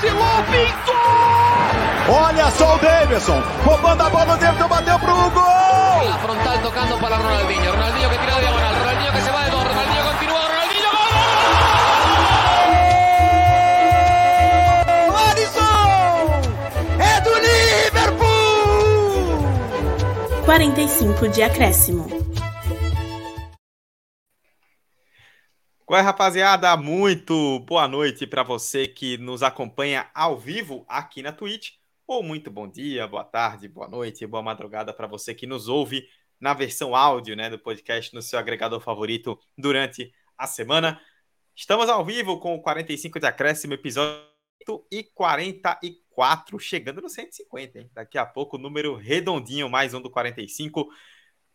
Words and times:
vacilou, 0.00 0.42
pintou! 0.50 0.94
Olha 2.08 2.50
só 2.50 2.74
o 2.74 2.78
Davidson, 2.78 3.42
roubando 3.64 4.02
a 4.02 4.08
bola, 4.08 4.34
o 4.34 4.38
Davidson 4.38 4.68
bateu 4.68 4.98
pro 4.98 5.14
gol! 5.30 6.08
La 6.08 6.18
frontal 6.18 6.58
tocando 6.62 6.98
para 6.98 7.16
Ronaldinho, 7.16 7.70
Ronaldinho 7.70 8.10
que 8.10 8.18
tira 8.18 8.32
de 8.32 8.40
diagonal, 8.40 8.74
Ronaldinho 8.74 9.12
que 9.12 9.20
se 9.20 9.30
va 9.30 9.44
de 9.44 9.50
dos, 9.50 9.62
Ronaldinho 9.62 10.04
continúa, 10.04 10.40
Ronaldinho, 10.40 10.90
gol! 15.06 15.16
Alisson! 15.30 16.40
É 16.98 17.20
do 17.20 17.34
Liverpool! 18.00 18.40
45 20.46 21.28
de 21.28 21.42
acréscimo. 21.42 22.19
Qual 25.90 25.98
é, 25.98 26.02
rapaziada? 26.04 26.76
Muito 26.76 27.58
boa 27.66 27.88
noite 27.88 28.24
para 28.24 28.44
você 28.44 28.86
que 28.86 29.18
nos 29.18 29.42
acompanha 29.42 30.08
ao 30.14 30.38
vivo 30.38 30.84
aqui 30.86 31.20
na 31.20 31.32
Twitch. 31.32 31.72
Ou 32.06 32.22
muito 32.22 32.48
bom 32.48 32.70
dia, 32.70 33.08
boa 33.08 33.24
tarde, 33.24 33.66
boa 33.66 33.88
noite, 33.88 34.24
boa 34.24 34.40
madrugada 34.40 34.92
para 34.92 35.08
você 35.08 35.34
que 35.34 35.48
nos 35.48 35.66
ouve 35.66 36.06
na 36.38 36.54
versão 36.54 36.94
áudio 36.94 37.34
né, 37.34 37.50
do 37.50 37.58
podcast 37.58 38.14
no 38.14 38.22
seu 38.22 38.38
agregador 38.38 38.78
favorito 38.78 39.36
durante 39.58 40.12
a 40.38 40.46
semana. 40.46 41.00
Estamos 41.56 41.88
ao 41.88 42.04
vivo 42.04 42.38
com 42.38 42.54
o 42.54 42.62
45 42.62 43.18
de 43.18 43.26
acréscimo, 43.26 43.74
episódio 43.74 44.22
e 44.92 45.02
44, 45.02 46.56
chegando 46.60 47.02
no 47.02 47.08
150. 47.08 47.80
Hein? 47.80 47.90
Daqui 47.92 48.16
a 48.16 48.24
pouco, 48.24 48.56
número 48.56 48.94
redondinho, 48.94 49.68
mais 49.68 49.92
um 49.92 50.00
do 50.00 50.08
45. 50.08 50.88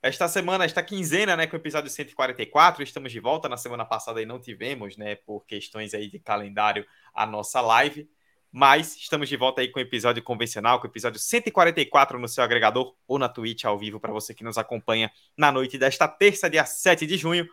Esta 0.05 0.27
semana, 0.27 0.66
esta 0.66 0.84
quinzena, 0.84 1.36
né, 1.36 1.48
com 1.48 1.55
o 1.55 1.59
episódio 1.59 1.90
144, 1.90 2.84
estamos 2.84 3.12
de 3.12 3.20
volta. 3.20 3.50
Na 3.50 3.58
semana 3.58 3.84
passada 3.84 4.20
aí 4.20 4.26
não 4.28 4.40
tivemos, 4.40 4.95
né, 4.95 5.16
por 5.16 5.44
questões 5.48 5.95
aí 5.95 6.08
de 6.08 6.20
calendário, 6.20 6.86
a 7.12 7.26
nossa 7.26 7.59
live. 7.59 8.08
Mas 8.52 8.95
estamos 8.95 9.28
de 9.28 9.36
volta 9.36 9.62
aí 9.62 9.68
com 9.68 9.80
o 9.80 9.81
episódio 9.81 10.22
convencional, 10.22 10.80
com 10.80 10.86
o 10.86 10.91
episódio 10.91 11.20
144 11.20 12.20
no 12.20 12.28
seu 12.28 12.44
agregador 12.44 12.94
ou 13.08 13.17
na 13.17 13.28
Twitch 13.28 13.66
ao 13.66 13.80
vivo 13.80 14.00
para 14.00 14.14
você 14.14 14.31
que 14.31 14.44
nos 14.44 14.59
acompanha 14.59 15.11
na 15.36 15.52
noite 15.52 15.76
desta 15.76 16.08
terça, 16.08 16.48
dia 16.48 16.66
7 16.66 17.08
de 17.08 17.17
junho. 17.17 17.50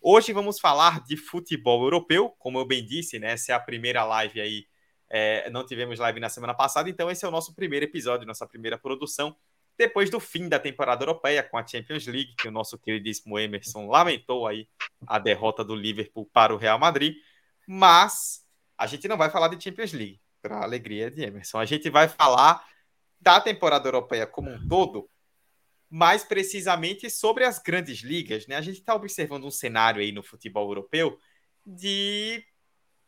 Hoje 0.00 0.32
vamos 0.32 0.60
falar 0.60 1.02
de 1.02 1.16
futebol 1.16 1.82
europeu, 1.82 2.32
como 2.38 2.60
eu 2.60 2.64
bem 2.64 2.86
disse, 2.86 3.18
né? 3.18 3.32
Essa 3.32 3.50
é 3.50 3.54
a 3.56 3.60
primeira 3.60 4.04
live 4.04 4.40
aí. 4.40 4.66
É, 5.10 5.50
não 5.50 5.66
tivemos 5.66 5.98
live 5.98 6.20
na 6.20 6.28
semana 6.28 6.54
passada, 6.54 6.88
então 6.88 7.10
esse 7.10 7.24
é 7.24 7.28
o 7.28 7.32
nosso 7.32 7.52
primeiro 7.56 7.86
episódio, 7.86 8.24
nossa 8.24 8.46
primeira 8.46 8.78
produção 8.78 9.34
depois 9.78 10.10
do 10.10 10.18
fim 10.18 10.48
da 10.48 10.58
temporada 10.58 11.04
europeia 11.04 11.42
com 11.42 11.56
a 11.56 11.64
Champions 11.64 12.06
League, 12.06 12.34
que 12.36 12.48
o 12.48 12.50
nosso 12.50 12.76
queridíssimo 12.76 13.38
Emerson 13.38 13.86
lamentou 13.86 14.46
aí 14.46 14.68
a 15.06 15.20
derrota 15.20 15.64
do 15.64 15.76
Liverpool 15.76 16.28
para 16.32 16.52
o 16.52 16.56
Real 16.56 16.78
Madrid, 16.78 17.14
mas 17.66 18.44
a 18.76 18.86
gente 18.88 19.06
não 19.06 19.16
vai 19.16 19.30
falar 19.30 19.48
de 19.48 19.62
Champions 19.62 19.92
League, 19.92 20.20
para 20.42 20.62
alegria 20.62 21.10
de 21.10 21.22
Emerson. 21.22 21.58
A 21.58 21.64
gente 21.64 21.88
vai 21.88 22.08
falar 22.08 22.66
da 23.20 23.40
temporada 23.40 23.86
europeia 23.86 24.26
como 24.26 24.50
um 24.50 24.66
todo, 24.68 25.08
mais 25.88 26.24
precisamente 26.24 27.08
sobre 27.08 27.44
as 27.44 27.58
grandes 27.60 28.00
ligas, 28.00 28.46
né? 28.46 28.56
A 28.56 28.60
gente 28.60 28.80
está 28.80 28.94
observando 28.94 29.44
um 29.44 29.50
cenário 29.50 30.00
aí 30.00 30.10
no 30.12 30.22
futebol 30.22 30.68
europeu 30.68 31.18
de 31.64 32.44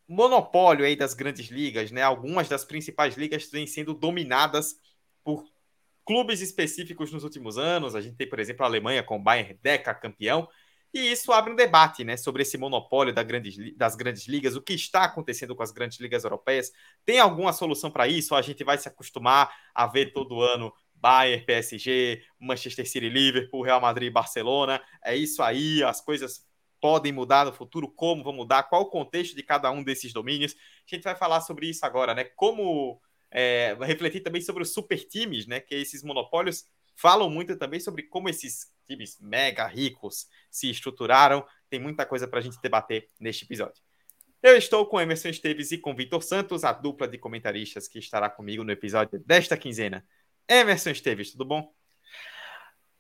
monopólio 0.07 0.85
aí 0.85 0.97
das 0.97 1.15
grandes 1.15 1.49
ligas, 1.51 1.91
né? 1.91 2.03
Algumas 2.03 2.49
das 2.49 2.65
principais 2.65 3.17
ligas 3.17 3.51
vêm 3.51 3.67
sendo 3.67 3.93
dominadas 3.93 4.77
por 5.23 5.45
clubes 6.11 6.41
específicos 6.41 7.13
nos 7.13 7.23
últimos 7.23 7.57
anos. 7.57 7.95
A 7.95 8.01
gente 8.01 8.17
tem, 8.17 8.29
por 8.29 8.41
exemplo, 8.41 8.65
a 8.65 8.69
Alemanha 8.69 9.01
com 9.01 9.15
o 9.15 9.23
Bayern 9.23 9.57
Deca 9.63 9.95
campeão. 9.95 10.49
E 10.93 11.13
isso 11.13 11.33
abre 11.33 11.53
um 11.53 11.55
debate 11.55 12.03
né, 12.03 12.17
sobre 12.17 12.43
esse 12.43 12.59
monopólio 12.59 13.15
da 13.15 13.23
grandes, 13.23 13.57
das 13.77 13.95
grandes 13.95 14.27
ligas, 14.27 14.57
o 14.57 14.61
que 14.61 14.73
está 14.73 15.05
acontecendo 15.05 15.55
com 15.55 15.63
as 15.63 15.71
grandes 15.71 16.01
ligas 16.01 16.25
europeias. 16.25 16.73
Tem 17.05 17.21
alguma 17.21 17.53
solução 17.53 17.93
para 17.93 18.09
isso? 18.09 18.35
A 18.35 18.43
gente 18.43 18.65
vai 18.65 18.77
se 18.77 18.89
acostumar 18.89 19.55
a 19.73 19.87
ver 19.87 20.13
todo 20.13 20.43
ano 20.43 20.73
Bayern, 20.97 21.47
PSG, 21.47 22.25
Manchester 22.41 22.91
City, 22.91 23.09
Liverpool, 23.09 23.63
Real 23.63 23.81
Madrid, 23.81 24.13
Barcelona? 24.13 24.83
É 25.05 25.15
isso 25.15 25.45
aí, 25.45 25.81
as 25.85 26.01
coisas 26.01 26.45
podem 26.81 27.13
mudar 27.13 27.47
no 27.47 27.53
futuro, 27.53 27.87
como 27.87 28.25
vão 28.25 28.33
mudar, 28.33 28.65
qual 28.65 28.83
o 28.83 28.91
contexto 28.91 29.37
de 29.37 29.45
cada 29.45 29.71
um 29.71 29.85
desses 29.85 30.13
domínios. 30.13 30.57
A 30.91 30.93
gente 30.93 31.05
vai 31.05 31.15
falar 31.15 31.41
sobre 31.41 31.69
isso 31.69 31.87
agora, 31.87 32.17
né? 32.17 32.25
Como 32.25 33.01
é, 33.31 33.77
refletir 33.81 34.21
também 34.21 34.43
sobre 34.43 34.63
os 34.63 34.73
super 34.73 34.99
times, 35.07 35.47
né? 35.47 35.61
Que 35.61 35.75
esses 35.75 36.03
monopólios 36.03 36.65
falam 36.95 37.31
muito 37.31 37.57
também 37.57 37.81
sobre 37.81 38.03
como 38.03 38.29
esses 38.29 38.71
times 38.87 39.19
mega 39.21 39.67
ricos 39.67 40.27
se 40.51 40.71
estruturaram. 40.71 41.45
Tem 41.69 41.79
muita 41.79 42.05
coisa 42.05 42.27
para 42.27 42.41
a 42.41 42.43
gente 42.43 42.61
debater 42.61 43.09
neste 43.19 43.45
episódio. 43.45 43.83
Eu 44.43 44.57
estou 44.57 44.87
com 44.87 45.01
Emerson 45.01 45.29
Esteves 45.29 45.71
e 45.71 45.79
com 45.79 45.95
Vitor 45.95 46.23
Santos, 46.23 46.65
a 46.65 46.73
dupla 46.73 47.07
de 47.07 47.19
comentaristas 47.19 47.87
que 47.87 47.99
estará 47.99 48.29
comigo 48.29 48.65
no 48.65 48.73
episódio 48.73 49.23
desta 49.25 49.57
quinzena. 49.57 50.05
Emerson 50.49 50.91
Esteves, 50.91 51.33
tudo 51.33 51.45
bom? 51.45 51.73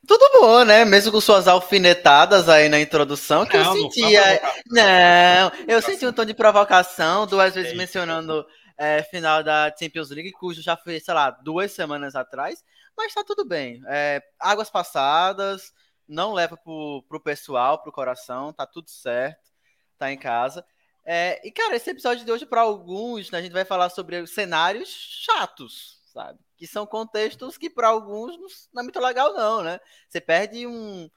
Tudo 0.07 0.41
bom, 0.41 0.65
né? 0.65 0.85
Mesmo 0.85 1.13
com 1.13 1.21
suas 1.21 1.47
alfinetadas 1.47 2.49
aí 2.49 2.69
na 2.69 2.81
introdução, 2.81 3.45
que 3.45 3.57
não, 3.57 3.77
eu 3.77 3.83
sentia. 3.83 4.41
Não, 4.67 4.83
não, 4.83 5.53
eu 5.67 5.83
senti 5.83 6.07
um 6.07 6.13
tom 6.13 6.25
de 6.25 6.33
provocação, 6.33 7.27
duas 7.27 7.55
vezes 7.55 7.77
mencionando 7.77 8.47
é, 8.81 9.03
final 9.03 9.45
da 9.45 9.71
Champions 9.79 10.09
League, 10.09 10.33
cujo 10.33 10.63
já 10.63 10.75
foi, 10.75 10.99
sei 10.99 11.13
lá, 11.13 11.31
duas 11.31 11.71
semanas 11.71 12.17
atrás, 12.17 12.65
mas 12.97 13.13
tá 13.13 13.23
tudo 13.23 13.45
bem. 13.45 13.83
É, 13.87 14.23
águas 14.39 14.71
passadas, 14.71 15.71
não 16.09 16.33
leva 16.33 16.57
pro, 16.57 17.05
pro 17.07 17.21
pessoal, 17.21 17.83
pro 17.83 17.93
coração, 17.93 18.55
tá 18.55 18.67
tudo 18.67 18.89
certo, 18.89 19.53
tá 19.99 20.11
em 20.11 20.17
casa. 20.17 20.65
É, 21.05 21.47
e, 21.47 21.53
cara, 21.53 21.77
esse 21.77 21.91
episódio 21.91 22.25
de 22.25 22.33
hoje, 22.33 22.47
para 22.47 22.63
alguns, 22.63 23.31
né, 23.31 23.41
a 23.41 23.43
gente 23.43 23.53
vai 23.53 23.67
falar 23.67 23.91
sobre 23.91 24.27
cenários 24.27 24.89
chatos, 24.89 26.01
sabe? 26.11 26.39
Que 26.57 26.67
são 26.67 26.87
contextos 26.87 27.59
que, 27.59 27.69
para 27.69 27.89
alguns, 27.89 28.71
não 28.73 28.81
é 28.81 28.83
muito 28.83 28.99
legal, 28.99 29.35
não, 29.35 29.63
né? 29.63 29.79
Você 30.09 30.23
perde 30.23 30.67
um, 30.67 31.11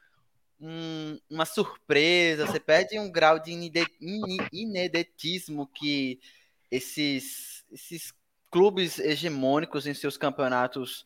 um, 0.59 1.17
uma 1.29 1.45
surpresa, 1.45 2.45
você 2.45 2.59
perde 2.59 2.99
um 2.99 3.09
grau 3.09 3.39
de 3.39 3.51
inedetismo 4.51 5.65
que 5.67 6.19
esses 6.69 7.52
esses 7.73 8.13
clubes 8.51 8.99
hegemônicos 8.99 9.87
em 9.87 9.93
seus 9.93 10.15
campeonatos 10.15 11.05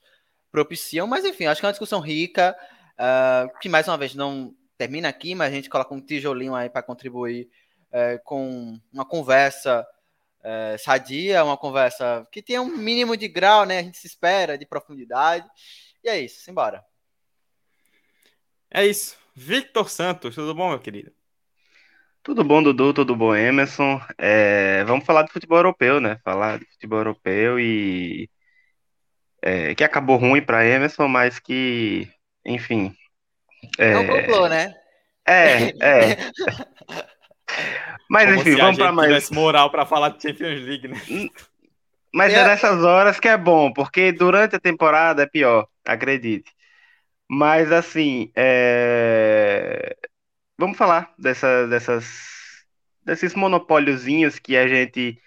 propiciam, 0.51 1.07
mas 1.07 1.25
enfim, 1.25 1.45
acho 1.45 1.61
que 1.61 1.65
é 1.65 1.67
uma 1.67 1.73
discussão 1.73 1.99
rica, 1.99 2.55
uh, 2.93 3.59
que 3.59 3.69
mais 3.69 3.87
uma 3.87 3.97
vez 3.97 4.13
não 4.13 4.53
termina 4.77 5.09
aqui, 5.09 5.33
mas 5.33 5.51
a 5.51 5.55
gente 5.55 5.69
coloca 5.69 5.93
um 5.93 6.01
tijolinho 6.01 6.53
aí 6.53 6.69
para 6.69 6.83
contribuir 6.83 7.49
uh, 7.87 8.21
com 8.23 8.79
uma 8.91 9.05
conversa 9.05 9.87
uh, 10.39 10.77
sadia, 10.77 11.43
uma 11.43 11.57
conversa 11.57 12.27
que 12.31 12.41
tenha 12.41 12.61
um 12.61 12.77
mínimo 12.77 13.15
de 13.15 13.27
grau, 13.27 13.65
né? 13.65 13.79
A 13.79 13.83
gente 13.83 13.97
se 13.97 14.07
espera, 14.07 14.57
de 14.57 14.65
profundidade. 14.65 15.47
E 16.03 16.09
é 16.09 16.19
isso, 16.19 16.41
simbora. 16.41 16.85
É 18.69 18.85
isso. 18.85 19.17
Victor 19.33 19.89
Santos, 19.89 20.35
tudo 20.35 20.53
bom, 20.53 20.69
meu 20.69 20.79
querido? 20.79 21.16
Tudo 22.27 22.43
bom, 22.43 22.61
Dudu? 22.61 22.93
Tudo 22.93 23.15
bom, 23.15 23.33
Emerson? 23.33 24.01
É, 24.17 24.83
vamos 24.83 25.05
falar 25.05 25.23
de 25.23 25.31
futebol 25.31 25.59
europeu, 25.59 26.01
né? 26.01 26.19
Falar 26.25 26.59
de 26.59 26.65
futebol 26.65 26.99
europeu 26.99 27.57
e. 27.57 28.29
É, 29.41 29.73
que 29.73 29.81
acabou 29.81 30.17
ruim 30.17 30.41
para 30.41 30.65
Emerson, 30.65 31.07
mas 31.07 31.39
que, 31.39 32.05
enfim. 32.45 32.93
É, 33.77 33.93
Não 33.93 34.05
complô, 34.05 34.49
né? 34.49 34.75
É, 35.25 35.67
é. 35.79 36.17
mas 38.11 38.25
Como 38.25 38.41
enfim, 38.41 38.55
vamos 38.57 38.77
para 38.77 38.91
mais. 38.91 39.07
tivesse 39.07 39.33
moral 39.33 39.71
para 39.71 39.85
falar 39.85 40.09
de 40.09 40.21
Champions 40.21 40.59
League, 40.63 40.85
né? 40.89 41.29
Mas 42.13 42.33
é 42.33 42.43
nessas 42.43 42.83
horas 42.83 43.21
que 43.21 43.29
é 43.29 43.37
bom, 43.37 43.71
porque 43.71 44.11
durante 44.11 44.53
a 44.53 44.59
temporada 44.59 45.23
é 45.23 45.27
pior, 45.27 45.65
acredite. 45.85 46.51
Mas 47.29 47.71
assim, 47.71 48.29
é 48.35 49.96
vamos 50.57 50.77
falar 50.77 51.13
dessa, 51.17 51.67
dessas, 51.67 52.65
desses 53.03 53.35
monopóliozinhos 53.35 54.39
que 54.39 54.57
a 54.57 54.67
gente 54.67 55.21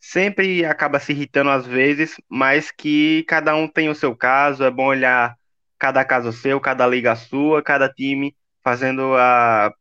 sempre 0.00 0.64
acaba 0.64 1.00
se 1.00 1.12
irritando 1.12 1.50
às 1.50 1.66
vezes, 1.66 2.16
mas 2.28 2.70
que 2.70 3.24
cada 3.24 3.54
um 3.54 3.66
tem 3.66 3.88
o 3.88 3.94
seu 3.94 4.14
caso, 4.14 4.64
é 4.64 4.70
bom 4.70 4.86
olhar 4.86 5.36
cada 5.78 6.04
caso 6.04 6.32
seu, 6.32 6.60
cada 6.60 6.86
liga 6.86 7.16
sua, 7.16 7.62
cada 7.62 7.88
time 7.88 8.36
fazendo 8.62 9.14
a, 9.16 9.72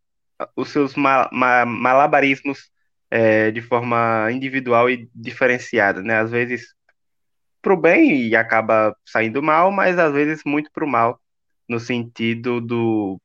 os 0.55 0.69
seus 0.69 0.95
mal, 0.95 1.29
mal, 1.31 1.65
malabarismos 1.65 2.71
é, 3.09 3.51
de 3.51 3.61
forma 3.61 4.29
individual 4.31 4.89
e 4.89 5.09
diferenciada, 5.13 6.01
né? 6.01 6.19
Às 6.19 6.31
vezes 6.31 6.75
para 7.61 7.73
o 7.73 7.77
bem 7.77 8.27
e 8.27 8.35
acaba 8.35 8.95
saindo 9.05 9.41
mal, 9.41 9.71
mas 9.71 9.97
às 9.99 10.13
vezes 10.13 10.41
muito 10.45 10.71
para 10.71 10.85
o 10.85 10.87
mal, 10.87 11.19
no 11.67 11.79
sentido 11.79 12.61
do 12.61 13.19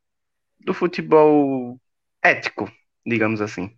do 0.64 0.74
futebol 0.74 1.80
ético, 2.22 2.70
digamos 3.04 3.40
assim. 3.40 3.76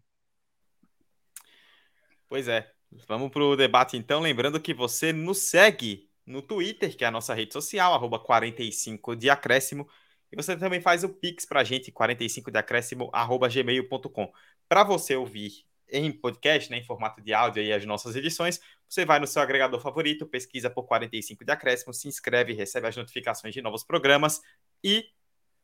Pois 2.29 2.49
é. 2.49 2.71
Vamos 3.09 3.31
para 3.31 3.43
o 3.43 3.57
debate 3.57 3.97
então. 3.97 4.21
Lembrando 4.21 4.61
que 4.61 4.73
você 4.73 5.13
nos 5.13 5.39
segue 5.39 6.09
no 6.25 6.41
Twitter, 6.41 6.97
que 6.97 7.05
é 7.05 7.09
a 7.09 7.11
nossa 7.11 7.35
rede 7.35 7.53
social, 7.53 7.93
arroba 7.93 8.19
45 8.19 9.17
de 9.17 9.29
acréscimo. 9.29 9.89
E 10.31 10.37
você 10.37 10.57
também 10.57 10.81
faz 10.81 11.05
o 11.05 11.09
Pix 11.09 11.45
para 11.45 11.61
a 11.61 11.65
gente, 11.65 11.93
45 11.93 12.51
de 12.51 12.59
acréscimo, 12.59 13.11
arroba 13.13 13.49
gmail.com. 13.49 14.33
Para 14.69 14.85
você 14.85 15.17
ouvir 15.17 15.65
em 15.89 16.11
podcast, 16.11 16.71
né, 16.71 16.79
em 16.79 16.85
formato 16.85 17.21
de 17.21 17.33
áudio 17.33 17.63
aí 17.63 17.73
as 17.73 17.85
nossas 17.85 18.17
edições, 18.17 18.61
você 18.89 19.05
vai 19.05 19.21
no 19.21 19.27
seu 19.27 19.43
agregador 19.43 19.81
favorito, 19.81 20.27
pesquisa 20.27 20.71
por 20.71 20.85
45 20.85 21.45
de 21.45 21.53
acréscimo, 21.53 21.93
se 21.93 22.09
inscreve, 22.09 22.53
recebe 22.53 22.87
as 22.87 22.97
notificações 22.97 23.55
de 23.55 23.63
novos 23.63 23.85
programas 23.85 24.41
e, 24.83 25.07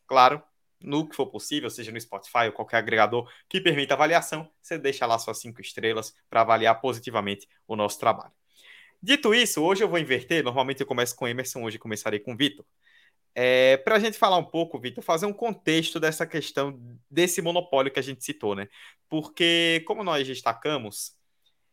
claro, 0.06 0.42
no 0.80 1.08
que 1.08 1.14
for 1.14 1.26
possível, 1.26 1.68
seja 1.70 1.92
no 1.92 2.00
Spotify 2.00 2.46
ou 2.46 2.52
qualquer 2.52 2.78
agregador 2.78 3.30
que 3.48 3.60
permita 3.60 3.94
avaliação, 3.94 4.50
você 4.60 4.78
deixa 4.78 5.06
lá 5.06 5.18
suas 5.18 5.38
cinco 5.38 5.60
estrelas 5.60 6.14
para 6.28 6.40
avaliar 6.40 6.80
positivamente 6.80 7.48
o 7.66 7.76
nosso 7.76 7.98
trabalho. 7.98 8.32
Dito 9.02 9.34
isso, 9.34 9.62
hoje 9.62 9.82
eu 9.82 9.88
vou 9.88 9.98
inverter. 9.98 10.44
Normalmente 10.44 10.80
eu 10.80 10.86
começo 10.86 11.16
com 11.16 11.26
Emerson, 11.26 11.62
hoje 11.62 11.78
começarei 11.78 12.20
com 12.20 12.36
Vitor. 12.36 12.64
É, 13.34 13.76
para 13.78 13.96
a 13.96 13.98
gente 13.98 14.18
falar 14.18 14.36
um 14.36 14.44
pouco, 14.44 14.78
Vitor, 14.78 15.02
fazer 15.02 15.26
um 15.26 15.32
contexto 15.32 16.00
dessa 16.00 16.26
questão 16.26 16.78
desse 17.10 17.40
monopólio 17.40 17.92
que 17.92 17.98
a 17.98 18.02
gente 18.02 18.24
citou, 18.24 18.54
né? 18.54 18.68
Porque, 19.08 19.82
como 19.86 20.02
nós 20.02 20.26
destacamos, 20.26 21.14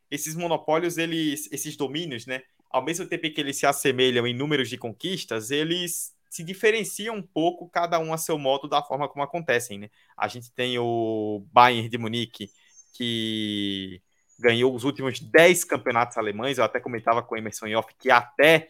esses 0.10 0.36
monopólios, 0.36 0.98
eles, 0.98 1.52
esses 1.52 1.76
domínios, 1.76 2.26
né? 2.26 2.44
Ao 2.70 2.84
mesmo 2.84 3.08
tempo 3.08 3.30
que 3.32 3.42
eles 3.42 3.58
se 3.58 3.66
assemelham 3.66 4.28
em 4.28 4.34
números 4.34 4.70
de 4.70 4.78
conquistas, 4.78 5.52
eles 5.52 6.16
se 6.38 6.44
diferenciam 6.44 7.16
um 7.16 7.22
pouco, 7.24 7.68
cada 7.68 7.98
um 7.98 8.14
a 8.14 8.18
seu 8.18 8.38
modo, 8.38 8.68
da 8.68 8.84
forma 8.84 9.10
como 9.10 9.24
acontecem, 9.24 9.80
né? 9.80 9.90
A 10.16 10.28
gente 10.28 10.52
tem 10.52 10.78
o 10.78 11.44
Bayern 11.52 11.90
de 11.90 11.98
Munique, 11.98 12.52
que 12.94 14.00
ganhou 14.38 14.76
os 14.76 14.84
últimos 14.84 15.20
10 15.20 15.64
campeonatos 15.64 16.16
alemães, 16.16 16.60
eu 16.60 16.64
até 16.64 16.80
comentava 16.80 17.24
com 17.24 17.34
o 17.34 17.38
Emerson 17.40 17.66
Yoff 17.66 17.92
que 17.98 18.12
até 18.12 18.68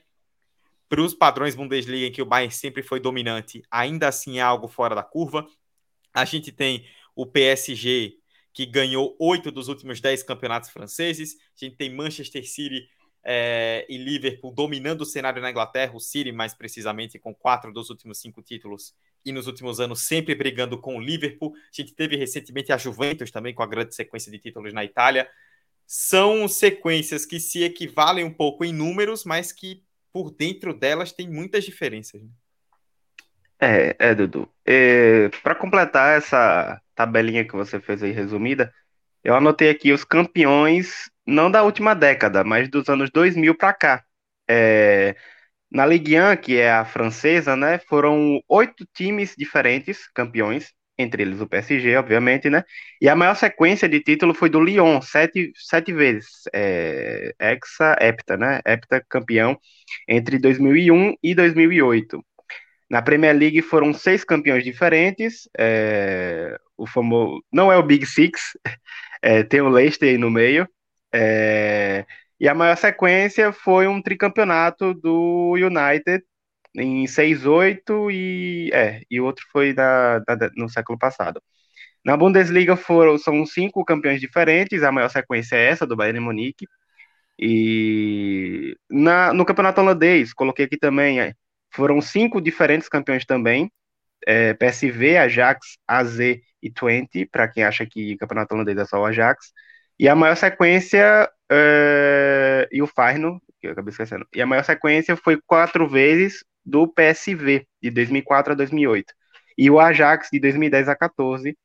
para 0.87 1.01
os 1.01 1.13
padrões 1.13 1.55
Bundesliga 1.55 2.07
em 2.07 2.11
que 2.11 2.21
o 2.21 2.25
Bayern 2.25 2.53
sempre 2.53 2.81
foi 2.81 3.01
dominante, 3.01 3.61
ainda 3.69 4.07
assim 4.07 4.39
é 4.39 4.41
algo 4.41 4.69
fora 4.69 4.95
da 4.95 5.03
curva. 5.03 5.45
A 6.13 6.23
gente 6.23 6.53
tem 6.53 6.87
o 7.13 7.25
PSG, 7.25 8.17
que 8.53 8.65
ganhou 8.65 9.13
oito 9.19 9.51
dos 9.51 9.67
últimos 9.67 9.99
dez 9.99 10.23
campeonatos 10.23 10.69
franceses. 10.69 11.35
A 11.61 11.65
gente 11.65 11.75
tem 11.75 11.93
Manchester 11.93 12.49
City 12.49 12.87
é, 13.29 13.85
e 13.89 13.97
Liverpool 13.97 14.53
dominando 14.53 15.01
o 15.01 15.05
cenário 15.05 15.41
na 15.41 15.51
Inglaterra, 15.51 15.91
o 15.93 15.99
City 15.99 16.31
mais 16.31 16.53
precisamente, 16.53 17.19
com 17.19 17.35
quatro 17.35 17.73
dos 17.73 17.89
últimos 17.89 18.19
cinco 18.19 18.41
títulos, 18.41 18.95
e 19.25 19.33
nos 19.33 19.47
últimos 19.47 19.81
anos 19.81 20.05
sempre 20.05 20.33
brigando 20.33 20.79
com 20.79 20.95
o 20.95 21.01
Liverpool. 21.01 21.53
A 21.53 21.59
gente 21.73 21.93
teve 21.93 22.15
recentemente 22.15 22.71
a 22.71 22.77
Juventus 22.77 23.29
também, 23.29 23.53
com 23.53 23.61
a 23.61 23.67
grande 23.67 23.93
sequência 23.93 24.31
de 24.31 24.39
títulos 24.39 24.73
na 24.73 24.85
Itália. 24.85 25.29
São 25.85 26.47
sequências 26.47 27.25
que 27.25 27.37
se 27.37 27.63
equivalem 27.63 28.23
um 28.23 28.33
pouco 28.33 28.63
em 28.63 28.71
números, 28.71 29.25
mas 29.25 29.51
que 29.51 29.83
por 30.13 30.31
dentro 30.31 30.73
delas 30.73 31.11
tem 31.11 31.29
muitas 31.29 31.65
diferenças. 31.65 32.21
Né? 32.21 32.29
É, 33.59 33.95
é, 33.99 34.15
Dudu. 34.15 34.49
É, 34.65 35.27
Para 35.43 35.53
completar 35.53 36.17
essa 36.17 36.81
tabelinha 36.95 37.43
que 37.43 37.55
você 37.55 37.77
fez 37.81 38.01
aí 38.01 38.11
resumida, 38.11 38.73
eu 39.21 39.35
anotei 39.35 39.69
aqui 39.69 39.91
os 39.91 40.05
campeões, 40.05 41.11
não 41.27 41.51
da 41.51 41.63
última 41.63 41.93
década, 41.95 42.43
mas 42.43 42.69
dos 42.69 42.89
anos 42.89 43.09
2000 43.11 43.55
para 43.55 43.73
cá. 43.73 44.03
É, 44.49 45.15
na 45.71 45.85
Ligue 45.85 46.19
1, 46.19 46.37
que 46.37 46.57
é 46.57 46.71
a 46.71 46.85
francesa, 46.85 47.55
né, 47.55 47.79
foram 47.79 48.41
oito 48.47 48.85
times 48.93 49.35
diferentes 49.37 50.07
campeões, 50.13 50.73
entre 50.97 51.23
eles 51.23 51.41
o 51.41 51.47
PSG, 51.47 51.95
obviamente, 51.97 52.49
né? 52.49 52.63
E 53.01 53.07
a 53.09 53.15
maior 53.15 53.35
sequência 53.35 53.87
de 53.87 54.01
título 54.01 54.33
foi 54.33 54.49
do 54.49 54.59
Lyon, 54.61 55.01
sete, 55.01 55.51
sete 55.55 55.93
vezes. 55.93 56.27
É, 56.53 57.33
hexa, 57.39 57.95
hepta, 58.01 58.35
né? 58.37 58.61
Hepta 58.65 59.03
campeão 59.09 59.57
entre 60.07 60.39
2001 60.39 61.13
e 61.21 61.35
2008. 61.35 62.23
Na 62.89 63.01
Premier 63.01 63.35
League 63.37 63.61
foram 63.61 63.93
seis 63.93 64.23
campeões 64.23 64.63
diferentes. 64.63 65.49
É, 65.57 66.57
o 66.77 66.87
famoso 66.87 67.43
não 67.51 67.71
é 67.71 67.77
o 67.77 67.83
Big 67.83 68.05
Six, 68.05 68.41
é, 69.21 69.43
tem 69.43 69.61
o 69.61 69.69
Leicester 69.69 70.09
aí 70.09 70.17
no 70.17 70.31
meio. 70.31 70.67
É, 71.13 72.05
e 72.39 72.47
a 72.47 72.53
maior 72.53 72.77
sequência 72.77 73.51
foi 73.51 73.87
um 73.87 74.01
tricampeonato 74.01 74.93
do 74.93 75.53
United 75.53 76.23
em 76.75 77.07
6-8 77.07 78.11
e, 78.11 78.69
é, 78.73 79.01
e 79.09 79.19
outro 79.19 79.45
foi 79.51 79.73
da, 79.73 80.21
no 80.55 80.69
século 80.69 80.97
passado. 80.97 81.41
Na 82.05 82.15
Bundesliga 82.17 82.75
foram, 82.77 83.17
são 83.17 83.45
cinco 83.45 83.83
campeões 83.85 84.21
diferentes, 84.21 84.83
a 84.83 84.91
maior 84.91 85.09
sequência 85.09 85.55
é 85.57 85.67
essa, 85.69 85.85
do 85.85 85.95
Bayern 85.95 86.19
Munique. 86.21 86.67
E 87.39 88.75
na, 88.89 89.33
no 89.33 89.45
campeonato 89.45 89.81
holandês, 89.81 90.33
coloquei 90.33 90.65
aqui 90.65 90.77
também, 90.77 91.19
é, 91.21 91.33
foram 91.71 92.01
cinco 92.01 92.41
diferentes 92.41 92.89
campeões 92.89 93.25
também, 93.25 93.71
é, 94.25 94.53
PSV, 94.53 95.17
Ajax, 95.17 95.77
AZ 95.87 96.19
e 96.61 96.71
Twente, 96.73 97.25
para 97.25 97.47
quem 97.47 97.63
acha 97.63 97.85
que 97.85 98.17
campeonato 98.17 98.55
holandês 98.55 98.77
é 98.77 98.85
só 98.85 98.99
o 99.01 99.05
Ajax. 99.05 99.51
E 99.99 100.07
a 100.07 100.15
maior 100.15 100.35
sequência, 100.35 101.29
é, 101.51 102.67
e 102.71 102.81
o 102.81 102.87
Feyenoord, 102.87 103.41
que 103.59 103.67
eu 103.67 103.71
acabei 103.71 103.91
esquecendo, 103.91 104.27
e 104.33 104.41
a 104.41 104.45
maior 104.45 104.63
sequência 104.63 105.15
foi 105.15 105.39
quatro 105.45 105.87
vezes 105.89 106.43
do 106.65 106.87
PSV, 106.87 107.65
de 107.81 107.89
2004 107.91 108.53
a 108.53 108.55
2008. 108.55 109.13
E 109.57 109.69
o 109.71 109.79
Ajax, 109.79 110.29
de 110.31 110.39
2010 110.39 110.87
a 110.89 110.95
14, 110.95 111.57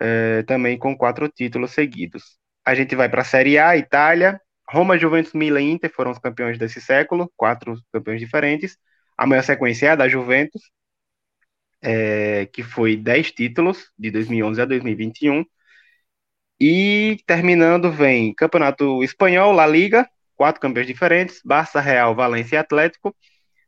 é, 0.00 0.42
também 0.44 0.78
com 0.78 0.96
quatro 0.96 1.28
títulos 1.28 1.72
seguidos. 1.72 2.38
A 2.64 2.74
gente 2.74 2.94
vai 2.96 3.08
para 3.08 3.22
a 3.22 3.24
Série 3.24 3.58
A, 3.58 3.76
Itália. 3.76 4.40
Roma, 4.68 4.98
Juventus, 4.98 5.32
Milan 5.32 5.62
e 5.62 5.70
Inter 5.72 5.92
foram 5.92 6.10
os 6.10 6.18
campeões 6.18 6.58
desse 6.58 6.80
século, 6.80 7.32
quatro 7.36 7.76
campeões 7.92 8.20
diferentes. 8.20 8.76
A 9.16 9.26
maior 9.26 9.42
sequência 9.42 9.86
é 9.86 9.90
a 9.90 9.96
da 9.96 10.08
Juventus, 10.08 10.62
é, 11.82 12.46
que 12.46 12.62
foi 12.62 12.96
10 12.96 13.32
títulos, 13.32 13.90
de 13.98 14.10
2011 14.10 14.60
a 14.60 14.64
2021. 14.64 15.44
E 16.60 17.18
terminando 17.26 17.90
vem 17.90 18.34
Campeonato 18.34 19.02
Espanhol, 19.02 19.52
La 19.52 19.66
Liga, 19.66 20.08
quatro 20.34 20.60
campeões 20.60 20.86
diferentes, 20.86 21.40
Barça, 21.44 21.80
Real, 21.80 22.14
Valência 22.14 22.56
e 22.56 22.58
Atlético. 22.58 23.14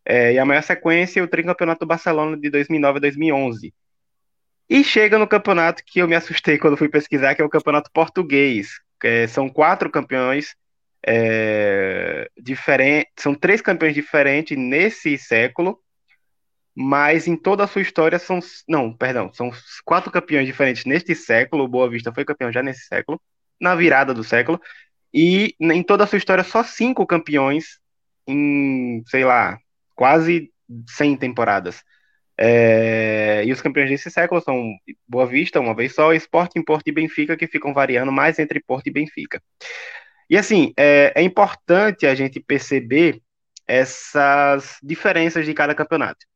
É, 0.04 0.32
e 0.32 0.38
a 0.38 0.44
maior 0.44 0.62
sequência, 0.62 1.22
o 1.22 1.28
tricampeonato 1.28 1.80
do 1.80 1.86
Barcelona 1.86 2.36
de 2.36 2.48
2009 2.48 2.96
a 2.96 3.00
2011. 3.00 3.74
E 4.68 4.84
chega 4.84 5.18
no 5.18 5.28
campeonato 5.28 5.82
que 5.84 5.98
eu 6.00 6.08
me 6.08 6.14
assustei 6.14 6.58
quando 6.58 6.76
fui 6.76 6.88
pesquisar, 6.88 7.34
que 7.34 7.42
é 7.42 7.44
o 7.44 7.48
campeonato 7.48 7.90
português. 7.92 8.80
É, 9.02 9.26
são 9.26 9.48
quatro 9.48 9.90
campeões 9.90 10.54
é, 11.06 12.28
diferentes, 12.36 13.12
são 13.18 13.34
três 13.34 13.60
campeões 13.60 13.94
diferentes 13.94 14.56
nesse 14.56 15.16
século, 15.16 15.78
mas 16.80 17.26
em 17.26 17.36
toda 17.36 17.64
a 17.64 17.66
sua 17.66 17.82
história 17.82 18.20
são, 18.20 18.38
não, 18.68 18.92
perdão, 18.92 19.32
são 19.32 19.50
quatro 19.84 20.12
campeões 20.12 20.46
diferentes 20.46 20.84
neste 20.84 21.12
século. 21.12 21.64
O 21.64 21.68
Boa 21.68 21.90
Vista 21.90 22.12
foi 22.14 22.24
campeão 22.24 22.52
já 22.52 22.62
nesse 22.62 22.86
século, 22.86 23.20
na 23.60 23.74
virada 23.74 24.14
do 24.14 24.22
século, 24.22 24.60
e 25.12 25.56
em 25.60 25.82
toda 25.82 26.04
a 26.04 26.06
sua 26.06 26.18
história 26.18 26.44
só 26.44 26.62
cinco 26.62 27.04
campeões 27.04 27.80
em, 28.28 29.02
sei 29.08 29.24
lá, 29.24 29.58
quase 29.96 30.52
100 30.90 31.16
temporadas. 31.16 31.82
É, 32.38 33.42
e 33.44 33.50
os 33.50 33.60
campeões 33.60 33.90
desse 33.90 34.08
século 34.08 34.40
são 34.40 34.72
Boa 35.08 35.26
Vista, 35.26 35.58
uma 35.58 35.74
vez 35.74 35.96
só, 35.96 36.12
Sporting, 36.12 36.62
Porto 36.62 36.86
e 36.86 36.92
Benfica, 36.92 37.36
que 37.36 37.48
ficam 37.48 37.74
variando 37.74 38.12
mais 38.12 38.38
entre 38.38 38.60
Porto 38.60 38.86
e 38.86 38.92
Benfica. 38.92 39.42
E 40.30 40.36
assim, 40.36 40.72
é, 40.76 41.12
é 41.16 41.22
importante 41.22 42.06
a 42.06 42.14
gente 42.14 42.38
perceber 42.38 43.20
essas 43.66 44.78
diferenças 44.80 45.44
de 45.44 45.52
cada 45.52 45.74
campeonato. 45.74 46.27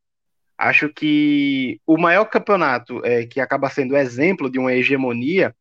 Acho 0.63 0.89
que 0.89 1.81
o 1.85 1.99
maior 1.99 2.25
campeonato 2.27 3.05
é, 3.05 3.27
que 3.27 3.41
acaba 3.41 3.69
sendo 3.69 3.97
exemplo 3.97 4.49
de 4.49 4.61
uma 4.61 4.73
hegemonia 4.73 5.53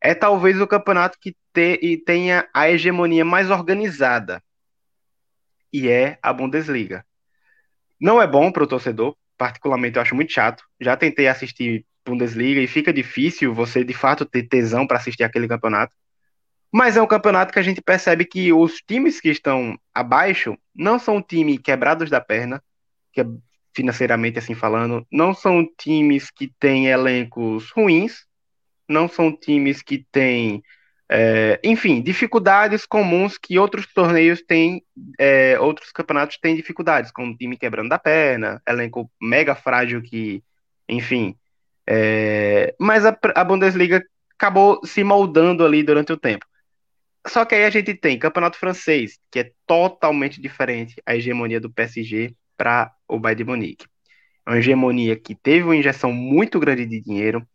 é 0.00 0.14
talvez 0.14 0.60
o 0.60 0.68
campeonato 0.68 1.18
que 1.20 1.34
te, 1.52 2.00
tenha 2.06 2.48
a 2.54 2.70
hegemonia 2.70 3.24
mais 3.24 3.50
organizada, 3.50 4.40
e 5.72 5.88
é 5.88 6.16
a 6.22 6.32
Bundesliga. 6.32 7.04
Não 8.00 8.22
é 8.22 8.26
bom 8.26 8.52
para 8.52 8.62
o 8.62 8.68
torcedor, 8.68 9.16
particularmente 9.36 9.96
eu 9.96 10.02
acho 10.02 10.14
muito 10.14 10.32
chato. 10.32 10.62
Já 10.80 10.96
tentei 10.96 11.26
assistir 11.26 11.84
Bundesliga 12.04 12.60
e 12.60 12.68
fica 12.68 12.92
difícil 12.92 13.52
você 13.52 13.82
de 13.82 13.94
fato 13.94 14.24
ter 14.24 14.44
tesão 14.44 14.86
para 14.86 14.98
assistir 14.98 15.24
aquele 15.24 15.48
campeonato. 15.48 15.92
Mas 16.72 16.96
é 16.96 17.02
um 17.02 17.06
campeonato 17.08 17.52
que 17.52 17.58
a 17.58 17.62
gente 17.62 17.82
percebe 17.82 18.24
que 18.24 18.52
os 18.52 18.76
times 18.76 19.20
que 19.20 19.28
estão 19.28 19.76
abaixo 19.92 20.56
não 20.72 21.00
são 21.00 21.20
times 21.20 21.58
quebrados 21.58 22.08
da 22.08 22.20
perna, 22.20 22.62
que 23.12 23.22
é 23.22 23.24
financeiramente 23.76 24.38
assim 24.38 24.54
falando, 24.54 25.06
não 25.12 25.34
são 25.34 25.68
times 25.78 26.30
que 26.30 26.50
têm 26.58 26.86
elencos 26.86 27.70
ruins, 27.70 28.24
não 28.88 29.06
são 29.06 29.30
times 29.30 29.82
que 29.82 30.06
têm 30.10 30.62
é, 31.08 31.60
enfim, 31.62 32.02
dificuldades 32.02 32.84
comuns 32.84 33.38
que 33.38 33.58
outros 33.58 33.86
torneios 33.86 34.42
têm, 34.42 34.82
é, 35.18 35.58
outros 35.60 35.92
campeonatos 35.92 36.38
têm 36.38 36.56
dificuldades, 36.56 37.12
como 37.12 37.36
time 37.36 37.56
quebrando 37.56 37.90
da 37.90 37.98
perna, 37.98 38.60
elenco 38.66 39.10
mega 39.20 39.54
frágil 39.54 40.02
que, 40.02 40.42
enfim. 40.88 41.36
É, 41.86 42.74
mas 42.80 43.06
a, 43.06 43.16
a, 43.36 43.44
Bundesliga 43.44 44.02
acabou 44.36 44.80
se 44.84 45.04
moldando 45.04 45.64
ali 45.64 45.82
durante 45.82 46.12
o 46.12 46.16
tempo. 46.16 46.44
Só 47.28 47.44
que 47.44 47.54
aí 47.54 47.64
a 47.64 47.70
gente 47.70 47.94
tem 47.94 48.18
campeonato 48.18 48.58
francês, 48.58 49.18
que 49.30 49.40
é 49.40 49.52
totalmente 49.66 50.40
diferente 50.40 51.00
a 51.06 51.14
hegemonia 51.14 51.60
do 51.60 51.70
PSG 51.70 52.34
para 52.56 52.92
o 53.08 53.18
Bayern 53.18 53.44
de 53.44 53.50
Munique. 53.50 53.86
É 54.46 54.50
uma 54.50 54.58
hegemonia 54.58 55.16
que 55.16 55.34
teve 55.34 55.64
uma 55.64 55.76
injeção 55.76 56.12
muito 56.12 56.58
grande 56.60 56.86
de 56.86 57.00
dinheiro, 57.00 57.46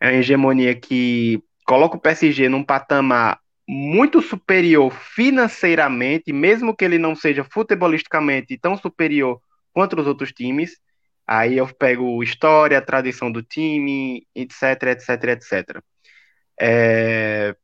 é 0.00 0.08
uma 0.08 0.18
hegemonia 0.18 0.74
que 0.74 1.42
coloca 1.64 1.96
o 1.96 2.00
PSG 2.00 2.48
num 2.48 2.64
patamar 2.64 3.38
muito 3.68 4.22
superior 4.22 4.90
financeiramente, 4.90 6.32
mesmo 6.32 6.74
que 6.74 6.84
ele 6.84 6.96
não 6.96 7.14
seja 7.14 7.44
futebolisticamente 7.44 8.56
tão 8.56 8.78
superior 8.78 9.40
quanto 9.72 10.00
os 10.00 10.06
outros 10.06 10.32
times. 10.32 10.78
Aí 11.26 11.58
eu 11.58 11.66
pego 11.66 12.22
história, 12.22 12.80
tradição 12.80 13.30
do 13.30 13.42
time, 13.42 14.26
etc, 14.34 14.82
etc, 14.84 15.24
etc. 15.24 15.82
É... 16.58 17.54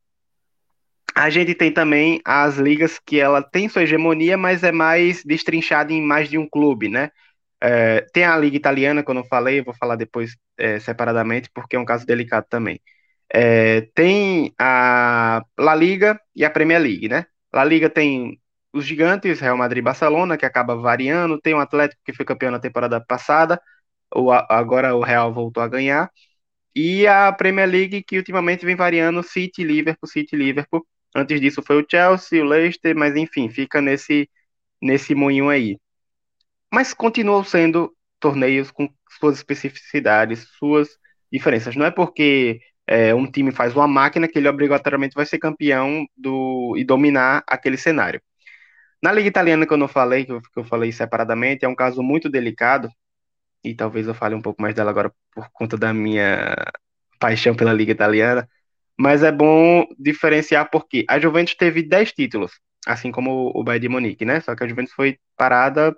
A 1.15 1.29
gente 1.29 1.55
tem 1.55 1.71
também 1.71 2.19
as 2.25 2.57
ligas 2.57 2.99
que 2.99 3.19
ela 3.19 3.41
tem 3.41 3.69
sua 3.69 3.83
hegemonia, 3.83 4.37
mas 4.37 4.63
é 4.63 4.71
mais 4.71 5.23
destrinchada 5.23 5.93
em 5.93 6.01
mais 6.01 6.29
de 6.29 6.37
um 6.37 6.47
clube, 6.47 6.89
né? 6.89 7.09
É, 7.61 8.01
tem 8.13 8.25
a 8.25 8.37
liga 8.37 8.57
italiana, 8.57 9.03
que 9.03 9.09
eu 9.11 9.15
não 9.15 9.25
falei, 9.25 9.61
vou 9.61 9.73
falar 9.75 9.95
depois 9.95 10.35
é, 10.57 10.79
separadamente, 10.79 11.49
porque 11.53 11.75
é 11.77 11.79
um 11.79 11.85
caso 11.85 12.05
delicado 12.05 12.45
também. 12.49 12.81
É, 13.33 13.81
tem 13.95 14.53
a 14.59 15.43
La 15.59 15.75
Liga 15.75 16.19
e 16.35 16.45
a 16.45 16.49
Premier 16.51 16.81
League, 16.81 17.09
né? 17.09 17.25
La 17.53 17.63
Liga 17.65 17.89
tem 17.89 18.39
os 18.73 18.85
gigantes, 18.85 19.39
Real 19.39 19.57
Madrid 19.57 19.79
e 19.79 19.83
Barcelona, 19.83 20.37
que 20.37 20.45
acaba 20.45 20.75
variando, 20.75 21.39
tem 21.41 21.53
o 21.53 21.59
Atlético 21.59 22.01
que 22.05 22.13
foi 22.13 22.25
campeão 22.25 22.51
na 22.51 22.59
temporada 22.59 23.01
passada, 23.01 23.61
o, 24.15 24.31
agora 24.31 24.95
o 24.95 25.01
Real 25.03 25.33
voltou 25.33 25.63
a 25.63 25.67
ganhar, 25.67 26.11
e 26.75 27.07
a 27.07 27.31
Premier 27.31 27.67
League 27.69 28.03
que 28.03 28.17
ultimamente 28.17 28.65
vem 28.65 28.75
variando 28.75 29.23
City, 29.23 29.63
Liverpool, 29.63 30.09
City, 30.09 30.35
Liverpool, 30.35 30.85
Antes 31.15 31.39
disso 31.39 31.61
foi 31.65 31.81
o 31.81 31.85
Chelsea, 31.89 32.43
o 32.43 32.47
Leicester, 32.47 32.95
mas 32.95 33.15
enfim, 33.15 33.49
fica 33.49 33.81
nesse, 33.81 34.29
nesse 34.81 35.15
moinho 35.15 35.49
aí. 35.49 35.79
Mas 36.73 36.93
continuam 36.93 37.43
sendo 37.43 37.95
torneios 38.19 38.71
com 38.71 38.89
suas 39.19 39.37
especificidades, 39.37 40.47
suas 40.59 40.89
diferenças. 41.31 41.75
Não 41.75 41.85
é 41.85 41.91
porque 41.91 42.59
é, 42.87 43.13
um 43.15 43.29
time 43.29 43.51
faz 43.51 43.75
uma 43.75 43.87
máquina 43.87 44.27
que 44.27 44.37
ele 44.37 44.49
obrigatoriamente 44.49 45.15
vai 45.15 45.25
ser 45.25 45.39
campeão 45.39 46.05
do, 46.17 46.75
e 46.77 46.83
dominar 46.83 47.43
aquele 47.47 47.77
cenário. 47.77 48.21
Na 49.01 49.11
Liga 49.11 49.27
Italiana, 49.29 49.65
que 49.67 49.73
eu 49.73 49.77
não 49.77 49.87
falei, 49.87 50.25
que 50.25 50.31
eu, 50.31 50.41
que 50.41 50.59
eu 50.59 50.63
falei 50.65 50.91
separadamente, 50.91 51.65
é 51.65 51.67
um 51.67 51.75
caso 51.75 52.01
muito 52.01 52.29
delicado, 52.29 52.89
e 53.63 53.75
talvez 53.75 54.07
eu 54.07 54.13
fale 54.15 54.35
um 54.35 54.41
pouco 54.41 54.61
mais 54.61 54.75
dela 54.75 54.91
agora 54.91 55.13
por 55.33 55.49
conta 55.51 55.77
da 55.77 55.93
minha 55.93 56.55
paixão 57.19 57.55
pela 57.55 57.73
Liga 57.73 57.91
Italiana, 57.91 58.49
mas 58.97 59.23
é 59.23 59.31
bom 59.31 59.85
diferenciar 59.99 60.69
porque 60.69 61.05
a 61.09 61.19
Juventus 61.19 61.55
teve 61.55 61.83
10 61.83 62.13
títulos, 62.13 62.53
assim 62.85 63.11
como 63.11 63.51
o 63.53 63.63
Bayern 63.63 63.81
de 63.81 63.89
Munique, 63.89 64.25
né? 64.25 64.39
Só 64.39 64.55
que 64.55 64.63
a 64.63 64.67
Juventus 64.67 64.93
foi 64.93 65.17
parada 65.37 65.95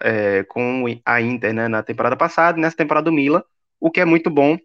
é, 0.00 0.44
com 0.44 0.84
a 1.04 1.20
Inter 1.20 1.52
né, 1.52 1.68
na 1.68 1.82
temporada 1.82 2.16
passada 2.16 2.58
nessa 2.58 2.76
temporada 2.76 3.04
do 3.06 3.12
Milan, 3.12 3.42
o 3.80 3.90
que 3.90 4.00
é 4.00 4.04
muito 4.04 4.30
bom 4.30 4.58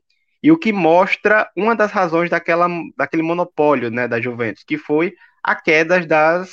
e 0.43 0.51
o 0.51 0.57
que 0.57 0.73
mostra 0.73 1.49
uma 1.55 1.75
das 1.75 1.91
razões 1.91 2.29
daquela, 2.29 2.67
daquele 2.97 3.23
monopólio 3.23 3.91
né, 3.91 4.07
da 4.07 4.19
Juventus, 4.19 4.63
que 4.63 4.77
foi 4.77 5.13
a 5.43 5.55
queda 5.55 5.99
das, 6.05 6.51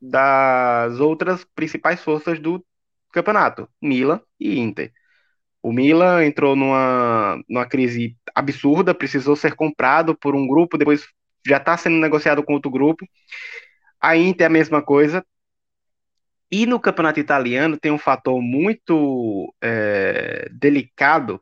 das 0.00 1.00
outras 1.00 1.44
principais 1.54 2.00
forças 2.02 2.38
do 2.38 2.64
campeonato, 3.12 3.68
Milan 3.80 4.20
e 4.38 4.58
Inter. 4.58 4.92
O 5.64 5.72
Milan 5.72 6.22
entrou 6.26 6.54
numa, 6.54 7.42
numa 7.48 7.64
crise 7.64 8.14
absurda, 8.34 8.94
precisou 8.94 9.34
ser 9.34 9.54
comprado 9.54 10.14
por 10.14 10.36
um 10.36 10.46
grupo, 10.46 10.76
depois 10.76 11.08
já 11.46 11.56
está 11.56 11.74
sendo 11.74 11.96
negociado 11.96 12.42
com 12.42 12.52
outro 12.52 12.70
grupo. 12.70 13.06
A 13.98 14.14
Inter 14.14 14.44
é 14.44 14.46
a 14.48 14.50
mesma 14.50 14.82
coisa. 14.82 15.24
E 16.50 16.66
no 16.66 16.78
campeonato 16.78 17.18
italiano 17.18 17.78
tem 17.78 17.90
um 17.90 17.96
fator 17.96 18.42
muito 18.42 19.54
é, 19.62 20.50
delicado, 20.52 21.40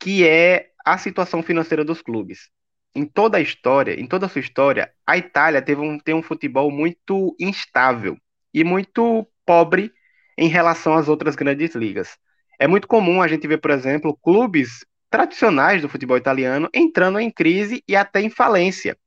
que 0.00 0.26
é 0.26 0.70
a 0.84 0.98
situação 0.98 1.40
financeira 1.40 1.84
dos 1.84 2.02
clubes. 2.02 2.50
Em 2.96 3.06
toda 3.06 3.38
a 3.38 3.40
história, 3.40 3.92
em 3.92 4.08
toda 4.08 4.26
a 4.26 4.28
sua 4.28 4.40
história, 4.40 4.92
a 5.06 5.16
Itália 5.16 5.62
teve 5.62 5.80
um, 5.80 6.00
tem 6.00 6.16
um 6.16 6.22
futebol 6.22 6.68
muito 6.72 7.36
instável 7.38 8.18
e 8.52 8.64
muito 8.64 9.24
pobre 9.46 9.92
em 10.36 10.48
relação 10.48 10.94
às 10.94 11.08
outras 11.08 11.36
grandes 11.36 11.76
ligas. 11.76 12.18
É 12.60 12.66
muito 12.66 12.86
comum 12.86 13.22
a 13.22 13.26
gente 13.26 13.48
ver, 13.48 13.56
por 13.56 13.70
exemplo, 13.70 14.14
clubes 14.22 14.84
tradicionais 15.08 15.80
do 15.80 15.88
futebol 15.88 16.18
italiano 16.18 16.68
entrando 16.74 17.18
em 17.18 17.30
crise 17.30 17.82
e 17.88 17.96
até 17.96 18.20
em 18.20 18.28
falência. 18.28 18.98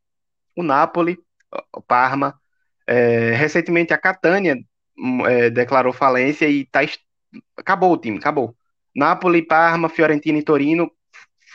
O 0.55 0.63
Napoli, 0.63 1.19
o 1.71 1.79
Parma, 1.79 2.33
é, 2.87 3.31
recentemente 3.33 3.93
a 3.93 3.97
Catania 3.97 4.57
hum, 4.97 5.25
é, 5.27 5.51
declarou 5.51 5.93
falência 5.93 6.47
e 6.49 6.65
tá, 6.65 6.79
acabou 7.55 7.93
o 7.93 7.97
time, 7.97 8.17
acabou. 8.17 8.55
Napoli, 8.95 9.45
Parma, 9.45 9.87
Fiorentina 9.87 10.39
e 10.39 10.43
Torino 10.43 10.91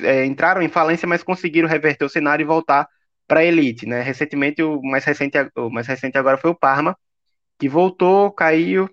é, 0.00 0.24
entraram 0.24 0.62
em 0.62 0.68
falência, 0.68 1.08
mas 1.08 1.24
conseguiram 1.24 1.68
reverter 1.68 2.04
o 2.04 2.08
cenário 2.08 2.44
e 2.44 2.46
voltar 2.46 2.88
para 3.26 3.40
a 3.40 3.44
elite, 3.44 3.86
né? 3.86 4.02
Recentemente 4.02 4.62
o 4.62 4.80
mais 4.82 5.04
recente, 5.04 5.36
o 5.56 5.68
mais 5.68 5.88
recente 5.88 6.16
agora 6.16 6.38
foi 6.38 6.50
o 6.50 6.54
Parma, 6.54 6.96
que 7.58 7.68
voltou, 7.68 8.30
caiu 8.32 8.88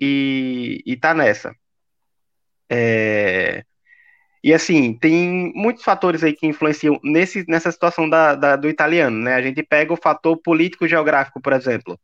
e, 0.00 0.82
e 0.86 0.96
tá 0.96 1.12
nessa. 1.14 1.52
É... 2.70 3.64
E 4.42 4.54
assim, 4.54 4.94
tem 4.94 5.52
muitos 5.54 5.82
fatores 5.82 6.22
aí 6.22 6.32
que 6.32 6.46
influenciam 6.46 6.98
nesse, 7.02 7.44
nessa 7.48 7.72
situação 7.72 8.08
da, 8.08 8.34
da, 8.34 8.56
do 8.56 8.68
italiano, 8.68 9.16
né? 9.18 9.34
A 9.34 9.42
gente 9.42 9.62
pega 9.62 9.92
o 9.92 9.96
fator 9.96 10.36
político-geográfico, 10.36 11.40
por 11.40 11.52
exemplo. 11.52 11.98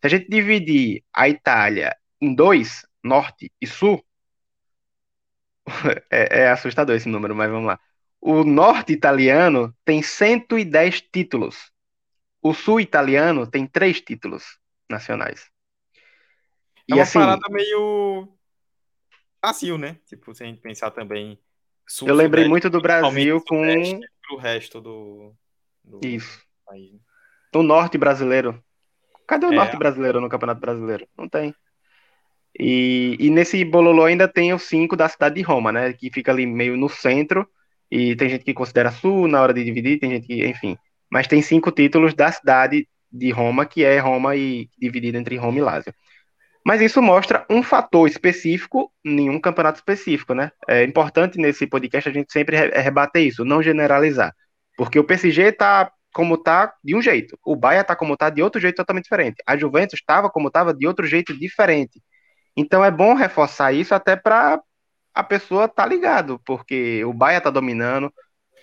Se 0.00 0.06
a 0.06 0.08
gente 0.08 0.28
dividir 0.30 1.02
a 1.12 1.28
Itália 1.28 1.96
em 2.20 2.34
dois, 2.34 2.86
norte 3.02 3.50
e 3.60 3.66
sul, 3.66 4.02
é, 6.10 6.42
é 6.42 6.50
assustador 6.50 6.94
esse 6.94 7.08
número, 7.08 7.34
mas 7.34 7.50
vamos 7.50 7.66
lá. 7.66 7.78
O 8.20 8.44
norte 8.44 8.92
italiano 8.92 9.74
tem 9.84 10.02
110 10.02 11.00
títulos. 11.12 11.72
O 12.42 12.54
sul 12.54 12.80
italiano 12.80 13.46
tem 13.46 13.66
três 13.66 14.00
títulos 14.00 14.58
nacionais. 14.88 15.50
É 16.88 16.92
e 16.92 16.94
uma 16.94 17.02
assim, 17.02 17.18
parada 17.18 17.46
meio 17.50 18.28
Brasil, 19.42 19.78
né? 19.78 19.96
Tipo, 20.06 20.34
se 20.34 20.42
a 20.42 20.46
gente 20.46 20.60
pensar 20.60 20.90
também. 20.90 21.38
Sul, 21.86 22.08
eu 22.08 22.14
lembrei 22.14 22.46
muito 22.46 22.68
do 22.70 22.80
Brasil 22.80 23.42
com. 23.46 23.62
O 24.32 24.36
resto 24.36 24.80
do, 24.80 25.34
do 25.82 26.06
Isso. 26.06 26.40
país. 26.64 26.92
Né? 26.92 26.98
O 27.54 27.62
norte 27.62 27.98
brasileiro. 27.98 28.62
Cadê 29.26 29.46
o 29.46 29.52
é. 29.52 29.56
norte 29.56 29.76
brasileiro 29.76 30.20
no 30.20 30.28
Campeonato 30.28 30.60
Brasileiro? 30.60 31.06
Não 31.16 31.28
tem. 31.28 31.54
E, 32.58 33.16
e 33.18 33.30
nesse 33.30 33.64
bololô 33.64 34.04
ainda 34.04 34.28
tem 34.28 34.52
os 34.52 34.62
cinco 34.62 34.96
da 34.96 35.08
cidade 35.08 35.36
de 35.36 35.42
Roma, 35.42 35.72
né? 35.72 35.92
Que 35.92 36.10
fica 36.12 36.30
ali 36.30 36.46
meio 36.46 36.76
no 36.76 36.88
centro. 36.88 37.48
E 37.90 38.14
tem 38.14 38.28
gente 38.28 38.44
que 38.44 38.54
considera 38.54 38.92
sul 38.92 39.26
na 39.26 39.42
hora 39.42 39.52
de 39.52 39.64
dividir, 39.64 39.98
tem 39.98 40.10
gente 40.10 40.26
que, 40.26 40.46
enfim. 40.46 40.76
Mas 41.10 41.26
tem 41.26 41.42
cinco 41.42 41.72
títulos 41.72 42.14
da 42.14 42.30
cidade 42.30 42.88
de 43.10 43.30
Roma, 43.30 43.66
que 43.66 43.84
é 43.84 43.98
Roma 43.98 44.36
e 44.36 44.68
dividido 44.78 45.18
entre 45.18 45.36
Roma 45.36 45.58
e 45.58 45.62
Lázio. 45.62 45.92
Mas 46.64 46.80
isso 46.80 47.00
mostra 47.00 47.46
um 47.48 47.62
fator 47.62 48.08
específico 48.08 48.92
em 49.04 49.30
um 49.30 49.40
campeonato 49.40 49.78
específico, 49.78 50.34
né? 50.34 50.52
É 50.68 50.84
importante 50.84 51.38
nesse 51.38 51.66
podcast 51.66 52.08
a 52.08 52.12
gente 52.12 52.32
sempre 52.32 52.56
rebater 52.56 53.26
isso, 53.26 53.44
não 53.44 53.62
generalizar. 53.62 54.34
Porque 54.76 54.98
o 54.98 55.04
PSG 55.04 55.52
tá 55.52 55.90
como 56.12 56.36
tá 56.36 56.74
de 56.82 56.94
um 56.96 57.00
jeito, 57.00 57.38
o 57.44 57.54
Bahia 57.54 57.84
tá 57.84 57.94
como 57.94 58.16
tá 58.16 58.28
de 58.30 58.42
outro 58.42 58.60
jeito 58.60 58.76
totalmente 58.76 59.04
diferente. 59.04 59.42
A 59.46 59.56
Juventus 59.56 60.00
estava 60.00 60.28
como 60.28 60.48
estava 60.48 60.74
de 60.74 60.86
outro 60.86 61.06
jeito 61.06 61.36
diferente. 61.38 62.02
Então 62.56 62.84
é 62.84 62.90
bom 62.90 63.14
reforçar 63.14 63.72
isso 63.72 63.94
até 63.94 64.16
para 64.16 64.60
a 65.14 65.22
pessoa 65.22 65.68
tá 65.68 65.86
ligado, 65.86 66.40
porque 66.44 67.04
o 67.04 67.12
Bahia 67.12 67.40
tá 67.40 67.50
dominando. 67.50 68.12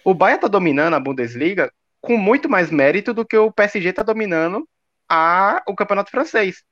O 0.04 0.14
Bahia 0.14 0.38
tá 0.38 0.48
dominando 0.48 0.94
a 0.96 1.00
Bundesliga 1.00 1.72
com 2.02 2.18
muito 2.18 2.50
mais 2.50 2.70
mérito 2.70 3.14
do 3.14 3.26
que 3.26 3.38
o 3.38 3.52
PSG 3.52 3.94
tá 3.94 4.04
dominando 4.04 4.68
a, 5.10 5.64
o 5.68 5.76
campeonato 5.76 6.12
francês 6.12 6.64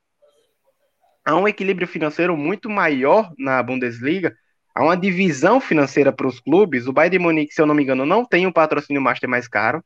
há 1.25 1.35
um 1.35 1.47
equilíbrio 1.47 1.87
financeiro 1.87 2.37
muito 2.37 2.69
maior 2.69 3.33
na 3.37 3.61
Bundesliga, 3.63 4.35
há 4.73 4.83
uma 4.83 4.95
divisão 4.95 5.59
financeira 5.59 6.11
para 6.11 6.27
os 6.27 6.39
clubes. 6.39 6.87
O 6.87 6.93
Bayern 6.93 7.17
de 7.17 7.23
Munique, 7.23 7.53
se 7.53 7.61
eu 7.61 7.65
não 7.65 7.73
me 7.73 7.83
engano, 7.83 8.05
não 8.05 8.23
tem 8.23 8.45
um 8.45 8.51
patrocínio 8.51 9.01
master 9.01 9.29
mais 9.29 9.47
caro, 9.47 9.83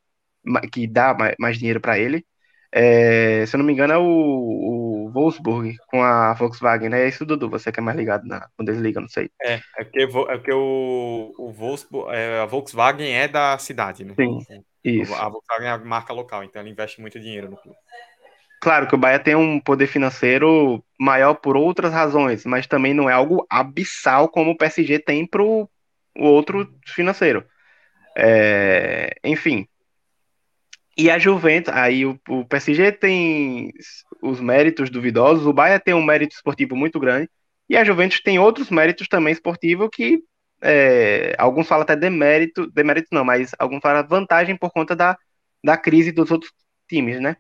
que 0.72 0.86
dá 0.86 1.16
mais 1.40 1.58
dinheiro 1.58 1.80
para 1.80 1.98
ele. 1.98 2.26
É, 2.72 3.46
se 3.48 3.56
eu 3.56 3.58
não 3.58 3.66
me 3.66 3.74
engano, 3.74 3.94
é 3.94 3.98
o, 3.98 4.04
o, 4.04 5.12
Wolfsburg 5.12 5.76
com 5.88 6.04
a 6.04 6.34
Volkswagen, 6.34 6.90
né? 6.90 7.02
É 7.02 7.08
isso, 7.08 7.26
Dudu, 7.26 7.50
você 7.50 7.72
que 7.72 7.80
é 7.80 7.84
mais 7.84 7.98
ligado 7.98 8.28
na 8.28 8.48
Bundesliga, 8.58 9.02
não 9.02 9.08
sei. 9.08 9.32
É, 9.42 9.56
é 9.56 9.84
porque, 9.84 10.02
é 10.02 10.08
porque 10.08 10.54
o, 10.54 11.34
o 11.40 11.52
Wolfsburg, 11.52 12.16
é, 12.16 12.40
a 12.40 12.46
Volkswagen 12.46 13.12
é 13.12 13.28
da 13.28 13.58
cidade, 13.58 14.06
né? 14.06 14.14
Sim, 14.16 14.64
isso. 14.84 15.16
A 15.16 15.28
Volkswagen 15.30 15.68
é 15.68 15.72
a 15.72 15.78
marca 15.80 16.14
local, 16.14 16.44
então 16.44 16.60
ela 16.60 16.70
investe 16.70 17.02
muito 17.02 17.20
dinheiro 17.20 17.50
no 17.50 17.58
clube. 17.58 17.78
Claro 18.60 18.88
que 18.88 18.96
o 18.96 18.98
Bahia 18.98 19.20
tem 19.20 19.36
um 19.36 19.60
poder 19.60 19.88
financeiro 19.88 20.84
maior 21.00 21.36
por 21.36 21.56
outras 21.56 21.94
razões, 21.94 22.46
mas 22.46 22.68
também 22.68 22.94
não 22.94 23.10
é 23.10 23.14
algo 23.14 23.46
abissal 23.50 24.28
como 24.28 24.52
o 24.52 24.58
PSG 24.58 25.00
tem 25.00 25.26
para 25.26 25.42
o 25.42 25.70
outro 26.16 26.70
financeiro. 26.86 27.46
É, 28.18 29.16
enfim. 29.24 29.66
E 30.98 31.10
a 31.10 31.18
Juventus, 31.18 31.74
aí 31.74 32.06
o, 32.06 32.20
o, 32.28 32.44
PSG 32.46 32.92
tem 32.92 33.72
os 34.22 34.42
méritos 34.42 34.90
duvidosos, 34.90 35.46
o 35.46 35.54
Bahia 35.54 35.80
tem 35.80 35.94
um 35.94 36.04
mérito 36.04 36.36
esportivo 36.36 36.76
muito 36.76 37.00
grande, 37.00 37.30
e 37.70 37.78
a 37.78 37.86
Juventus 37.86 38.20
tem 38.22 38.38
outros 38.40 38.70
méritos 38.70 39.08
também 39.08 39.32
esportivos 39.32 39.90
que 39.94 40.22
é, 40.62 41.34
alguns 41.38 41.68
falam 41.68 41.84
até 41.84 41.96
demérito, 41.96 42.70
demérito 42.72 43.08
não, 43.14 43.24
mas 43.24 43.52
alguns 43.58 43.80
falam 43.80 44.06
vantagem 44.06 44.58
por 44.58 44.72
conta 44.72 44.94
da, 44.94 45.18
da 45.64 45.78
crise 45.78 46.12
dos 46.12 46.32
outros 46.32 46.52
times, 46.90 47.22
né? 47.22 47.38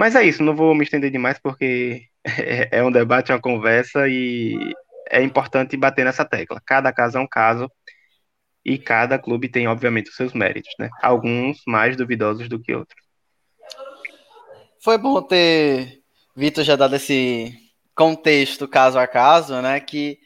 Mas 0.00 0.14
é 0.14 0.24
isso, 0.24 0.42
não 0.42 0.56
vou 0.56 0.74
me 0.74 0.82
estender 0.82 1.10
demais 1.10 1.38
porque 1.38 2.06
é, 2.24 2.78
é 2.78 2.82
um 2.82 2.90
debate, 2.90 3.32
é 3.32 3.34
uma 3.34 3.40
conversa 3.40 4.08
e 4.08 4.56
é 5.10 5.22
importante 5.22 5.76
bater 5.76 6.06
nessa 6.06 6.24
tecla. 6.24 6.58
Cada 6.64 6.90
caso 6.90 7.18
é 7.18 7.20
um 7.20 7.26
caso 7.26 7.70
e 8.64 8.78
cada 8.78 9.18
clube 9.18 9.50
tem, 9.50 9.68
obviamente, 9.68 10.08
os 10.08 10.16
seus 10.16 10.32
méritos, 10.32 10.72
né? 10.78 10.88
Alguns 11.02 11.60
mais 11.66 11.98
duvidosos 11.98 12.48
do 12.48 12.58
que 12.58 12.74
outros. 12.74 12.98
Foi 14.82 14.96
bom 14.96 15.20
ter 15.20 16.00
Vitor 16.34 16.64
já 16.64 16.76
dado 16.76 16.96
esse 16.96 17.54
contexto 17.94 18.66
caso 18.66 18.98
a 18.98 19.06
caso, 19.06 19.60
né? 19.60 19.80
Que 19.80 20.18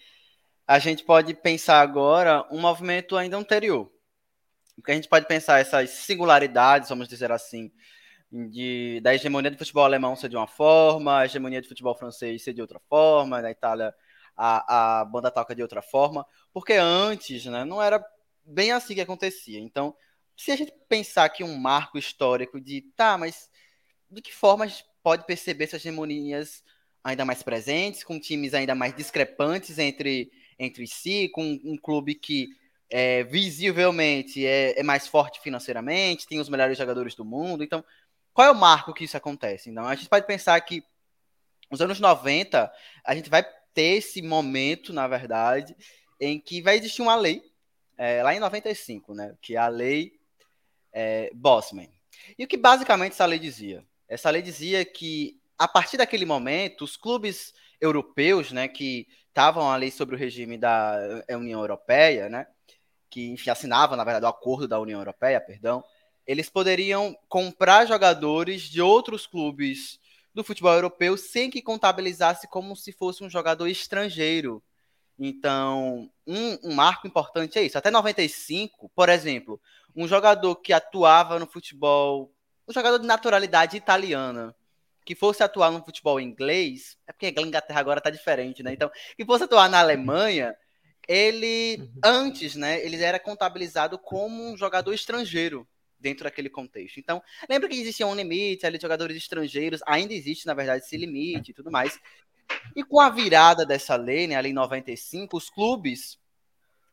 a 0.69 0.78
gente 0.78 1.02
pode 1.02 1.35
pensar 1.35 1.81
agora 1.81 2.47
um 2.49 2.61
movimento 2.61 3.16
ainda 3.16 3.37
anterior. 3.37 3.90
Porque 4.76 4.93
a 4.93 4.95
gente 4.95 5.09
pode 5.09 5.26
pensar 5.26 5.59
essas 5.59 5.90
singularidades, 5.90 6.90
vamos 6.90 7.09
dizer 7.09 7.33
assim, 7.33 7.73
de, 8.35 9.00
da 9.00 9.14
hegemonia 9.14 9.50
do 9.50 9.57
futebol 9.57 9.85
alemão 9.85 10.17
ser 10.17 10.29
de 10.29 10.37
uma 10.37 10.47
forma, 10.47 11.21
a 11.21 11.25
hegemonia 11.25 11.62
do 11.62 11.69
futebol 11.69 11.95
francês 11.95 12.43
ser 12.43 12.53
de 12.53 12.61
outra 12.61 12.81
forma, 12.88 13.41
na 13.41 13.50
Itália 13.50 13.95
a, 14.37 15.00
a 15.00 15.05
banda 15.05 15.31
toca 15.31 15.55
de 15.55 15.62
outra 15.62 15.81
forma, 15.81 16.26
porque 16.53 16.73
antes 16.73 17.45
né, 17.47 17.64
não 17.64 17.81
era 17.81 18.05
bem 18.45 18.73
assim 18.73 18.95
que 18.95 19.00
acontecia. 19.00 19.61
Então, 19.61 19.95
se 20.37 20.50
a 20.50 20.57
gente 20.57 20.73
pensar 20.88 21.25
aqui 21.25 21.45
um 21.45 21.57
marco 21.57 21.97
histórico 21.97 22.61
de, 22.61 22.83
tá, 22.97 23.17
mas 23.17 23.49
de 24.11 24.21
que 24.21 24.35
forma 24.35 24.64
a 24.64 24.69
gente 24.69 24.85
pode 25.00 25.25
perceber 25.26 25.64
essas 25.64 25.81
hegemonias 25.81 26.64
ainda 27.05 27.25
mais 27.25 27.43
presentes, 27.43 28.03
com 28.03 28.19
times 28.19 28.53
ainda 28.53 28.75
mais 28.75 28.97
discrepantes 28.97 29.79
entre, 29.79 30.33
entre 30.59 30.87
si, 30.88 31.29
com 31.29 31.61
um 31.64 31.76
clube 31.76 32.17
que 32.17 32.49
é, 32.91 33.23
visivelmente 33.25 34.45
é, 34.47 34.79
é, 34.79 34.83
mais 34.83 35.07
forte 35.07 35.41
financeiramente, 35.41 36.26
tem 36.26 36.41
os 36.41 36.49
melhores 36.49 36.76
jogadores 36.76 37.14
do 37.14 37.25
mundo. 37.25 37.62
Então, 37.62 37.85
qual 38.35 38.49
é 38.49 38.50
o 38.50 38.55
marco 38.55 38.93
que 38.93 39.05
isso 39.05 39.17
acontece? 39.17 39.71
Então, 39.71 39.87
a 39.87 39.95
gente 39.95 40.09
pode 40.09 40.26
pensar 40.26 40.61
que 40.61 40.85
nos 41.71 41.81
anos 41.81 41.99
90, 41.99 42.71
a 43.05 43.14
gente 43.14 43.31
vai 43.31 43.43
ter 43.73 43.97
esse 43.97 44.21
momento, 44.21 44.93
na 44.93 45.09
verdade, 45.09 45.75
em 46.21 46.38
que 46.38 46.61
vai 46.61 46.76
existir 46.76 47.00
uma 47.00 47.17
lei, 47.17 47.43
é, 47.97 48.23
lá 48.23 48.35
em 48.35 48.41
95, 48.41 49.14
né, 49.14 49.35
que 49.41 49.57
é 49.57 49.59
a 49.59 49.69
lei 49.69 50.19
é, 50.93 51.31
Bosman. 51.35 51.91
E 52.38 52.45
o 52.45 52.49
que 52.49 52.57
basicamente 52.57 53.12
essa 53.12 53.26
lei 53.26 53.38
dizia? 53.38 53.85
Essa 54.09 54.31
lei 54.31 54.43
dizia 54.43 54.85
que 54.85 55.41
a 55.59 55.67
partir 55.67 55.97
daquele 55.97 56.26
momento, 56.26 56.85
os 56.85 56.97
clubes 56.97 57.55
europeus, 57.81 58.53
né, 58.53 58.69
que 58.69 59.07
estavam 59.29 59.71
ali 59.71 59.91
sobre 59.91 60.14
o 60.14 60.19
regime 60.19 60.57
da 60.57 60.97
eh, 61.26 61.37
União 61.37 61.61
Europeia, 61.61 62.29
né, 62.29 62.47
que 63.11 63.31
enfim, 63.31 63.50
assinavam, 63.50 63.97
na 63.97 64.05
verdade, 64.05 64.26
o 64.26 64.29
acordo 64.29 64.69
da 64.69 64.79
União 64.79 65.00
Europeia, 65.00 65.41
perdão, 65.41 65.85
eles 66.26 66.49
poderiam 66.49 67.16
comprar 67.28 67.87
jogadores 67.87 68.62
de 68.62 68.81
outros 68.81 69.26
clubes 69.26 69.99
do 70.35 70.43
futebol 70.43 70.73
europeu 70.73 71.16
sem 71.16 71.50
que 71.50 71.62
contabilizasse 71.62 72.49
como 72.49 72.75
se 72.75 72.93
fosse 72.93 73.23
um 73.23 73.31
jogador 73.31 73.69
estrangeiro. 73.69 74.62
Então, 75.19 76.11
um, 76.26 76.71
um 76.71 76.75
marco 76.75 77.07
importante 77.07 77.59
é 77.59 77.62
isso. 77.62 77.78
Até 77.78 77.90
95, 77.90 78.90
por 78.95 79.09
exemplo, 79.09 79.61
um 79.95 80.09
jogador 80.09 80.57
que 80.57 80.73
atuava 80.73 81.38
no 81.38 81.47
futebol, 81.47 82.33
um 82.66 82.73
jogador 82.73 82.99
de 82.99 83.07
naturalidade 83.07 83.76
italiana, 83.76 84.54
que 85.04 85.14
fosse 85.14 85.43
atuar 85.43 85.71
no 85.71 85.85
futebol 85.85 86.19
inglês, 86.19 86.97
é 87.07 87.12
porque 87.12 87.33
a 87.38 87.43
Inglaterra 87.43 87.78
agora 87.78 88.00
tá 88.00 88.11
diferente, 88.11 88.62
né? 88.62 88.73
Então, 88.73 88.90
que 89.16 89.25
fosse 89.25 89.45
atuar 89.45 89.69
na 89.69 89.78
Alemanha, 89.78 90.57
ele 91.07 91.76
uhum. 91.78 92.00
antes, 92.02 92.57
né, 92.57 92.85
ele 92.85 93.00
era 93.00 93.21
contabilizado 93.21 93.99
como 93.99 94.43
um 94.43 94.57
jogador 94.57 94.93
estrangeiro 94.95 95.69
dentro 96.04 96.25
daquele 96.25 96.50
contexto. 96.50 97.00
Então, 97.00 97.23
lembra 97.49 97.66
que 97.66 97.80
existia 97.80 98.06
um 98.06 98.14
limite 98.14 98.66
ali 98.66 98.76
de 98.76 98.82
jogadores 98.82 99.16
estrangeiros, 99.16 99.80
ainda 99.87 100.12
existe, 100.12 100.46
na 100.46 100.52
verdade, 100.52 100.84
esse 100.84 100.96
limite 100.99 101.50
e 101.50 101.54
tudo 101.54 101.70
mais. 101.70 101.99
E 102.76 102.84
com 102.84 103.00
a 103.00 103.08
virada 103.08 103.64
dessa 103.64 103.96
lei, 103.96 104.26
né, 104.26 104.37
ali 104.37 104.50
em 104.50 104.52
95, 104.52 105.34
os 105.37 105.49
clubes 105.49 106.19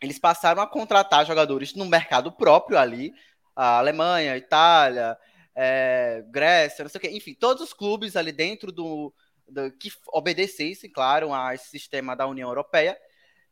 eles 0.01 0.17
passaram 0.17 0.61
a 0.63 0.67
contratar 0.67 1.25
jogadores 1.25 1.75
no 1.75 1.85
mercado 1.85 2.31
próprio 2.31 2.77
ali, 2.77 3.13
a 3.55 3.77
Alemanha, 3.77 4.33
a 4.33 4.37
Itália, 4.37 5.15
é, 5.53 6.23
Grécia, 6.29 6.83
não 6.83 6.89
sei 6.89 6.97
o 6.97 7.01
quê, 7.01 7.09
enfim, 7.11 7.35
todos 7.35 7.61
os 7.61 7.73
clubes 7.73 8.15
ali 8.15 8.31
dentro 8.31 8.71
do, 8.71 9.13
do 9.47 9.71
que 9.73 9.91
obedecessem, 10.07 10.89
claro, 10.89 11.31
a 11.33 11.53
esse 11.53 11.69
sistema 11.69 12.15
da 12.15 12.25
União 12.25 12.49
Europeia, 12.49 12.97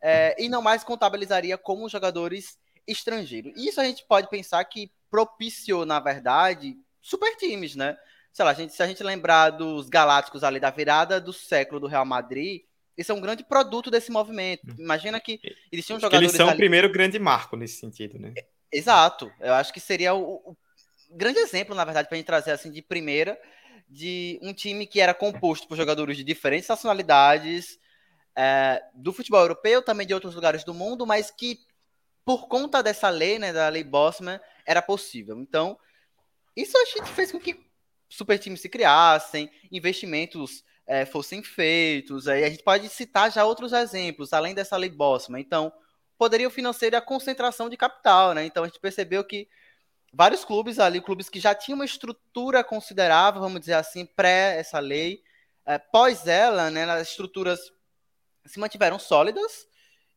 é, 0.01 0.35
e 0.41 0.49
não 0.49 0.61
mais 0.61 0.83
contabilizaria 0.83 1.57
como 1.57 1.89
jogadores 1.89 2.57
estrangeiros. 2.87 3.53
Isso 3.55 3.79
a 3.79 3.83
gente 3.83 4.03
pode 4.07 4.27
pensar 4.29 4.63
que 4.65 4.91
propiciou, 5.09 5.85
na 5.85 5.99
verdade, 5.99 6.77
super 7.01 7.35
times, 7.35 7.75
né? 7.75 7.97
Sei 8.31 8.45
lá, 8.45 8.51
a 8.51 8.53
gente, 8.53 8.73
se 8.73 8.83
a 8.83 8.87
gente 8.87 9.03
lembrar 9.03 9.49
dos 9.49 9.89
Galácticos 9.89 10.43
ali 10.43 10.59
da 10.59 10.69
virada 10.69 11.19
do 11.19 11.33
século 11.33 11.79
do 11.79 11.87
Real 11.87 12.05
Madrid, 12.05 12.61
isso 12.97 13.11
é 13.11 13.15
um 13.15 13.21
grande 13.21 13.43
produto 13.43 13.89
desse 13.89 14.11
movimento. 14.11 14.69
Hum. 14.71 14.75
Imagina 14.77 15.19
que 15.19 15.39
existiam 15.71 15.99
jogadores. 15.99 16.29
Eles 16.29 16.37
são 16.37 16.47
ali... 16.47 16.55
o 16.55 16.59
primeiro 16.59 16.91
grande 16.91 17.17
marco 17.17 17.55
nesse 17.55 17.77
sentido, 17.77 18.19
né? 18.19 18.33
Exato. 18.71 19.31
Eu 19.39 19.53
acho 19.53 19.73
que 19.73 19.79
seria 19.79 20.13
o, 20.13 20.55
grande 21.09 21.39
exemplo, 21.39 21.75
na 21.75 21.85
verdade, 21.85 22.07
para 22.07 22.15
a 22.15 22.17
gente 22.17 22.27
trazer 22.27 22.51
assim 22.51 22.71
de 22.71 22.81
primeira, 22.81 23.39
de 23.87 24.39
um 24.41 24.53
time 24.53 24.85
que 24.85 25.01
era 25.01 25.13
composto 25.13 25.67
por 25.67 25.75
jogadores 25.75 26.17
de 26.17 26.23
diferentes 26.23 26.69
nacionalidades, 26.69 27.79
é, 28.35 28.81
do 28.93 29.11
futebol 29.11 29.41
europeu, 29.41 29.81
também 29.81 30.05
de 30.05 30.13
outros 30.13 30.35
lugares 30.35 30.63
do 30.63 30.73
mundo, 30.73 31.05
mas 31.05 31.31
que 31.31 31.59
por 32.25 32.47
conta 32.47 32.83
dessa 32.83 33.09
lei, 33.09 33.39
né, 33.39 33.51
da 33.51 33.69
lei 33.69 33.83
Bosman, 33.83 34.39
era 34.65 34.81
possível. 34.81 35.39
Então, 35.39 35.77
isso 36.55 36.77
a 36.77 36.85
gente 36.85 37.09
fez 37.11 37.31
com 37.31 37.39
que 37.39 37.59
super 38.07 38.37
times 38.37 38.61
se 38.61 38.69
criassem, 38.69 39.49
investimentos 39.71 40.63
é, 40.85 41.05
fossem 41.05 41.43
feitos. 41.43 42.27
Aí 42.27 42.43
a 42.43 42.49
gente 42.49 42.63
pode 42.63 42.89
citar 42.89 43.31
já 43.31 43.45
outros 43.45 43.73
exemplos, 43.73 44.33
além 44.33 44.55
dessa 44.55 44.75
lei 44.75 44.89
Bosman. 44.89 45.39
Então, 45.39 45.71
poderio 46.17 46.49
financeiro 46.49 46.95
e 46.95 46.97
a 46.97 47.01
concentração 47.01 47.69
de 47.69 47.77
capital, 47.77 48.33
né? 48.33 48.43
Então 48.45 48.63
a 48.63 48.67
gente 48.67 48.79
percebeu 48.79 49.23
que 49.23 49.47
vários 50.11 50.43
clubes 50.43 50.79
ali, 50.79 50.99
clubes 50.99 51.29
que 51.29 51.39
já 51.39 51.55
tinham 51.55 51.77
uma 51.77 51.85
estrutura 51.85 52.63
considerável, 52.63 53.39
vamos 53.39 53.61
dizer 53.61 53.73
assim, 53.73 54.05
pré 54.05 54.57
essa 54.57 54.79
lei, 54.79 55.23
é, 55.65 55.77
pós 55.77 56.27
ela, 56.27 56.71
né, 56.71 56.83
as 56.83 57.09
estruturas 57.09 57.59
se 58.45 58.59
mantiveram 58.59 58.97
sólidas 58.97 59.68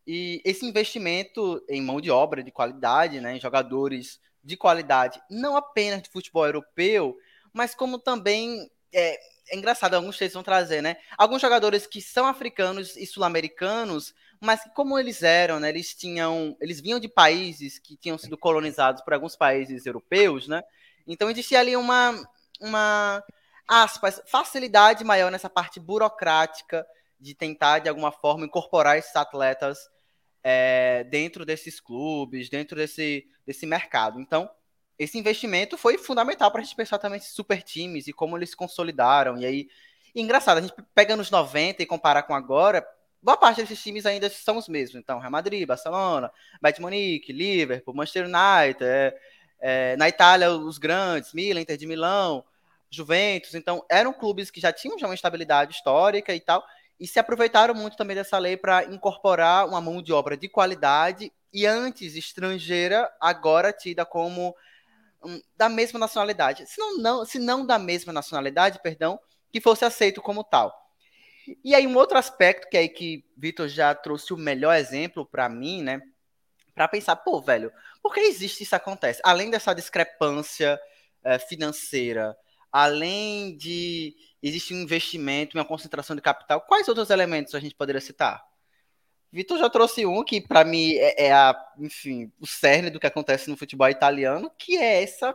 e 0.06 0.40
esse 0.44 0.66
investimento 0.66 1.62
em 1.68 1.80
mão 1.80 2.00
de 2.00 2.10
obra 2.10 2.42
de 2.42 2.50
qualidade, 2.50 3.20
né, 3.20 3.36
em 3.36 3.40
jogadores 3.40 4.20
de 4.42 4.56
qualidade, 4.56 5.20
não 5.30 5.56
apenas 5.56 6.02
de 6.02 6.10
futebol 6.10 6.44
europeu, 6.44 7.16
mas 7.52 7.74
como 7.74 7.98
também 7.98 8.68
é, 8.92 9.18
é 9.50 9.56
engraçado, 9.56 9.94
alguns 9.94 10.18
textos 10.18 10.34
vão 10.34 10.42
trazer, 10.42 10.82
né? 10.82 10.96
Alguns 11.16 11.40
jogadores 11.40 11.86
que 11.86 12.00
são 12.00 12.26
africanos 12.26 12.96
e 12.96 13.06
sul-americanos, 13.06 14.14
mas 14.40 14.60
como 14.74 14.98
eles 14.98 15.22
eram, 15.22 15.60
né? 15.60 15.68
Eles 15.68 15.94
tinham, 15.94 16.56
eles 16.60 16.80
vinham 16.80 16.98
de 16.98 17.08
países 17.08 17.78
que 17.78 17.96
tinham 17.96 18.18
sido 18.18 18.36
colonizados 18.36 19.02
por 19.02 19.14
alguns 19.14 19.36
países 19.36 19.86
europeus, 19.86 20.48
né? 20.48 20.62
Então 21.06 21.30
existia 21.30 21.60
ali 21.60 21.76
uma, 21.76 22.14
uma 22.60 23.22
aspas, 23.68 24.22
facilidade 24.26 25.04
maior 25.04 25.30
nessa 25.30 25.50
parte 25.50 25.78
burocrática 25.80 26.86
de 27.22 27.34
tentar 27.34 27.78
de 27.78 27.88
alguma 27.88 28.10
forma 28.10 28.44
incorporar 28.44 28.98
esses 28.98 29.14
atletas 29.14 29.78
é, 30.42 31.04
dentro 31.04 31.46
desses 31.46 31.80
clubes, 31.80 32.50
dentro 32.50 32.76
desse, 32.76 33.26
desse 33.46 33.64
mercado. 33.64 34.20
Então 34.20 34.50
esse 34.98 35.18
investimento 35.18 35.76
foi 35.76 35.98
fundamental 35.98 36.50
para 36.50 36.60
a 36.60 36.64
gente 36.64 36.76
pensar 36.76 36.98
também 36.98 37.18
esses 37.18 37.32
super 37.32 37.62
times 37.62 38.06
e 38.06 38.12
como 38.12 38.36
eles 38.36 38.50
se 38.50 38.56
consolidaram. 38.56 39.38
E 39.38 39.46
aí, 39.46 39.68
e 40.14 40.20
engraçado, 40.20 40.58
a 40.58 40.60
gente 40.60 40.74
pega 40.94 41.16
nos 41.16 41.30
90 41.30 41.82
e 41.82 41.86
compara 41.86 42.22
com 42.22 42.34
agora, 42.34 42.86
boa 43.20 43.36
parte 43.36 43.60
desses 43.60 43.82
times 43.82 44.06
ainda 44.06 44.28
são 44.28 44.58
os 44.58 44.68
mesmos. 44.68 45.00
Então, 45.00 45.18
Real 45.18 45.30
Madrid, 45.30 45.66
Barcelona, 45.66 46.30
Bayern 46.60 46.82
Munique, 46.82 47.32
Liverpool, 47.32 47.94
Manchester 47.94 48.26
United, 48.26 48.84
é, 48.84 49.18
é, 49.60 49.96
na 49.96 50.08
Itália 50.08 50.52
os 50.52 50.78
grandes, 50.78 51.32
Milan, 51.32 51.60
Inter 51.60 51.76
de 51.76 51.86
Milão, 51.86 52.44
Juventus. 52.90 53.54
Então, 53.54 53.84
eram 53.90 54.12
clubes 54.12 54.50
que 54.50 54.60
já 54.60 54.72
tinham 54.72 54.98
já 54.98 55.06
uma 55.06 55.14
estabilidade 55.14 55.72
histórica 55.72 56.34
e 56.34 56.40
tal, 56.40 56.64
e 57.02 57.06
se 57.08 57.18
aproveitaram 57.18 57.74
muito 57.74 57.96
também 57.96 58.14
dessa 58.14 58.38
lei 58.38 58.56
para 58.56 58.84
incorporar 58.84 59.66
uma 59.66 59.80
mão 59.80 60.00
de 60.00 60.12
obra 60.12 60.36
de 60.36 60.48
qualidade 60.48 61.32
e 61.52 61.66
antes 61.66 62.14
estrangeira, 62.14 63.12
agora 63.20 63.72
tida 63.72 64.06
como 64.06 64.54
da 65.56 65.68
mesma 65.68 65.98
nacionalidade. 65.98 66.64
Se 66.64 66.78
não, 66.78 66.98
não, 66.98 67.24
se 67.24 67.40
não 67.40 67.66
da 67.66 67.76
mesma 67.76 68.12
nacionalidade, 68.12 68.78
perdão, 68.80 69.18
que 69.52 69.60
fosse 69.60 69.84
aceito 69.84 70.22
como 70.22 70.44
tal. 70.44 70.72
E 71.64 71.74
aí 71.74 71.88
um 71.88 71.96
outro 71.96 72.16
aspecto 72.16 72.68
que 72.70 72.76
aí 72.76 72.88
que 72.88 73.24
Vitor 73.36 73.66
já 73.66 73.92
trouxe 73.96 74.32
o 74.32 74.36
melhor 74.36 74.76
exemplo 74.76 75.26
para 75.26 75.48
mim, 75.48 75.82
né? 75.82 76.00
Para 76.72 76.86
pensar, 76.86 77.16
pô, 77.16 77.40
velho, 77.40 77.72
por 78.00 78.14
que 78.14 78.20
existe 78.20 78.62
isso 78.62 78.76
acontece? 78.76 79.20
Além 79.24 79.50
dessa 79.50 79.74
discrepância 79.74 80.80
é, 81.24 81.36
financeira, 81.40 82.36
além 82.70 83.56
de 83.56 84.14
existir 84.42 84.74
um 84.74 84.82
investimento, 84.82 85.56
uma 85.56 85.64
concentração 85.64 86.16
de 86.16 86.22
capital, 86.22 86.60
quais 86.62 86.88
outros 86.88 87.10
elementos 87.10 87.54
a 87.54 87.60
gente 87.60 87.74
poderia 87.74 88.00
citar? 88.00 88.44
Vitor 89.32 89.56
já 89.56 89.70
trouxe 89.70 90.04
um 90.04 90.22
que, 90.22 90.42
para 90.42 90.62
mim, 90.62 90.92
é, 90.94 91.26
é, 91.26 91.32
a, 91.32 91.56
enfim, 91.78 92.30
o 92.38 92.46
cerne 92.46 92.90
do 92.90 93.00
que 93.00 93.06
acontece 93.06 93.48
no 93.48 93.56
futebol 93.56 93.88
italiano, 93.88 94.50
que 94.58 94.76
é 94.76 95.02
essa 95.02 95.34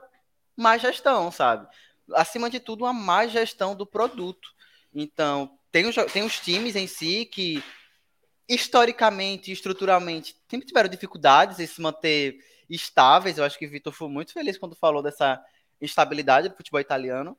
má 0.56 0.78
gestão, 0.78 1.32
sabe? 1.32 1.67
Acima 2.13 2.48
de 2.48 2.60
tudo, 2.60 2.84
uma 2.84 2.93
má 2.93 3.26
gestão 3.26 3.76
do 3.76 3.88
produto. 3.88 4.50
Então, 4.93 5.58
tem 5.72 5.88
os, 5.88 5.96
tem 6.13 6.24
os 6.24 6.39
times 6.39 6.76
em 6.76 6.86
si 6.86 7.26
que, 7.26 7.63
historicamente 8.48 9.50
e 9.50 9.54
estruturalmente, 9.54 10.36
sempre 10.48 10.67
tiveram 10.67 10.89
dificuldades 10.89 11.60
em 11.60 11.65
se 11.65 11.82
manter 11.82 12.38
estáveis. 12.70 13.39
Eu 13.39 13.46
acho 13.46 13.58
que 13.58 13.65
o 13.65 13.70
Vitor 13.70 13.91
foi 13.91 14.10
muito 14.10 14.32
feliz 14.32 14.60
quando 14.60 14.76
falou 14.76 15.02
dessa 15.02 15.43
instabilidade 15.82 16.50
do 16.50 16.56
futebol 16.56 16.80
italiano. 16.80 17.36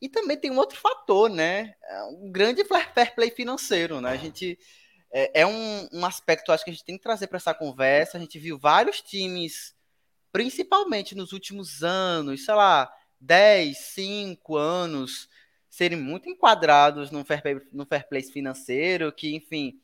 E 0.00 0.08
também 0.08 0.36
tem 0.36 0.50
um 0.50 0.58
outro 0.58 0.78
fator, 0.78 1.30
né? 1.30 1.74
É 1.82 2.02
um 2.04 2.30
grande 2.30 2.64
fair 2.64 3.14
play 3.14 3.30
financeiro, 3.30 4.00
né? 4.00 4.10
A 4.10 4.16
gente 4.16 4.58
é, 5.10 5.40
é 5.40 5.46
um, 5.46 5.88
um 5.92 6.04
aspecto, 6.04 6.52
acho 6.52 6.64
que 6.64 6.70
a 6.70 6.72
gente 6.72 6.84
tem 6.84 6.96
que 6.96 7.02
trazer 7.02 7.26
para 7.26 7.38
essa 7.38 7.54
conversa. 7.54 8.18
A 8.18 8.20
gente 8.20 8.38
viu 8.38 8.58
vários 8.58 9.00
times, 9.00 9.74
principalmente 10.30 11.14
nos 11.14 11.32
últimos 11.32 11.82
anos, 11.82 12.44
sei 12.44 12.54
lá, 12.54 12.92
10, 13.20 13.78
5 13.78 14.56
anos, 14.56 15.28
serem 15.70 15.98
muito 15.98 16.28
enquadrados 16.28 17.10
no 17.10 17.24
fair 17.24 17.42
play, 17.42 17.60
no 17.72 17.86
fair 17.86 18.06
play 18.08 18.22
financeiro, 18.22 19.12
que, 19.12 19.34
enfim, 19.34 19.80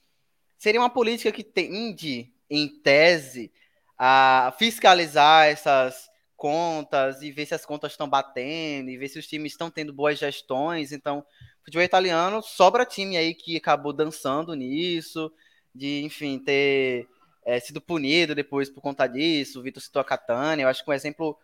seria 0.58 0.80
uma 0.80 0.90
política 0.90 1.32
que 1.32 1.42
tende, 1.42 2.32
em 2.50 2.68
tese, 2.68 3.50
a 3.96 4.54
fiscalizar 4.58 5.46
essas 5.46 6.10
contas 6.42 7.22
e 7.22 7.30
ver 7.30 7.46
se 7.46 7.54
as 7.54 7.64
contas 7.64 7.92
estão 7.92 8.08
batendo 8.08 8.90
e 8.90 8.96
ver 8.96 9.06
se 9.06 9.16
os 9.16 9.28
times 9.28 9.52
estão 9.52 9.70
tendo 9.70 9.92
boas 9.92 10.18
gestões. 10.18 10.90
Então, 10.90 11.24
futebol 11.64 11.84
italiano 11.84 12.42
sobra 12.42 12.84
time 12.84 13.16
aí 13.16 13.32
que 13.32 13.56
acabou 13.56 13.92
dançando 13.92 14.52
nisso, 14.52 15.32
de, 15.72 16.02
enfim, 16.02 16.40
ter 16.40 17.06
é, 17.44 17.60
sido 17.60 17.80
punido 17.80 18.34
depois 18.34 18.68
por 18.68 18.80
conta 18.80 19.06
disso. 19.06 19.60
O 19.60 19.62
Vitor 19.62 19.80
citou 19.80 20.02
a 20.02 20.04
Catania, 20.04 20.64
eu 20.64 20.68
acho 20.68 20.82
que 20.82 20.90
um 20.90 20.92
exemplo 20.92 21.38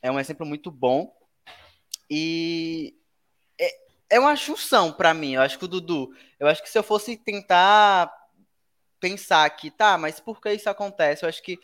é 0.00 0.12
um 0.12 0.20
exemplo 0.20 0.46
muito 0.46 0.70
bom. 0.70 1.12
E 2.08 2.94
é, 3.60 3.76
é 4.10 4.20
uma 4.20 4.36
junção 4.36 4.92
para 4.92 5.12
mim. 5.12 5.34
Eu 5.34 5.42
acho 5.42 5.58
que 5.58 5.64
o 5.64 5.68
Dudu, 5.68 6.14
eu 6.38 6.46
acho 6.46 6.62
que 6.62 6.70
se 6.70 6.78
eu 6.78 6.84
fosse 6.84 7.16
tentar 7.16 8.12
pensar 9.00 9.44
aqui, 9.44 9.72
tá, 9.72 9.98
mas 9.98 10.20
por 10.20 10.40
que 10.40 10.52
isso 10.52 10.70
acontece? 10.70 11.24
Eu 11.24 11.28
acho 11.28 11.42
que 11.42 11.58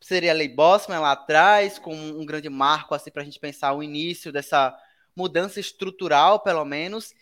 seria 0.00 0.32
a 0.32 0.34
Lei 0.34 0.48
Bosman 0.48 1.00
lá 1.00 1.12
atrás, 1.12 1.78
com 1.78 1.94
um 1.94 2.24
grande 2.24 2.48
marco 2.48 2.94
assim 2.94 3.10
para 3.10 3.22
a 3.22 3.24
gente 3.24 3.40
pensar 3.40 3.72
o 3.72 3.82
início 3.82 4.32
dessa 4.32 4.76
mudança 5.14 5.58
estrutural, 5.58 6.40
pelo 6.40 6.64
menos. 6.64 7.14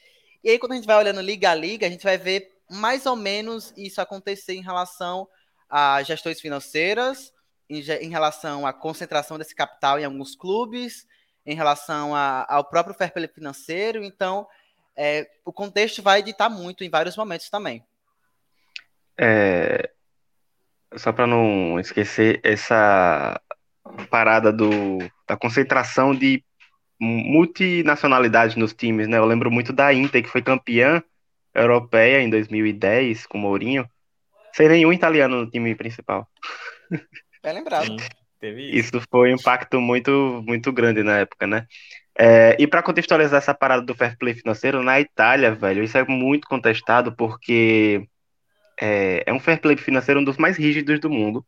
E 0.42 0.50
aí, 0.50 0.58
quando 0.58 0.72
a 0.72 0.74
gente 0.76 0.86
vai 0.86 0.96
olhando 0.96 1.20
liga 1.20 1.50
a 1.50 1.54
liga, 1.54 1.86
a 1.86 1.90
gente 1.90 2.04
vai 2.04 2.18
ver 2.18 2.52
mais 2.70 3.06
ou 3.06 3.16
menos 3.16 3.72
isso 3.76 4.00
acontecer 4.00 4.54
em 4.54 4.62
relação 4.62 5.28
a 5.68 6.02
gestões 6.02 6.40
financeiras, 6.40 7.32
em, 7.68 7.80
em 7.80 8.10
relação 8.10 8.66
à 8.66 8.72
concentração 8.72 9.38
desse 9.38 9.54
capital 9.54 9.98
em 9.98 10.04
alguns 10.04 10.34
clubes, 10.34 11.06
em 11.46 11.54
relação 11.54 12.14
a, 12.14 12.46
ao 12.48 12.64
próprio 12.64 12.94
fair 12.94 13.12
play 13.12 13.28
financeiro. 13.28 14.04
Então, 14.04 14.46
é, 14.96 15.28
o 15.44 15.52
contexto 15.52 16.02
vai 16.02 16.20
editar 16.20 16.48
muito 16.48 16.84
em 16.84 16.90
vários 16.90 17.16
momentos 17.16 17.48
também. 17.48 17.84
É, 19.18 19.90
só 20.96 21.12
para 21.12 21.26
não 21.26 21.78
esquecer 21.78 22.40
essa 22.42 23.40
parada 24.10 24.52
do, 24.52 24.98
da 25.28 25.36
concentração 25.36 26.14
de 26.14 26.42
multinacionalidade 27.00 28.58
nos 28.58 28.72
times, 28.72 29.08
né? 29.08 29.18
Eu 29.18 29.24
lembro 29.24 29.50
muito 29.50 29.72
da 29.72 29.92
Inter, 29.92 30.22
que 30.22 30.28
foi 30.28 30.42
campeã 30.42 31.02
europeia 31.54 32.20
em 32.20 32.30
2010 32.30 33.26
com 33.26 33.38
o 33.38 33.40
Mourinho, 33.40 33.88
sem 34.52 34.68
nenhum 34.68 34.92
italiano 34.92 35.40
no 35.40 35.50
time 35.50 35.74
principal. 35.74 36.28
É 37.42 37.52
lembrado. 37.52 37.86
Sim, 37.86 37.96
isso. 38.42 38.96
isso. 38.96 39.06
foi 39.10 39.32
um 39.32 39.36
impacto 39.36 39.80
muito, 39.80 40.42
muito 40.46 40.72
grande 40.72 41.02
na 41.02 41.18
época, 41.18 41.46
né? 41.46 41.66
É, 42.16 42.56
e 42.60 42.66
para 42.66 42.82
contextualizar 42.82 43.38
essa 43.38 43.52
parada 43.52 43.82
do 43.82 43.94
fair 43.94 44.16
play 44.16 44.34
financeiro, 44.34 44.82
na 44.82 45.00
Itália, 45.00 45.52
velho, 45.52 45.82
isso 45.82 45.98
é 45.98 46.04
muito 46.04 46.46
contestado 46.46 47.14
porque 47.14 48.06
é, 48.80 49.22
é 49.26 49.32
um 49.32 49.40
fair 49.40 49.60
play 49.60 49.76
financeiro 49.76 50.20
um 50.20 50.24
dos 50.24 50.36
mais 50.36 50.56
rígidos 50.56 51.00
do 51.00 51.10
mundo. 51.10 51.44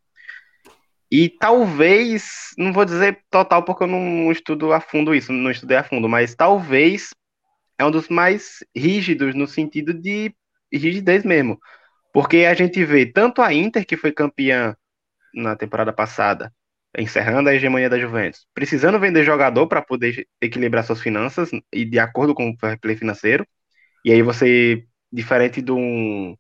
E 1.11 1.29
talvez, 1.29 2.51
não 2.59 2.73
vou 2.73 2.85
dizer 2.85 3.23
total 3.31 3.62
porque 3.62 3.85
eu 3.85 3.87
não 3.87 4.31
estudo 4.33 4.73
a 4.73 4.81
fundo 4.81 5.15
isso, 5.15 5.33
não 5.33 5.51
estudei 5.51 5.77
a 5.77 5.85
fundo, 5.85 6.09
mas 6.09 6.35
talvez 6.35 7.11
é 7.79 7.85
um 7.85 7.91
dos 7.91 8.09
mais 8.09 8.65
rígidos 8.75 9.35
no 9.35 9.47
sentido 9.47 9.95
de 9.95 10.35
rigidez 10.73 11.25
mesmo. 11.25 11.59
Porque 12.12 12.39
a 12.39 12.55
gente 12.55 12.85
vê 12.85 13.07
tanto 13.07 13.43
a 13.43 13.53
Inter, 13.53 13.87
que 13.87 13.97
foi 13.97 14.11
campeã 14.12 14.77
na 15.35 15.55
temporada 15.55 15.93
passada, 15.93 16.53
encerrando 16.97 17.49
a 17.51 17.55
hegemonia 17.55 17.91
da 17.91 17.99
Juventus, 17.99 18.47
precisando 18.55 18.99
vender 18.99 19.25
jogador 19.25 19.67
para 19.69 19.83
poder 19.83 20.27
equilibrar 20.41 20.85
suas 20.85 21.01
finanças 21.01 21.51
e 21.73 21.85
de 21.85 21.99
acordo 21.99 22.35
com 22.35 22.51
o 22.51 22.57
fair 22.59 22.81
play 22.81 22.97
financeiro. 22.97 23.47
E 24.05 24.12
aí 24.12 24.23
você, 24.23 24.85
diferente 25.12 25.61
de 25.61 25.73
um 25.73 26.37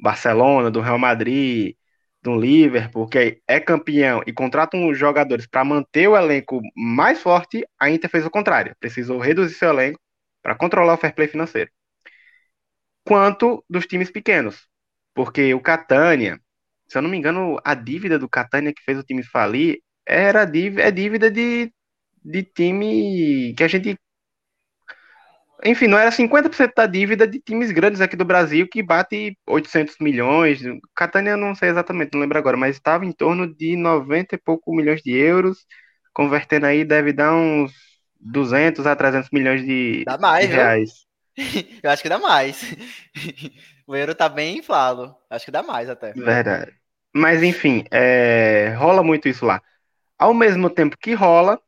Barcelona, 0.00 0.70
do 0.70 0.80
Real 0.80 0.98
Madrid, 0.98 1.74
do 2.22 2.34
Liverpool, 2.38 3.08
que 3.08 3.40
é 3.46 3.60
campeão 3.60 4.22
e 4.26 4.32
contrata 4.32 4.76
uns 4.76 4.98
jogadores 4.98 5.46
para 5.46 5.64
manter 5.64 6.08
o 6.08 6.16
elenco 6.16 6.60
mais 6.76 7.20
forte, 7.22 7.64
a 7.78 7.90
Inter 7.90 8.10
fez 8.10 8.26
o 8.26 8.30
contrário. 8.30 8.74
Precisou 8.80 9.18
reduzir 9.18 9.54
seu 9.54 9.70
elenco 9.70 10.00
para 10.42 10.54
controlar 10.54 10.94
o 10.94 10.98
fair 10.98 11.14
play 11.14 11.28
financeiro. 11.28 11.70
Quanto 13.04 13.64
dos 13.68 13.86
times 13.86 14.10
pequenos. 14.10 14.68
Porque 15.14 15.52
o 15.54 15.60
Catania, 15.60 16.40
se 16.88 16.98
eu 16.98 17.02
não 17.02 17.10
me 17.10 17.16
engano, 17.16 17.58
a 17.64 17.74
dívida 17.74 18.18
do 18.18 18.28
Catania 18.28 18.72
que 18.74 18.82
fez 18.82 18.98
o 18.98 19.02
time 19.02 19.22
falir 19.22 19.80
era 20.06 20.44
dívida, 20.44 20.82
é 20.82 20.90
dívida 20.90 21.30
de, 21.30 21.72
de 22.24 22.42
time 22.44 23.54
que 23.56 23.64
a 23.64 23.68
gente 23.68 23.96
enfim, 25.64 25.86
não 25.86 25.98
era 25.98 26.10
50% 26.10 26.72
da 26.74 26.86
dívida 26.86 27.26
de 27.26 27.40
times 27.40 27.70
grandes 27.70 28.00
aqui 28.00 28.16
do 28.16 28.24
Brasil 28.24 28.68
que 28.68 28.82
bate 28.82 29.36
800 29.46 29.96
milhões. 30.00 30.60
Catania 30.94 31.36
não 31.36 31.54
sei 31.54 31.68
exatamente, 31.68 32.10
não 32.12 32.20
lembro 32.20 32.38
agora, 32.38 32.56
mas 32.56 32.76
estava 32.76 33.04
em 33.04 33.12
torno 33.12 33.52
de 33.52 33.76
90 33.76 34.34
e 34.34 34.38
pouco 34.38 34.74
milhões 34.74 35.02
de 35.02 35.12
euros. 35.12 35.66
Convertendo 36.12 36.66
aí 36.66 36.84
deve 36.84 37.12
dar 37.12 37.34
uns 37.34 37.72
200 38.20 38.86
a 38.86 38.96
300 38.96 39.30
milhões 39.30 39.64
de, 39.64 40.04
dá 40.04 40.18
mais, 40.18 40.48
de 40.48 40.54
reais. 40.54 40.90
Eu 41.82 41.90
acho 41.90 42.02
que 42.02 42.08
dá 42.08 42.18
mais. 42.18 42.62
O 43.86 43.96
euro 43.96 44.14
tá 44.14 44.28
bem 44.28 44.58
inflado. 44.58 45.16
Acho 45.28 45.46
que 45.46 45.50
dá 45.50 45.64
mais 45.64 45.90
até. 45.90 46.12
Verdade. 46.12 46.72
Mas 47.12 47.42
enfim, 47.42 47.84
é... 47.90 48.72
rola 48.78 49.02
muito 49.02 49.28
isso 49.28 49.44
lá. 49.44 49.60
Ao 50.16 50.32
mesmo 50.32 50.70
tempo 50.70 50.96
que 50.96 51.12
rola, 51.12 51.60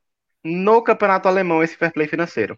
no 0.44 0.80
campeonato 0.82 1.26
alemão 1.26 1.64
esse 1.64 1.76
fair 1.76 1.92
play 1.92 2.06
financeiro. 2.06 2.56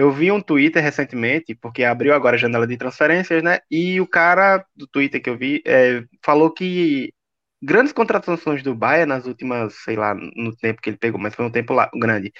Eu 0.00 0.10
vi 0.10 0.32
um 0.32 0.40
Twitter 0.40 0.82
recentemente, 0.82 1.54
porque 1.54 1.84
abriu 1.84 2.14
agora 2.14 2.34
a 2.34 2.38
janela 2.38 2.66
de 2.66 2.74
transferências, 2.78 3.42
né? 3.42 3.58
E 3.70 4.00
o 4.00 4.06
cara 4.06 4.64
do 4.74 4.86
Twitter 4.86 5.22
que 5.22 5.28
eu 5.28 5.36
vi 5.36 5.62
é, 5.66 6.02
falou 6.24 6.50
que 6.50 7.12
grandes 7.60 7.92
contratações 7.92 8.62
do 8.62 8.74
Bayern 8.74 9.10
nas 9.10 9.26
últimas, 9.26 9.74
sei 9.84 9.96
lá, 9.96 10.14
no 10.14 10.56
tempo 10.56 10.80
que 10.80 10.88
ele 10.88 10.96
pegou, 10.96 11.20
mas 11.20 11.34
foi 11.34 11.44
um 11.44 11.50
tempo 11.50 11.74
lá, 11.74 11.90
grande, 11.94 12.32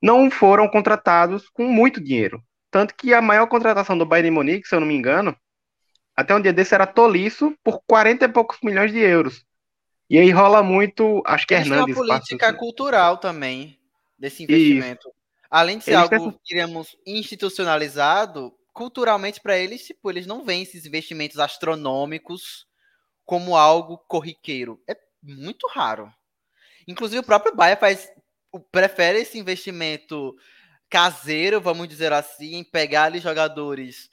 não 0.00 0.30
foram 0.30 0.66
contratados 0.66 1.50
com 1.50 1.64
muito 1.64 2.02
dinheiro. 2.02 2.42
Tanto 2.70 2.94
que 2.94 3.12
a 3.12 3.20
maior 3.20 3.48
contratação 3.48 3.98
do 3.98 4.06
Bayern 4.06 4.30
de 4.30 4.34
Munique, 4.34 4.66
se 4.66 4.74
eu 4.74 4.80
não 4.80 4.86
me 4.86 4.94
engano, 4.94 5.36
até 6.16 6.34
um 6.34 6.40
dia 6.40 6.54
desse 6.54 6.74
era 6.74 6.86
Tolisso 6.86 7.54
por 7.62 7.82
40 7.86 8.24
e 8.24 8.28
poucos 8.28 8.56
milhões 8.64 8.90
de 8.90 9.00
euros. 9.00 9.44
E 10.08 10.18
aí 10.18 10.30
rola 10.30 10.62
muito, 10.62 11.22
acho 11.26 11.46
que 11.46 11.52
Hernandes. 11.52 11.84
Tem 11.84 11.94
uma 11.94 12.06
política 12.06 12.46
passa... 12.46 12.58
cultural 12.58 13.18
também 13.18 13.78
desse 14.18 14.42
investimento. 14.42 15.06
Isso. 15.06 15.23
Além 15.54 15.78
de 15.78 15.84
ser 15.84 15.92
eles 15.92 16.12
algo, 16.12 16.40
diríamos, 16.44 16.96
institucionalizado, 17.06 18.52
culturalmente 18.72 19.40
para 19.40 19.56
eles, 19.56 19.86
tipo, 19.86 20.10
eles 20.10 20.26
não 20.26 20.44
veem 20.44 20.64
esses 20.64 20.84
investimentos 20.84 21.38
astronômicos 21.38 22.66
como 23.24 23.56
algo 23.56 23.98
corriqueiro. 24.08 24.82
É 24.90 24.96
muito 25.22 25.68
raro. 25.68 26.12
Inclusive 26.88 27.20
o 27.20 27.24
próprio 27.24 27.54
Baia 27.54 27.76
faz 27.76 28.10
prefere 28.72 29.20
esse 29.20 29.38
investimento 29.38 30.34
caseiro, 30.90 31.60
vamos 31.60 31.86
dizer 31.86 32.12
assim, 32.12 32.56
em 32.56 32.64
pegar 32.64 33.04
ali 33.04 33.20
jogadores 33.20 34.10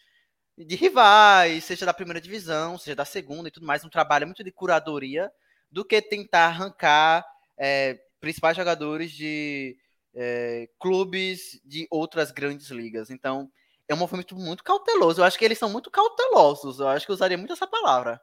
de 0.56 0.75
rivais, 0.75 1.63
seja 1.63 1.88
da 1.88 1.93
primeira 1.93 2.21
divisão, 2.21 2.77
seja 2.77 2.95
da 2.95 3.06
segunda 3.06 3.49
e 3.49 3.51
tudo 3.51 3.65
mais, 3.65 3.84
um 3.84 3.89
trabalho 3.89 4.27
muito 4.27 4.43
de 4.43 4.51
curadoria, 4.51 5.32
do 5.71 5.84
que 5.84 5.99
tentar 6.04 6.45
arrancar 6.45 7.25
é, 7.58 7.99
principais 8.19 8.56
jogadores 8.56 9.12
de 9.12 9.75
é, 10.13 10.69
clubes 10.80 11.62
de 11.65 11.88
outras 11.89 12.32
grandes 12.32 12.69
ligas. 12.69 13.10
Então, 13.10 13.52
é 13.88 13.93
um 13.93 13.97
movimento 13.97 14.36
muito 14.36 14.63
cauteloso. 14.63 15.21
Eu 15.21 15.26
acho 15.26 15.38
que 15.38 15.45
eles 15.45 15.58
são 15.58 15.69
muito 15.69 15.91
cautelosos. 15.91 16.80
Eu 16.80 16.88
acho 16.88 17.06
que 17.06 17.12
eu 17.12 17.15
usaria 17.15 17.38
muito 17.38 17.54
essa 17.54 17.67
palavra. 17.67 18.21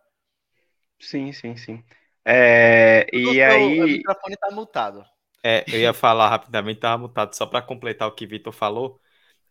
Sim, 0.99 1.33
sim, 1.33 1.57
sim. 1.57 1.85
É, 2.25 3.07
e 3.13 3.41
aí. 3.43 3.81
O 3.81 3.87
microfone 3.87 4.37
tá 4.37 4.51
multado. 4.51 5.05
É, 5.43 5.65
eu 5.69 5.79
ia 5.79 5.95
falar 5.95 6.29
rapidamente, 6.29 6.81
tava 6.81 6.99
mutado, 6.99 7.33
só 7.35 7.47
para 7.47 7.63
completar 7.63 8.09
o 8.09 8.13
que 8.13 8.25
o 8.25 8.29
Vitor 8.29 8.53
falou. 8.53 9.01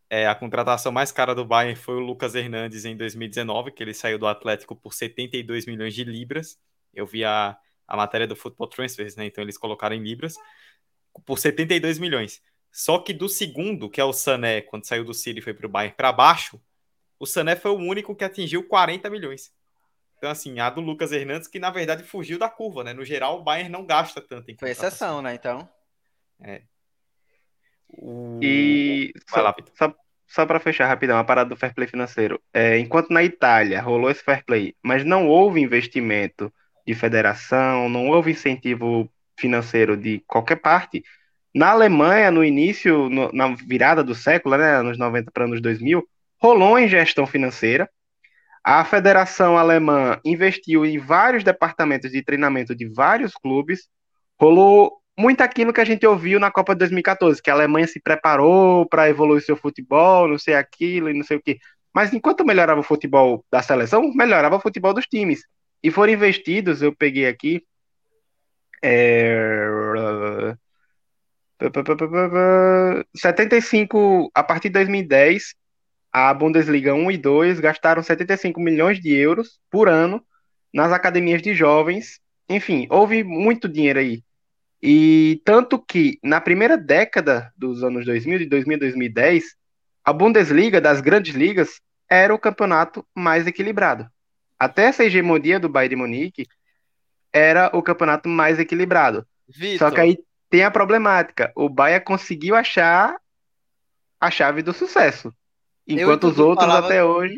É, 0.10 0.28
a 0.28 0.36
contratação 0.36 0.92
mais 0.92 1.12
cara 1.12 1.34
do 1.36 1.46
Bayern 1.46 1.76
foi 1.76 1.96
o 1.96 2.00
Lucas 2.00 2.36
Hernandes 2.36 2.86
em 2.86 2.96
2019, 2.96 3.72
que 3.72 3.84
ele 3.84 3.94
saiu 3.94 4.18
do 4.20 4.28
Atlético 4.28 4.76
por 4.76 4.94
72 4.94 5.66
milhões 5.66 5.94
de 5.94 6.04
libras. 6.04 6.60
Eu 6.94 7.06
vi 7.06 7.24
a, 7.26 7.58
a 7.88 7.98
matéria 7.98 8.28
do 8.28 8.36
Football 8.36 8.68
Transfers, 8.68 9.16
né? 9.16 9.26
Então 9.26 9.44
eles 9.44 9.58
colocaram 9.58 9.96
em 9.96 10.04
libras 10.04 10.36
por 11.26 11.40
72 11.40 12.00
milhões. 12.00 12.42
Só 12.72 13.00
que 13.00 13.14
do 13.14 13.28
segundo, 13.28 13.90
que 13.90 14.00
é 14.00 14.04
o 14.04 14.14
Sané, 14.14 14.62
quando 14.62 14.86
saiu 14.86 15.04
do 15.04 15.14
City 15.14 15.40
e 15.40 15.42
foi 15.42 15.54
para 15.54 15.66
o 15.66 15.70
Bayern 15.70 15.96
para 15.96 16.12
baixo, 16.12 16.62
o 17.20 17.26
Sané 17.26 17.56
foi 17.56 17.72
o 17.72 17.78
único 17.78 18.16
que 18.16 18.24
atingiu 18.24 18.68
40 18.68 19.10
milhões. 19.10 19.52
Então, 20.18 20.30
assim, 20.30 20.60
a 20.60 20.70
do 20.70 20.82
Lucas 20.82 21.12
Hernandes, 21.12 21.48
que 21.48 21.60
na 21.60 21.70
verdade 21.70 22.04
fugiu 22.04 22.40
da 22.40 22.50
curva, 22.50 22.84
né? 22.84 22.94
No 22.94 23.06
geral, 23.06 23.40
o 23.40 23.44
Bayern 23.44 23.72
não 23.72 23.86
gasta 23.86 24.22
tanto 24.22 24.50
em 24.52 24.58
Foi 24.58 24.72
exceção, 24.72 25.22
né? 25.22 25.34
Então. 25.34 25.68
É. 26.42 26.62
O... 27.90 28.40
E 28.42 29.14
Vai 29.32 29.44
lá, 29.44 29.56
só, 29.76 29.94
só 30.28 30.46
para 30.46 30.60
fechar 30.60 30.88
rapidão, 30.88 31.18
a 31.18 31.24
parada 31.24 31.50
do 31.50 31.56
fair 31.56 31.74
play 31.74 31.88
financeiro. 31.88 32.42
É, 32.54 32.78
enquanto 32.78 33.10
na 33.12 33.24
Itália 33.24 33.82
rolou 33.82 34.10
esse 34.10 34.24
fair 34.24 34.44
play, 34.46 34.76
mas 34.84 35.06
não 35.06 35.28
houve 35.28 35.62
investimento 35.62 36.52
de 36.86 36.94
federação, 36.94 37.88
não 37.90 38.08
houve 38.10 38.32
incentivo 38.32 39.10
financeiro 39.38 39.96
de 39.98 40.24
qualquer 40.28 40.58
parte. 40.58 41.04
Na 41.54 41.70
Alemanha, 41.70 42.30
no 42.32 42.44
início, 42.44 43.10
no- 43.10 43.32
na 43.32 43.56
virada 43.56 44.04
do 44.04 44.14
século, 44.14 44.58
né, 44.58 44.76
anos 44.76 44.98
90 44.98 45.32
para 45.32 45.46
anos 45.46 45.62
2000, 45.62 46.08
rolou 46.42 46.70
uma 46.70 46.82
ingestão 46.82 47.26
financeira. 47.26 47.90
A 48.64 48.84
Federação 48.84 49.58
Alemã 49.58 50.20
investiu 50.26 50.86
em 50.86 51.00
vários 51.00 51.44
departamentos 51.44 52.12
de 52.12 52.22
treinamento 52.22 52.76
de 52.76 52.86
vários 52.88 53.34
clubes. 53.34 53.88
Rolou 54.40 55.02
muito 55.18 55.42
aquilo 55.42 55.74
que 55.74 55.82
a 55.82 55.86
gente 55.86 56.06
ouviu 56.06 56.40
na 56.40 56.52
Copa 56.52 56.76
de 56.76 56.80
2014, 56.80 57.42
que 57.42 57.50
a 57.50 57.54
Alemanha 57.54 57.88
se 57.88 58.00
preparou 58.00 58.86
para 58.86 59.10
evoluir 59.10 59.42
seu 59.42 59.56
futebol, 59.56 60.28
não 60.28 60.38
sei 60.38 60.54
aquilo 60.54 61.10
e 61.10 61.14
não 61.14 61.24
sei 61.24 61.38
o 61.38 61.42
quê. 61.42 61.58
Mas 61.94 62.14
enquanto 62.14 62.46
melhorava 62.46 62.80
o 62.82 62.84
futebol 62.84 63.44
da 63.52 63.62
seleção, 63.64 64.12
melhorava 64.14 64.58
o 64.58 64.60
futebol 64.60 64.94
dos 64.94 65.06
times. 65.06 65.42
E 65.82 65.90
foram 65.90 66.14
investidos, 66.14 66.82
eu 66.82 66.96
peguei 66.96 67.28
aqui, 67.28 67.64
é... 68.84 70.56
75, 73.16 74.32
a 74.34 74.44
partir 74.44 74.70
de 74.70 74.74
2010, 74.74 75.56
a 76.12 76.34
Bundesliga 76.34 76.94
1 76.94 77.12
e 77.12 77.18
2 77.18 77.60
gastaram 77.60 78.04
75 78.04 78.60
milhões 78.60 79.00
de 79.00 79.14
euros 79.14 79.60
por 79.70 79.90
ano 79.90 80.24
nas 80.74 80.92
academias 80.92 81.42
de 81.42 81.54
jovens. 81.54 82.20
Enfim, 82.50 82.88
houve 82.90 83.24
muito 83.24 83.68
dinheiro 83.68 84.00
aí. 84.00 84.24
E 84.82 85.42
tanto 85.44 85.80
que 85.80 86.20
na 86.24 86.40
primeira 86.40 86.78
década 86.78 87.52
dos 87.58 87.84
anos 87.84 88.06
2000, 88.06 88.40
de 88.40 88.46
2000 88.46 88.76
a 88.76 88.80
2010, 88.80 89.44
a 90.06 90.14
Bundesliga 90.14 90.80
das 90.80 91.02
grandes 91.02 91.36
ligas 91.36 91.82
era 92.10 92.34
o 92.34 92.40
campeonato 92.40 93.06
mais 93.16 93.48
equilibrado. 93.48 94.08
Até 94.58 94.84
essa 94.86 95.04
hegemonia 95.04 95.60
do 95.60 95.70
Bayern 95.70 95.96
de 95.96 96.02
Munique 96.02 96.48
era 97.34 97.70
o 97.76 97.82
campeonato 97.84 98.28
mais 98.30 98.60
equilibrado. 98.60 99.26
Vitor, 99.48 99.90
Só 99.90 99.96
que 99.96 100.02
aí 100.02 100.18
tem 100.50 100.64
a 100.64 100.72
problemática. 100.72 101.52
O 101.56 101.70
Bayern 101.70 102.04
conseguiu 102.04 102.56
achar 102.56 103.18
a 104.20 104.32
chave 104.32 104.62
do 104.62 104.74
sucesso. 104.74 105.34
Enquanto 105.88 106.26
os 106.28 106.40
outros 106.40 106.66
falava- 106.68 106.88
até 106.88 107.04
hoje. 107.04 107.36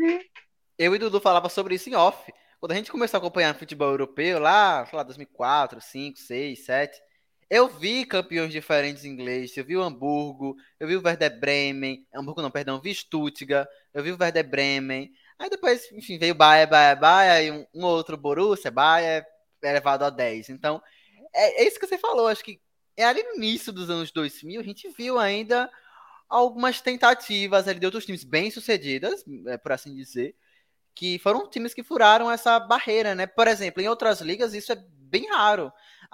eu 0.77 0.95
e 0.95 0.97
Dudu 0.97 1.19
falava 1.19 1.49
sobre 1.49 1.75
isso 1.75 1.89
em 1.89 1.95
off. 1.95 2.31
Quando 2.59 2.71
a 2.71 2.75
gente 2.75 2.91
começou 2.91 3.17
a 3.17 3.19
acompanhar 3.19 3.53
futebol 3.55 3.89
europeu, 3.89 4.39
lá, 4.39 4.85
sei 4.85 4.97
lá, 4.97 5.03
2004, 5.03 5.79
5, 5.81 6.17
6, 6.17 6.65
7, 6.65 6.99
eu 7.49 7.67
vi 7.67 8.05
campeões 8.05 8.51
diferentes 8.51 9.05
ingleses. 9.05 9.55
Eu 9.55 9.63
vi 9.65 9.77
o 9.77 9.81
Hamburgo, 9.81 10.55
eu 10.79 10.87
vi 10.87 10.95
o 10.95 11.01
Werder 11.03 11.39
Bremen, 11.39 12.05
Hamburgo 12.13 12.41
não, 12.41 12.51
perdão, 12.51 12.79
vi 12.81 12.93
Stuttgart, 12.93 13.67
eu 13.93 14.03
vi 14.03 14.11
o 14.11 14.17
Werder 14.19 14.47
Bremen. 14.47 15.11
Aí 15.37 15.49
depois, 15.49 15.89
enfim, 15.93 16.17
veio 16.17 16.33
o 16.33 16.37
Bayern, 16.37 16.69
Bayern, 16.69 16.99
Bayern, 17.01 17.45
e 17.47 17.51
um, 17.51 17.81
um 17.81 17.85
outro 17.85 18.17
Borussia, 18.17 18.69
Bayern, 18.69 19.25
elevado 19.61 20.03
a 20.05 20.09
10. 20.09 20.49
Então, 20.49 20.81
é, 21.33 21.63
é 21.63 21.67
isso 21.67 21.79
que 21.79 21.87
você 21.87 21.97
falou. 21.97 22.27
Acho 22.27 22.43
que 22.43 22.59
é 22.97 23.03
ali 23.05 23.23
no 23.23 23.35
início 23.35 23.71
dos 23.71 23.89
anos 23.89 24.11
2000, 24.11 24.59
a 24.59 24.63
gente 24.63 24.89
viu 24.89 25.17
ainda 25.19 25.69
algumas 26.27 26.79
tentativas 26.81 27.67
ali 27.67 27.79
de 27.79 27.85
outros 27.85 28.05
times 28.05 28.23
bem-sucedidas, 28.23 29.23
é, 29.47 29.57
por 29.57 29.71
assim 29.71 29.95
dizer, 29.95 30.35
que 30.93 31.17
foram 31.19 31.49
times 31.49 31.73
que 31.73 31.81
furaram 31.83 32.29
essa 32.29 32.59
barreira, 32.59 33.15
né? 33.15 33.25
Por 33.25 33.47
exemplo, 33.47 33.81
em 33.81 33.87
outras 33.87 34.21
ligas 34.21 34.53
isso 34.53 34.71
é 34.71 34.75
bem 34.91 35.29
raro. 35.29 35.71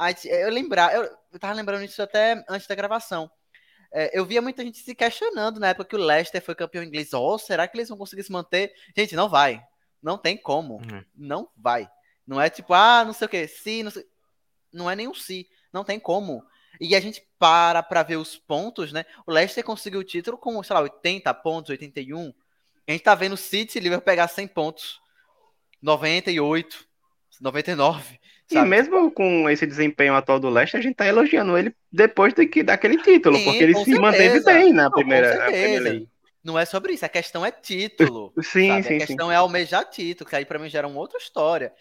Gente- 0.08 0.28
Eu 0.28 0.50
lembrar, 0.50 0.94
eu, 0.94 1.10
tava 1.40 1.54
lembrando 1.54 1.86
disso 1.86 2.02
até 2.02 2.44
antes 2.48 2.68
da 2.68 2.76
gravação. 2.76 3.30
É, 3.92 4.18
eu 4.18 4.26
via 4.26 4.42
muita 4.42 4.64
gente 4.64 4.78
se 4.80 4.94
questionando 4.94 5.60
na 5.60 5.70
época 5.70 5.86
que 5.90 5.96
o 5.96 6.00
Leicester 6.00 6.42
foi 6.42 6.54
campeão 6.56 6.84
inglês. 6.84 7.14
Oh, 7.14 7.38
será 7.38 7.68
que 7.68 7.78
eles 7.78 7.90
vão 7.90 7.98
conseguir 7.98 8.24
se 8.24 8.32
manter? 8.32 8.74
Gente, 8.96 9.16
não 9.16 9.30
vai. 9.30 9.62
Não 10.02 10.18
tem 10.18 10.38
como. 10.38 10.76
Uhum. 10.76 11.04
Não 11.16 11.50
vai. 11.56 11.90
Não 12.26 12.42
é 12.42 12.50
tipo, 12.50 12.74
ah, 12.74 13.04
não 13.06 13.14
sei 13.14 13.26
o 13.26 13.30
que, 13.30 13.48
se, 13.48 13.84
não 13.84 13.92
sei. 13.92 14.06
Não 14.74 14.90
é 14.90 14.96
nenhum 14.96 15.14
se. 15.14 15.48
Não 15.72 15.84
tem 15.84 16.00
como. 16.00 16.44
E 16.80 16.96
a 16.96 17.00
gente 17.00 17.24
para 17.40 17.82
pra 17.82 18.04
ver 18.04 18.18
os 18.18 18.38
pontos, 18.38 18.92
né? 18.92 19.06
O 19.26 19.32
Leicester 19.32 19.64
conseguiu 19.64 20.00
o 20.00 20.04
título 20.04 20.38
com, 20.38 20.62
sei 20.64 20.74
lá, 20.74 20.82
80 20.82 21.34
pontos, 21.36 21.70
81. 21.70 22.34
A 22.88 22.92
gente 22.92 23.04
tá 23.04 23.16
vendo 23.16 23.34
o 23.34 23.38
City 23.38 23.78
e 23.78 23.82
Liverpool 23.82 24.06
pegar 24.06 24.28
100 24.28 24.48
pontos. 24.48 25.00
98, 25.82 26.86
99. 27.42 28.20
E 28.50 28.54
Sabe? 28.54 28.70
mesmo 28.70 29.12
com 29.12 29.50
esse 29.50 29.66
desempenho 29.66 30.14
atual 30.14 30.40
do 30.40 30.50
Leicester, 30.50 30.80
a 30.80 30.84
gente 30.84 30.96
tá 30.96 31.08
elogiando 31.08 31.58
ele 31.58 31.76
depois 31.92 32.34
do 32.34 32.48
que, 32.48 32.62
daquele 32.62 32.98
título, 32.98 33.38
Sim, 33.38 33.44
porque 33.44 33.64
ele 33.64 33.76
se 33.76 34.00
manteve 34.00 34.44
bem 34.44 34.72
na 34.72 34.84
Não, 34.84 34.92
primeira, 34.92 35.48
League. 35.48 36.08
Não 36.44 36.60
é 36.60 36.64
sobre 36.64 36.94
isso, 36.94 37.04
a 37.04 37.10
questão 37.10 37.44
é 37.44 37.52
título. 37.52 38.32
Sim, 38.42 38.68
sabe? 38.68 38.84
sim, 38.84 38.98
a 38.98 39.00
sim. 39.00 39.06
questão 39.08 39.32
é 39.32 39.36
almejar 39.36 39.84
título, 39.90 40.30
que 40.30 40.36
aí 40.36 40.46
pra 40.46 40.60
mim 40.60 40.70
gera 40.70 40.88
uma 40.88 41.00
outra 41.00 41.18
história. 41.18 41.74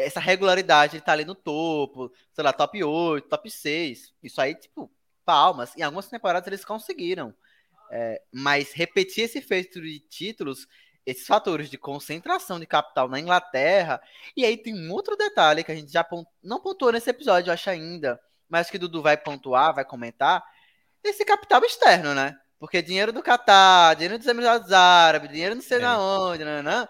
Essa 0.00 0.20
regularidade 0.20 0.98
de 0.98 1.00
tá 1.04 1.12
ali 1.12 1.24
no 1.24 1.34
topo, 1.34 2.12
sei 2.32 2.44
lá, 2.44 2.52
top 2.52 2.82
8, 2.82 3.28
top 3.28 3.50
6. 3.50 4.12
Isso 4.22 4.40
aí, 4.40 4.54
tipo, 4.54 4.90
palmas. 5.24 5.76
Em 5.76 5.82
algumas 5.82 6.08
temporadas 6.08 6.46
eles 6.46 6.64
conseguiram. 6.64 7.34
É, 7.90 8.22
mas 8.32 8.72
repetir 8.72 9.24
esse 9.24 9.40
feito 9.40 9.80
de 9.80 9.98
títulos, 10.00 10.66
esses 11.04 11.26
fatores 11.26 11.68
de 11.68 11.76
concentração 11.76 12.60
de 12.60 12.66
capital 12.66 13.08
na 13.08 13.18
Inglaterra. 13.18 14.00
E 14.36 14.44
aí 14.44 14.56
tem 14.56 14.74
um 14.74 14.92
outro 14.92 15.16
detalhe 15.16 15.64
que 15.64 15.72
a 15.72 15.74
gente 15.74 15.90
já 15.92 16.06
não 16.42 16.60
pontuou 16.60 16.92
nesse 16.92 17.10
episódio, 17.10 17.50
eu 17.50 17.54
acho 17.54 17.68
ainda, 17.70 18.20
mas 18.48 18.70
que 18.70 18.76
o 18.76 18.80
Dudu 18.80 19.02
vai 19.02 19.16
pontuar, 19.16 19.74
vai 19.74 19.84
comentar. 19.84 20.42
Esse 21.02 21.24
capital 21.24 21.64
externo, 21.64 22.14
né? 22.14 22.36
Porque 22.58 22.82
dinheiro 22.82 23.12
do 23.12 23.22
Catar, 23.22 23.94
dinheiro 23.94 24.18
dos 24.18 24.26
Emirados 24.26 24.70
Árabes, 24.70 25.30
dinheiro 25.30 25.54
não 25.54 25.62
sei 25.62 25.78
É. 25.78 25.80
na 25.80 25.98
onde, 25.98 26.44
né? 26.44 26.88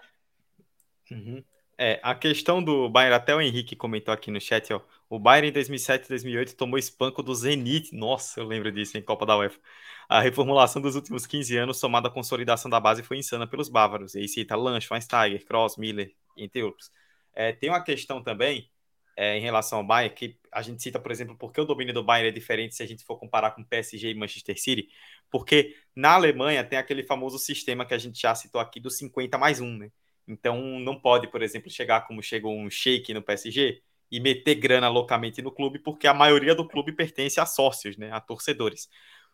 Uhum. 1.09 1.43
É, 1.83 1.99
a 2.03 2.13
questão 2.13 2.63
do 2.63 2.87
Bayern, 2.87 3.15
até 3.15 3.35
o 3.35 3.41
Henrique 3.41 3.75
comentou 3.75 4.13
aqui 4.13 4.29
no 4.29 4.39
chat, 4.39 4.71
ó. 4.71 4.81
O 5.09 5.17
Bayern 5.17 5.49
em 5.49 5.51
2007 5.51 6.05
e 6.05 6.09
2008 6.09 6.55
tomou 6.55 6.77
espanco 6.77 7.23
do 7.23 7.33
Zenit. 7.33 7.91
Nossa, 7.95 8.39
eu 8.39 8.45
lembro 8.45 8.71
disso 8.71 8.99
em 8.99 9.01
Copa 9.01 9.25
da 9.25 9.35
UEFA. 9.35 9.59
A 10.07 10.21
reformulação 10.21 10.79
dos 10.79 10.95
últimos 10.95 11.25
15 11.25 11.57
anos, 11.57 11.79
somada 11.79 12.07
à 12.07 12.11
consolidação 12.11 12.69
da 12.69 12.79
base, 12.79 13.01
foi 13.01 13.17
insana 13.17 13.47
pelos 13.47 13.67
bávaros. 13.67 14.13
E 14.13 14.19
aí 14.19 14.27
cita 14.27 14.55
Lange, 14.55 14.85
Schweinsteiger, 14.85 15.43
Kroos, 15.43 15.75
Miller, 15.75 16.13
entre 16.37 16.61
outros. 16.61 16.91
É, 17.33 17.51
tem 17.51 17.71
uma 17.71 17.83
questão 17.83 18.21
também 18.23 18.69
é, 19.17 19.37
em 19.39 19.41
relação 19.41 19.79
ao 19.79 19.83
Bayern, 19.83 20.15
que 20.15 20.37
a 20.51 20.61
gente 20.61 20.83
cita, 20.83 20.99
por 20.99 21.11
exemplo, 21.11 21.35
porque 21.35 21.59
o 21.59 21.65
domínio 21.65 21.95
do 21.95 22.03
Bayern 22.03 22.29
é 22.29 22.31
diferente 22.31 22.75
se 22.75 22.83
a 22.83 22.87
gente 22.87 23.03
for 23.03 23.17
comparar 23.17 23.51
com 23.51 23.63
PSG 23.63 24.11
e 24.11 24.13
Manchester 24.13 24.61
City, 24.61 24.87
porque 25.31 25.75
na 25.95 26.13
Alemanha 26.13 26.63
tem 26.63 26.77
aquele 26.77 27.03
famoso 27.03 27.39
sistema 27.39 27.87
que 27.87 27.93
a 27.95 27.97
gente 27.97 28.21
já 28.21 28.35
citou 28.35 28.61
aqui 28.61 28.79
do 28.79 28.91
50 28.91 29.35
mais 29.39 29.59
1, 29.59 29.77
né? 29.77 29.91
Então 30.27 30.79
não 30.79 30.99
pode, 30.99 31.27
por 31.27 31.41
exemplo, 31.41 31.69
chegar 31.69 32.01
como 32.07 32.21
chegou 32.21 32.57
um 32.57 32.69
shake 32.69 33.13
no 33.13 33.21
PSG 33.21 33.81
e 34.11 34.19
meter 34.19 34.55
grana 34.55 34.89
loucamente 34.89 35.41
no 35.41 35.51
clube, 35.51 35.79
porque 35.79 36.05
a 36.05 36.13
maioria 36.13 36.53
do 36.53 36.67
clube 36.67 36.91
pertence 36.91 37.39
a 37.39 37.45
sócios, 37.45 37.97
né, 37.97 38.11
a 38.11 38.19
torcedores. 38.19 38.89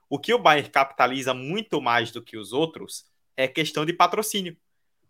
O 0.09 0.19
que 0.19 0.33
o 0.33 0.39
Bayern 0.39 0.69
capitaliza 0.69 1.33
muito 1.33 1.81
mais 1.81 2.11
do 2.11 2.21
que 2.21 2.37
os 2.37 2.53
outros 2.53 3.05
é 3.35 3.47
questão 3.47 3.85
de 3.85 3.91
patrocínio. 3.91 4.55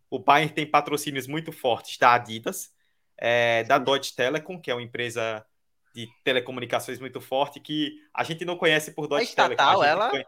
O 0.10 0.20
Bayern 0.20 0.54
tem 0.54 0.66
patrocínios 0.66 1.28
muito 1.28 1.52
fortes 1.52 1.98
da 1.98 2.14
Adidas, 2.14 2.74
é, 3.18 3.64
da 3.66 3.78
Deutsche 3.78 4.16
Telekom, 4.16 4.60
que 4.60 4.72
é 4.72 4.74
uma 4.74 4.82
empresa 4.82 5.46
de 5.94 6.08
telecomunicações 6.24 7.00
muito 7.00 7.20
forte, 7.20 7.60
que 7.60 8.00
a 8.14 8.24
gente 8.24 8.46
não 8.46 8.56
conhece 8.56 8.94
por 8.94 9.08
Deutsche 9.08 9.30
estatal, 9.30 9.82
Telekom. 9.82 10.02
A 10.02 10.14
gente, 10.14 10.16
ela? 10.16 10.26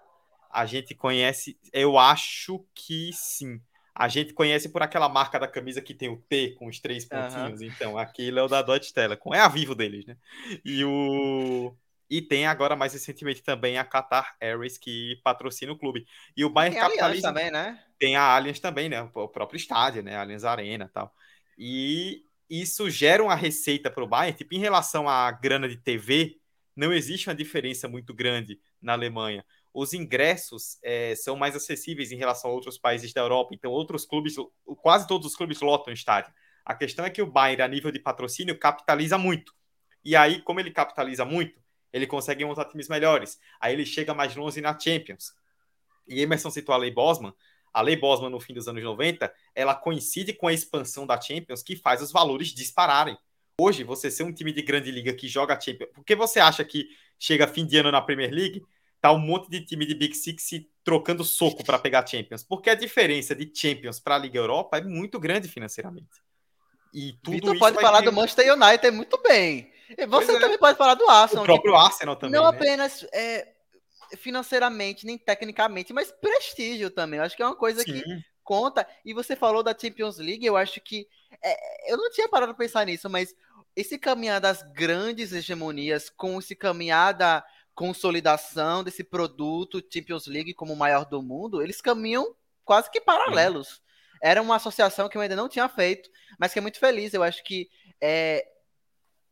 a 0.52 0.66
gente 0.66 0.96
conhece, 0.96 1.60
eu 1.72 1.98
acho 1.98 2.66
que 2.76 3.12
sim. 3.14 3.62
A 4.00 4.08
gente 4.08 4.34
conhece 4.34 4.70
por 4.70 4.82
aquela 4.82 5.10
marca 5.10 5.38
da 5.38 5.48
camisa 5.48 5.82
que 5.82 5.94
tem 5.94 6.08
o 6.08 6.16
T 6.16 6.56
com 6.58 6.68
os 6.68 6.80
três 6.80 7.04
pontinhos. 7.04 7.62
Então, 7.62 7.98
aquilo 7.98 8.40
é 8.40 8.44
o 8.44 8.48
da 8.48 8.62
Deutsche 8.62 8.94
Telekom. 8.94 9.34
É 9.34 9.42
a 9.42 9.50
Vivo 9.50 9.76
deles, 9.76 10.06
né? 10.06 10.16
E 10.64 10.86
o 10.86 11.76
e 12.10 12.22
tem 12.22 12.48
agora 12.48 12.76
mais 12.76 12.94
recentemente 12.94 13.44
também 13.44 13.78
a 13.78 13.84
Qatar 13.84 14.36
Airways 14.42 14.78
que 14.78 15.20
patrocina 15.24 15.72
o 15.72 15.78
clube. 15.78 16.08
E 16.36 16.44
o 16.44 16.50
Bayern 16.50 16.76
Tem 16.76 16.82
Allianz 16.82 17.00
capitaliza 17.00 17.28
também, 17.28 17.52
né? 17.52 17.84
tem 18.00 18.16
a 18.16 18.24
Allianz 18.24 18.60
também, 18.60 18.90
né? 18.90 19.02
O 19.14 19.28
próprio 19.28 19.58
estádio, 19.58 20.02
né? 20.02 20.16
A 20.16 20.22
Allianz 20.22 20.46
Arena 20.46 20.86
e 20.86 20.94
tal. 20.94 21.14
E 21.58 22.24
isso 22.50 22.90
gera 22.90 23.22
uma 23.22 23.36
receita 23.36 23.92
para 23.92 24.04
o 24.04 24.08
Bayern, 24.08 24.36
tipo, 24.36 24.56
em 24.56 24.60
relação 24.60 25.08
à 25.08 25.30
grana 25.30 25.68
de 25.68 25.76
TV, 25.78 26.38
não 26.76 26.94
existe 26.94 27.30
uma 27.30 27.36
diferença 27.36 27.88
muito 27.88 28.14
grande 28.14 28.60
na 28.82 28.94
Alemanha. 28.94 29.46
Os 29.74 29.94
ingressos 29.94 30.78
é, 30.84 31.16
são 31.16 31.36
mais 31.36 31.56
acessíveis 31.56 32.12
em 32.12 32.16
relação 32.16 32.50
a 32.50 32.54
outros 32.54 32.78
países 32.78 33.14
da 33.14 33.22
Europa. 33.22 33.54
Então, 33.54 33.72
outros 33.72 34.06
clubes, 34.06 34.36
quase 34.82 35.08
todos 35.08 35.28
os 35.28 35.36
clubes 35.36 35.62
lotam 35.62 35.92
o 35.92 35.94
estádio. 35.94 36.34
A 36.66 36.76
questão 36.76 37.06
é 37.06 37.10
que 37.10 37.22
o 37.22 37.28
Bayern, 37.28 37.62
a 37.62 37.68
nível 37.68 37.92
de 37.92 38.00
patrocínio, 38.00 38.58
capitaliza 38.58 39.18
muito. 39.18 39.54
E 40.04 40.16
aí, 40.16 40.42
como 40.42 40.60
ele 40.60 40.72
capitaliza 40.72 41.26
muito, 41.26 41.60
ele 41.92 42.08
consegue 42.08 42.46
montar 42.46 42.66
times 42.66 42.88
melhores. 42.88 43.40
Aí 43.60 43.74
ele 43.74 43.86
chega 43.86 44.14
mais 44.14 44.36
longe 44.36 44.62
na 44.62 44.78
Champions. 44.78 45.34
E 46.08 46.22
Emerson 46.22 46.50
citou 46.50 46.74
a 46.74 46.78
Lei 46.78 46.92
Bosman. 46.92 47.34
A 47.74 47.82
Lei 47.82 47.96
Bosman, 47.96 48.30
no 48.30 48.40
fim 48.40 48.54
dos 48.54 48.68
anos 48.68 48.84
90, 48.84 49.32
ela 49.54 49.76
coincide 49.76 50.34
com 50.34 50.48
a 50.48 50.54
expansão 50.54 51.06
da 51.06 51.20
Champions, 51.20 51.62
que 51.62 51.76
faz 51.76 52.02
os 52.02 52.12
valores 52.12 52.50
dispararem. 52.50 53.18
Hoje, 53.62 53.84
você 53.84 54.10
ser 54.10 54.24
um 54.24 54.34
time 54.34 54.52
de 54.52 54.62
grande 54.62 54.90
liga 54.90 55.14
que 55.14 55.28
joga 55.28 55.60
Champions, 55.60 55.90
por 55.94 56.04
que 56.04 56.16
você 56.16 56.40
acha 56.40 56.64
que 56.64 56.88
chega 57.20 57.48
fim 57.48 57.66
de 57.66 57.78
ano 57.78 57.92
na 57.92 58.02
Premier 58.02 58.32
League, 58.32 58.64
tá 59.02 59.12
um 59.12 59.20
monte 59.20 59.50
de 59.50 59.62
time 59.62 59.86
de 59.86 59.96
Big 59.96 60.16
Six 60.16 60.44
se 60.44 60.70
trocando 60.84 61.24
soco 61.24 61.64
para 61.64 61.80
pegar 61.80 62.06
Champions? 62.06 62.44
Porque 62.44 62.70
a 62.70 62.76
diferença 62.76 63.36
de 63.36 63.52
Champions 63.54 64.00
para 64.00 64.16
a 64.16 64.18
Liga 64.18 64.38
Europa 64.40 64.78
é 64.78 64.82
muito 64.82 65.20
grande 65.20 65.48
financeiramente. 65.48 66.22
E 66.94 67.14
tudo 67.22 67.36
Vitor 67.36 67.60
pode 67.60 67.80
falar 67.80 68.00
ter... 68.00 68.06
do 68.06 68.14
Manchester 68.14 68.54
United 68.54 68.92
muito 68.92 69.22
bem. 69.22 69.72
E 69.98 70.06
você 70.06 70.32
é. 70.36 70.40
também 70.40 70.58
pode 70.58 70.78
falar 70.78 70.96
do 70.96 71.08
Arsenal. 71.10 71.44
O 71.44 71.48
próprio 71.48 71.74
tipo, 71.74 71.86
Arsenal 71.86 72.16
também. 72.16 72.40
Não 72.40 72.52
né? 72.52 72.58
apenas 72.58 73.06
é, 73.14 73.48
financeiramente, 74.18 75.06
nem 75.06 75.18
tecnicamente, 75.18 75.94
mas 75.94 76.12
prestígio 76.12 76.90
também. 76.90 77.20
Eu 77.20 77.26
acho 77.26 77.36
que 77.36 77.44
é 77.44 77.46
uma 77.46 77.56
coisa 77.56 77.82
Sim. 77.82 77.94
que 77.94 78.04
conta. 78.44 78.88
E 79.06 79.14
você 79.14 79.36
falou 79.36 79.64
da 79.64 79.78
Champions 79.80 80.18
League, 80.18 80.46
eu 80.46 80.58
acho 80.58 80.82
que. 80.82 81.08
É, 81.44 81.92
eu 81.94 81.98
não 81.98 82.10
tinha 82.12 82.28
parado 82.28 82.54
para 82.54 82.66
pensar 82.66 82.86
nisso, 82.86 83.10
mas 83.10 83.34
esse 83.76 83.98
caminhar 83.98 84.42
das 84.42 84.62
grandes 84.74 85.32
hegemonias 85.32 86.10
com 86.10 86.40
esse 86.40 86.56
caminhar 86.56 87.14
da 87.14 87.46
consolidação 87.80 88.84
desse 88.84 89.06
produto 89.06 89.82
Champions 89.90 90.28
League 90.28 90.54
como 90.54 90.74
o 90.74 90.76
maior 90.76 91.06
do 91.06 91.22
mundo, 91.22 91.62
eles 91.62 91.80
caminham 91.80 92.36
quase 92.66 92.92
que 92.92 93.00
paralelos. 93.00 93.82
Era 94.22 94.42
uma 94.42 94.58
associação 94.58 95.08
que 95.08 95.16
eu 95.16 95.22
ainda 95.22 95.38
não 95.38 95.48
tinha 95.48 95.70
feito, 95.70 96.10
mas 96.38 96.52
que 96.52 96.60
é 96.60 96.62
muito 96.62 96.78
feliz. 96.78 97.14
Eu 97.14 97.24
acho 97.24 97.42
que 97.42 97.70
é, 98.02 98.46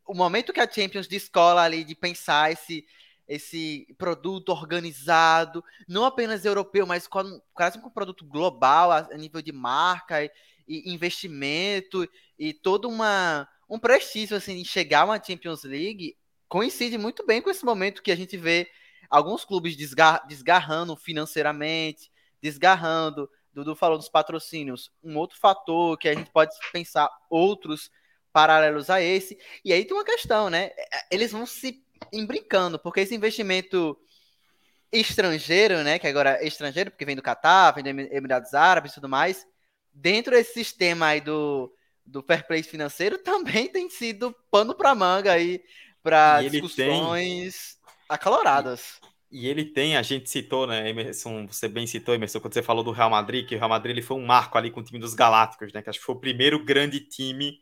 o 0.08 0.14
momento 0.14 0.54
que 0.54 0.62
a 0.62 0.72
Champions 0.72 1.10
descola 1.10 1.62
ali 1.62 1.84
de 1.84 1.94
pensar 1.94 2.50
esse, 2.50 2.86
esse 3.28 3.86
produto 3.98 4.48
organizado, 4.48 5.62
não 5.86 6.06
apenas 6.06 6.46
europeu, 6.46 6.88
mas 6.88 7.06
com, 7.06 7.42
quase 7.54 7.78
um 7.78 7.90
produto 7.90 8.26
global 8.26 8.94
a, 8.94 9.00
a 9.12 9.18
nível 9.18 9.42
de 9.42 9.52
marca 9.52 10.24
e, 10.24 10.32
e, 10.66 10.94
investimento 10.94 12.08
e 12.40 12.54
todo 12.54 12.88
uma, 12.88 13.46
um 13.70 13.78
prestígio 13.78 14.38
assim, 14.38 14.54
em 14.54 14.64
chegar 14.64 15.02
a 15.02 15.06
uma 15.06 15.22
Champions 15.22 15.66
League, 15.66 16.16
coincide 16.48 16.98
muito 16.98 17.26
bem 17.26 17.42
com 17.42 17.50
esse 17.50 17.66
momento 17.66 18.02
que 18.02 18.12
a 18.12 18.16
gente 18.16 18.38
vê 18.38 18.70
alguns 19.10 19.46
clubes 19.46 19.76
desgar, 19.76 20.26
desgarrando 20.28 20.96
financeiramente, 20.96 22.12
desgarrando. 22.42 23.30
Dudu 23.54 23.76
falou 23.76 23.98
dos 23.98 24.10
patrocínios, 24.10 24.92
um 25.04 25.18
outro 25.18 25.38
fator 25.40 25.98
que 25.98 26.08
a 26.08 26.14
gente 26.14 26.30
pode 26.32 26.56
pensar 26.72 27.10
outros 27.30 27.90
paralelos 28.32 28.90
a 28.90 29.02
esse. 29.02 29.38
E 29.66 29.74
aí 29.74 29.84
tem 29.84 29.98
uma 29.98 30.06
questão, 30.06 30.50
né? 30.50 30.72
Eles 31.10 31.32
vão 31.32 31.46
se 31.46 31.84
embrincando, 32.14 32.78
porque 32.78 33.00
esse 33.00 33.16
investimento 33.16 33.98
estrangeiro, 34.92 35.84
né? 35.84 35.98
Que 35.98 36.08
agora 36.08 36.38
é 36.42 36.48
estrangeiro, 36.48 36.92
porque 36.92 37.06
vem 37.06 37.16
do 37.16 37.22
Catar, 37.22 37.72
vem 37.72 37.84
dos 37.84 38.12
Emirados 38.12 38.54
Árabes 38.54 38.92
e 38.92 38.96
tudo 38.96 39.10
mais, 39.10 39.48
dentro 39.92 40.32
desse 40.32 40.54
sistema 40.54 41.08
aí 41.08 41.22
do, 41.22 41.74
do 42.06 42.22
fair 42.22 42.46
play 42.46 42.64
financeiro 42.64 43.18
também 43.24 43.68
tem 43.68 43.90
sido 43.90 44.36
pano 44.52 44.76
para 44.76 44.96
manga 44.96 45.34
aí 45.34 45.62
para 46.08 46.41
discussões 46.41 47.76
tem... 47.76 47.93
acaloradas. 48.08 49.00
E 49.30 49.46
ele 49.46 49.65
tem, 49.65 49.98
a 49.98 50.02
gente 50.02 50.30
citou, 50.30 50.65
né, 50.65 50.89
Emerson, 50.89 51.48
você 51.48 51.67
bem 51.67 51.86
citou, 51.86 52.15
Emerson, 52.15 52.39
quando 52.39 52.54
você 52.54 52.63
falou 52.63 52.82
do 52.82 52.91
Real 52.91 53.10
Madrid, 53.10 53.46
que 53.46 53.56
o 53.56 53.58
Real 53.58 53.70
Madrid 53.70 53.91
ele 53.91 54.02
foi 54.02 54.15
um 54.15 54.26
marco 54.26 54.58
ali 54.58 54.72
com 54.72 54.80
o 54.80 54.84
time 54.84 55.00
dos 55.00 55.13
Galácticos, 55.13 55.74
né, 55.74 55.82
que 55.82 55.89
acho 55.89 56.00
que 56.00 56.06
foi 56.06 56.15
o 56.15 56.20
primeiro 56.20 56.63
grande 56.63 57.02
time 57.02 57.60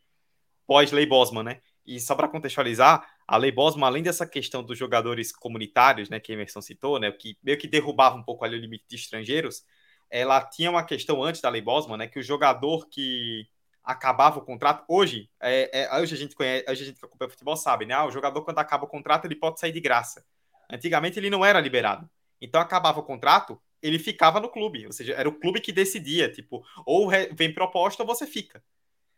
pós-Lei 0.68 1.08
Bosman, 1.08 1.44
né? 1.44 1.62
E 1.86 2.00
só 2.00 2.14
para 2.14 2.28
contextualizar, 2.28 3.08
a 3.28 3.38
Lei 3.38 3.52
Bosman, 3.52 3.88
além 3.88 4.04
dessa 4.04 4.28
questão 4.28 4.64
dos 4.64 4.78
jogadores 4.78 5.32
comunitários, 5.32 6.08
né, 6.08 6.20
que 6.20 6.34
Emerson 6.34 6.62
citou, 6.62 7.00
né, 7.00 7.12
que 7.12 7.36
meio 7.44 7.58
que 7.58 7.68
derrubava 7.68 8.16
um 8.16 8.24
pouco 8.24 8.46
ali 8.46 8.56
o 8.56 8.62
limite 8.62 8.86
de 8.88 8.96
estrangeiros, 8.96 9.64
ela 10.08 10.40
tinha 10.42 10.70
uma 10.70 10.84
questão 10.84 11.24
antes 11.24 11.42
da 11.42 11.50
Lei 11.50 11.64
Bosman, 11.64 11.98
né, 11.98 12.08
que 12.08 12.20
o 12.20 12.24
jogador 12.24 12.88
que 12.88 13.48
acabava 13.86 14.40
o 14.40 14.42
contrato, 14.42 14.84
hoje, 14.88 15.30
é, 15.40 15.84
é, 15.84 16.00
hoje 16.00 16.16
a 16.16 16.18
gente 16.18 16.36
conhece, 16.36 16.66
hoje 16.70 16.84
a 16.84 16.86
gente 16.88 17.00
que 17.00 17.06
acompanha 17.06 17.30
futebol 17.30 17.56
sabe, 17.56 17.86
né, 17.86 17.94
ah, 17.94 18.06
o 18.06 18.12
jogador 18.12 18.42
quando 18.42 18.60
acaba 18.60 18.86
o 18.86 18.88
contrato 18.88 19.26
ele 19.26 19.36
pode 19.36 19.60
sair 19.60 19.72
de 19.72 19.80
graça. 19.80 20.26
Antigamente 20.70 21.20
ele 21.20 21.30
não 21.30 21.46
era 21.46 21.60
liberado. 21.60 22.10
Então 22.42 22.60
acabava 22.60 23.00
o 23.00 23.04
contrato, 23.04 23.62
ele 23.82 24.00
ficava 24.00 24.40
no 24.40 24.50
clube, 24.50 24.88
ou 24.88 24.92
seja, 24.92 25.14
era 25.14 25.30
o 25.30 25.40
clube 25.40 25.62
que 25.62 25.72
decidia, 25.72 26.30
tipo, 26.30 26.66
ou 26.86 27.10
vem 27.32 27.54
proposta 27.54 28.04
ou 28.04 28.08
você 28.08 28.26
fica. 28.26 28.62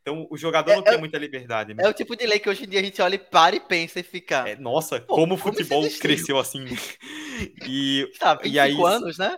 Então 0.01 0.25
o 0.29 0.37
jogador 0.37 0.71
é, 0.71 0.75
não 0.75 0.83
é, 0.83 0.89
tem 0.91 0.97
muita 0.97 1.17
liberdade. 1.17 1.73
Né? 1.73 1.83
É 1.83 1.89
o 1.89 1.93
tipo 1.93 2.15
de 2.15 2.25
lei 2.25 2.39
que 2.39 2.49
hoje 2.49 2.63
em 2.63 2.69
dia 2.69 2.79
a 2.79 2.83
gente 2.83 3.01
olha 3.01 3.15
e 3.15 3.19
para 3.19 3.55
e 3.55 3.59
pensa 3.59 3.99
e 3.99 4.03
fica. 4.03 4.47
É, 4.47 4.55
nossa, 4.55 5.01
Pô, 5.01 5.15
como 5.15 5.33
o 5.33 5.37
futebol 5.37 5.83
cresceu 5.99 6.37
assim. 6.39 6.63
e, 7.67 8.09
tá, 8.17 8.35
25 8.35 8.55
e 8.55 8.59
aí, 8.59 8.81
anos, 8.81 9.17
né? 9.17 9.37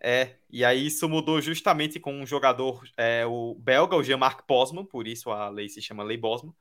É, 0.00 0.36
e 0.50 0.64
aí 0.64 0.86
isso 0.86 1.08
mudou 1.08 1.40
justamente 1.40 2.00
com 2.00 2.12
um 2.12 2.26
jogador, 2.26 2.82
é, 2.96 3.24
o 3.26 3.54
belga, 3.54 3.96
o 3.96 4.02
Jean-Marc 4.02 4.46
Bosman, 4.46 4.84
por 4.84 5.06
isso 5.06 5.30
a 5.30 5.48
lei 5.48 5.68
se 5.68 5.80
chama 5.80 6.02
Lei 6.02 6.16
Bosman, 6.16 6.54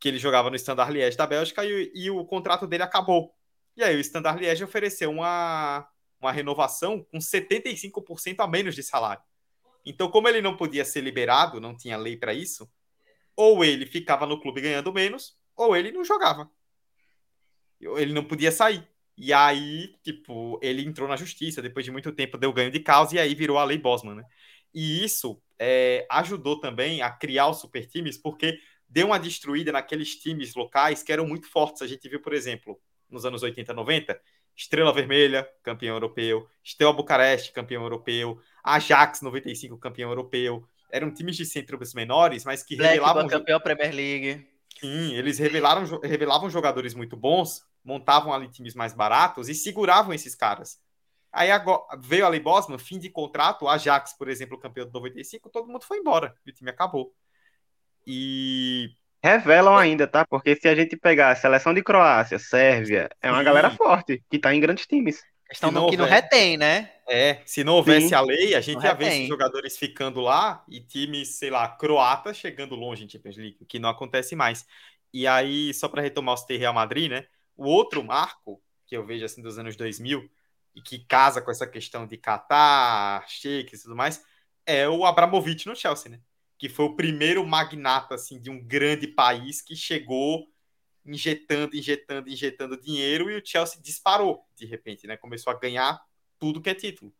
que 0.00 0.08
ele 0.08 0.18
jogava 0.18 0.50
no 0.50 0.56
Standard 0.56 0.92
Liège 0.92 1.16
da 1.16 1.26
Bélgica 1.26 1.64
e, 1.64 1.90
e 1.94 2.10
o 2.10 2.24
contrato 2.24 2.66
dele 2.66 2.82
acabou. 2.82 3.34
E 3.76 3.82
aí 3.82 3.96
o 3.96 4.00
Standard 4.00 4.40
Liège 4.40 4.64
ofereceu 4.64 5.10
uma, 5.10 5.88
uma 6.20 6.32
renovação 6.32 7.04
com 7.04 7.18
75% 7.18 8.40
a 8.40 8.46
menos 8.46 8.74
de 8.74 8.82
salário. 8.82 9.22
Então, 9.84 10.10
como 10.10 10.28
ele 10.28 10.42
não 10.42 10.56
podia 10.56 10.84
ser 10.84 11.00
liberado, 11.00 11.60
não 11.60 11.76
tinha 11.76 11.96
lei 11.96 12.16
para 12.16 12.34
isso, 12.34 12.70
ou 13.36 13.64
ele 13.64 13.86
ficava 13.86 14.26
no 14.26 14.40
clube 14.40 14.60
ganhando 14.60 14.92
menos, 14.92 15.38
ou 15.56 15.76
ele 15.76 15.92
não 15.92 16.04
jogava. 16.04 16.50
Ele 17.80 18.12
não 18.12 18.24
podia 18.24 18.50
sair. 18.50 18.86
E 19.20 19.32
aí, 19.32 19.96
tipo, 20.04 20.60
ele 20.62 20.82
entrou 20.82 21.08
na 21.08 21.16
justiça, 21.16 21.60
depois 21.60 21.84
de 21.84 21.90
muito 21.90 22.12
tempo 22.12 22.38
deu 22.38 22.52
ganho 22.52 22.70
de 22.70 22.78
causa, 22.78 23.16
e 23.16 23.18
aí 23.18 23.34
virou 23.34 23.58
a 23.58 23.64
lei 23.64 23.76
Bosman, 23.76 24.14
né? 24.14 24.24
E 24.72 25.04
isso 25.04 25.42
é, 25.58 26.06
ajudou 26.08 26.60
também 26.60 27.02
a 27.02 27.10
criar 27.10 27.48
os 27.48 27.58
super 27.58 27.84
times, 27.84 28.16
porque 28.16 28.60
deu 28.88 29.08
uma 29.08 29.18
destruída 29.18 29.72
naqueles 29.72 30.14
times 30.14 30.54
locais 30.54 31.02
que 31.02 31.12
eram 31.12 31.26
muito 31.26 31.50
fortes. 31.50 31.82
A 31.82 31.86
gente 31.88 32.08
viu, 32.08 32.20
por 32.20 32.32
exemplo, 32.32 32.80
nos 33.10 33.24
anos 33.24 33.42
80, 33.42 33.74
90, 33.74 34.20
Estrela 34.56 34.92
Vermelha, 34.92 35.48
campeão 35.64 35.96
europeu, 35.96 36.48
Steaua 36.64 36.92
Bucareste, 36.92 37.52
campeão 37.52 37.82
europeu, 37.82 38.40
Ajax 38.62 39.20
95, 39.20 39.76
campeão 39.78 40.10
europeu, 40.10 40.64
eram 40.92 41.12
times 41.12 41.36
de 41.36 41.44
centros 41.44 41.92
menores, 41.92 42.44
mas 42.44 42.62
que 42.62 42.76
Black 42.76 42.94
revelavam. 42.94 43.26
campeão 43.26 43.58
Premier 43.58 43.92
League. 43.92 44.46
Sim, 44.78 45.14
eles 45.14 45.38
revelaram, 45.38 45.84
revelavam 46.00 46.48
jogadores 46.48 46.94
muito 46.94 47.16
bons, 47.16 47.66
montavam 47.88 48.34
ali 48.34 48.48
times 48.48 48.74
mais 48.74 48.92
baratos 48.92 49.48
e 49.48 49.54
seguravam 49.54 50.12
esses 50.12 50.34
caras. 50.34 50.78
Aí 51.32 51.50
agora, 51.50 51.82
veio 51.98 52.26
ali 52.26 52.38
Bosman, 52.38 52.78
fim 52.78 52.98
de 52.98 53.08
contrato, 53.08 53.64
o 53.64 53.68
Ajax, 53.68 54.12
por 54.12 54.28
exemplo, 54.28 54.58
campeão 54.58 54.86
de 54.86 54.92
95, 54.92 55.48
todo 55.48 55.66
mundo 55.66 55.84
foi 55.84 55.96
embora, 55.96 56.34
o 56.46 56.52
time 56.52 56.70
acabou. 56.70 57.14
E. 58.06 58.90
Revelam 59.22 59.76
ainda, 59.76 60.06
tá? 60.06 60.24
Porque 60.26 60.54
se 60.54 60.68
a 60.68 60.74
gente 60.74 60.96
pegar 60.96 61.30
a 61.30 61.36
seleção 61.36 61.74
de 61.74 61.82
Croácia, 61.82 62.38
Sérvia, 62.38 63.08
é 63.20 63.30
uma 63.30 63.38
Sim. 63.38 63.44
galera 63.44 63.70
forte, 63.70 64.22
que 64.30 64.38
tá 64.38 64.54
em 64.54 64.60
grandes 64.60 64.86
times. 64.86 65.22
Questão 65.48 65.72
não, 65.72 65.88
que 65.88 65.96
não 65.96 66.04
retém, 66.04 66.58
né? 66.58 66.92
É, 67.08 67.40
se 67.46 67.64
não 67.64 67.74
houvesse 67.74 68.08
Sim. 68.08 68.14
a 68.14 68.20
lei, 68.20 68.54
a 68.54 68.60
gente 68.60 68.76
não 68.76 68.84
ia 68.84 68.92
retém. 68.92 69.08
ver 69.08 69.14
esses 69.16 69.28
jogadores 69.28 69.78
ficando 69.78 70.20
lá 70.20 70.62
e 70.68 70.78
times, 70.78 71.36
sei 71.36 71.48
lá, 71.48 71.66
croatas 71.68 72.36
chegando 72.36 72.74
longe 72.74 73.02
em 73.02 73.08
Champions 73.08 73.36
League, 73.38 73.64
que 73.66 73.78
não 73.78 73.88
acontece 73.88 74.36
mais. 74.36 74.66
E 75.12 75.26
aí, 75.26 75.72
só 75.72 75.88
para 75.88 76.02
retomar 76.02 76.34
o 76.34 76.46
Real 76.48 76.74
Madrid, 76.74 77.10
né? 77.10 77.24
O 77.58 77.64
outro 77.66 78.02
marco 78.02 78.62
que 78.86 78.96
eu 78.96 79.04
vejo 79.04 79.24
assim 79.24 79.42
dos 79.42 79.58
anos 79.58 79.76
2000 79.76 80.30
e 80.74 80.80
que 80.80 81.00
casa 81.00 81.42
com 81.42 81.50
essa 81.50 81.66
questão 81.66 82.06
de 82.06 82.16
Qatar, 82.16 83.28
Sheik 83.28 83.74
e 83.74 83.78
tudo 83.78 83.96
mais, 83.96 84.24
é 84.64 84.88
o 84.88 85.04
Abramovich 85.04 85.66
no 85.66 85.76
Chelsea, 85.76 86.12
né? 86.12 86.20
Que 86.56 86.68
foi 86.68 86.86
o 86.86 86.96
primeiro 86.96 87.44
magnata 87.46 88.14
assim 88.14 88.40
de 88.40 88.48
um 88.48 88.62
grande 88.64 89.08
país 89.08 89.60
que 89.60 89.74
chegou 89.74 90.48
injetando, 91.04 91.76
injetando, 91.76 92.28
injetando 92.28 92.80
dinheiro 92.80 93.30
e 93.30 93.36
o 93.36 93.44
Chelsea 93.44 93.82
disparou 93.82 94.46
de 94.54 94.64
repente, 94.64 95.06
né? 95.06 95.16
Começou 95.16 95.52
a 95.52 95.58
ganhar 95.58 96.00
tudo 96.38 96.60
que 96.60 96.70
é 96.70 96.74
título. 96.74 97.12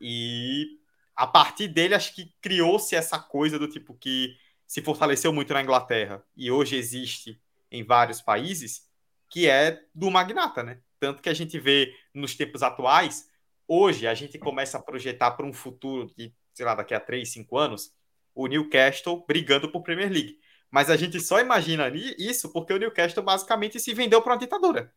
E 0.00 0.78
a 1.14 1.26
partir 1.26 1.68
dele, 1.68 1.94
acho 1.94 2.14
que 2.14 2.32
criou-se 2.40 2.94
essa 2.96 3.18
coisa 3.18 3.58
do 3.58 3.68
tipo 3.68 3.94
que 3.94 4.36
se 4.66 4.80
fortaleceu 4.80 5.32
muito 5.32 5.52
na 5.52 5.62
Inglaterra 5.62 6.24
e 6.34 6.50
hoje 6.50 6.76
existe 6.76 7.38
em 7.70 7.84
vários 7.84 8.22
países, 8.22 8.90
que 9.32 9.48
é 9.48 9.80
do 9.94 10.10
magnata, 10.10 10.62
né? 10.62 10.78
Tanto 11.00 11.22
que 11.22 11.28
a 11.30 11.34
gente 11.34 11.58
vê 11.58 11.92
nos 12.14 12.36
tempos 12.36 12.62
atuais, 12.62 13.26
hoje 13.66 14.06
a 14.06 14.12
gente 14.12 14.38
começa 14.38 14.76
a 14.76 14.82
projetar 14.82 15.30
para 15.30 15.46
um 15.46 15.54
futuro 15.54 16.12
de, 16.14 16.32
sei 16.52 16.66
lá, 16.66 16.74
daqui 16.74 16.92
a 16.92 17.00
3, 17.00 17.26
5 17.32 17.56
anos, 17.56 17.92
o 18.34 18.46
Newcastle 18.46 19.24
brigando 19.26 19.72
por 19.72 19.82
Premier 19.82 20.12
League. 20.12 20.38
Mas 20.70 20.90
a 20.90 20.96
gente 20.96 21.18
só 21.18 21.40
imagina 21.40 21.90
isso 22.18 22.52
porque 22.52 22.74
o 22.74 22.78
Newcastle 22.78 23.22
basicamente 23.22 23.80
se 23.80 23.94
vendeu 23.94 24.20
para 24.20 24.34
uma 24.34 24.38
ditadura. 24.38 24.92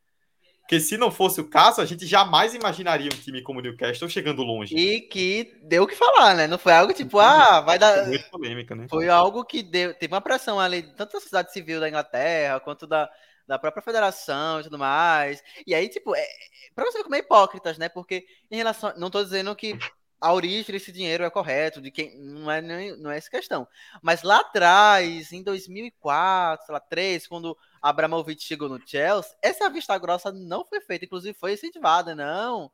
Porque 0.62 0.80
se 0.80 0.98
não 0.98 1.12
fosse 1.12 1.40
o 1.40 1.50
caso, 1.50 1.80
a 1.80 1.86
gente 1.86 2.06
jamais 2.06 2.54
imaginaria 2.54 3.10
um 3.14 3.22
time 3.22 3.42
como 3.42 3.60
o 3.60 3.62
Newcastle 3.62 4.10
chegando 4.10 4.42
longe. 4.42 4.76
E 4.76 5.00
que 5.02 5.60
deu 5.64 5.84
o 5.84 5.88
que 5.88 5.96
falar, 5.96 6.34
né? 6.34 6.48
Não 6.48 6.58
foi 6.58 6.74
algo 6.74 6.92
tipo, 6.92 7.20
ah, 7.20 7.62
vai 7.62 7.78
dar. 7.78 8.00
Foi 8.00 8.08
muito 8.08 8.30
polêmica, 8.32 8.76
né? 8.76 8.88
Foi 8.90 9.08
algo 9.08 9.46
que 9.46 9.62
deu, 9.62 9.94
teve 9.94 10.14
uma 10.14 10.22
pressão 10.22 10.60
ali, 10.60 10.82
tanto 10.82 11.14
da 11.14 11.20
sociedade 11.20 11.54
civil 11.54 11.80
da 11.80 11.88
Inglaterra, 11.88 12.60
quanto 12.60 12.88
da, 12.88 13.10
da 13.48 13.60
própria 13.60 13.84
federação 13.84 14.60
e 14.60 14.64
tudo 14.64 14.78
mais. 14.78 15.44
E 15.66 15.74
aí, 15.74 15.88
tipo, 15.90 16.16
é, 16.16 16.28
pra 16.74 16.86
você 16.86 17.00
ver 17.00 17.04
como 17.04 17.16
é 17.16 17.20
hipócritas, 17.20 17.78
né? 17.78 17.90
Porque 17.90 18.26
em 18.50 18.56
relação. 18.56 18.94
Não 18.98 19.10
tô 19.10 19.24
dizendo 19.24 19.56
que 19.56 19.78
a 20.20 20.34
origem 20.34 20.74
desse 20.74 20.92
dinheiro 20.92 21.24
é 21.24 21.30
correto, 21.30 21.82
de 21.82 21.92
quem 21.92 22.18
não 22.18 22.50
é 22.50 22.62
não 22.62 23.12
é 23.12 23.18
essa 23.18 23.30
questão. 23.30 23.68
Mas 24.02 24.24
lá 24.24 24.40
atrás, 24.40 25.32
em 25.32 25.44
2004, 25.44 26.66
sei 26.66 26.74
lá, 26.74 26.80
3, 26.80 27.28
quando 27.28 27.58
Abramovich 27.82 28.44
chegou 28.44 28.70
no 28.70 28.82
Chelsea, 28.86 29.36
essa 29.42 29.70
vista 29.70 29.98
grossa 29.98 30.32
não 30.32 30.66
foi 30.66 30.82
feita, 30.82 31.06
inclusive 31.06 31.38
foi 31.38 31.54
incentivada, 31.54 32.16
não. 32.16 32.72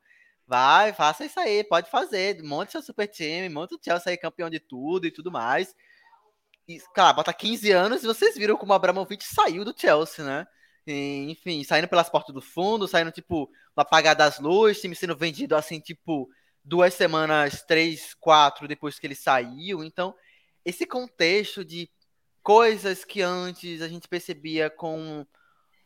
Vai, 0.48 0.94
faça 0.94 1.26
isso 1.26 1.40
aí, 1.40 1.64
pode 1.64 1.90
fazer, 1.90 2.42
monte 2.44 2.72
seu 2.72 2.82
super 2.82 3.08
time, 3.08 3.48
monte 3.50 3.76
o 3.76 3.80
Chelsea 3.82 4.12
aí 4.12 4.18
campeão 4.18 4.50
de 4.50 4.60
tudo 4.60 5.08
e 5.08 5.12
tudo 5.12 5.32
mais. 5.32 5.76
E, 6.68 6.80
cara, 6.94 7.14
bota 7.14 7.34
15 7.34 7.72
anos 7.72 8.04
e 8.04 8.08
vocês 8.08 8.38
viram 8.38 8.56
como 8.58 8.74
Abramovich 8.74 9.26
saiu 9.26 9.66
do 9.66 9.74
Chelsea, 9.78 10.24
né? 10.24 10.48
Enfim, 10.88 11.64
saindo 11.64 11.88
pelas 11.88 12.10
portas 12.10 12.34
do 12.34 12.42
fundo, 12.42 12.88
saindo, 12.88 13.12
tipo, 13.12 13.50
apagar 13.76 14.16
das 14.16 14.40
luzes, 14.40 14.82
time 14.82 14.96
sendo 14.96 15.16
vendido 15.16 15.56
assim, 15.56 15.80
tipo, 15.80 16.30
duas 16.64 16.94
semanas, 16.94 17.64
três, 17.64 18.14
quatro 18.16 18.68
depois 18.68 19.00
que 19.00 19.08
ele 19.08 19.16
saiu. 19.16 19.84
Então, 19.84 20.16
esse 20.66 20.86
contexto 20.86 21.64
de 21.64 21.90
coisas 22.44 23.06
que 23.06 23.22
antes 23.22 23.82
a 23.82 23.88
gente 23.88 24.08
percebia 24.08 24.70
com 24.70 25.26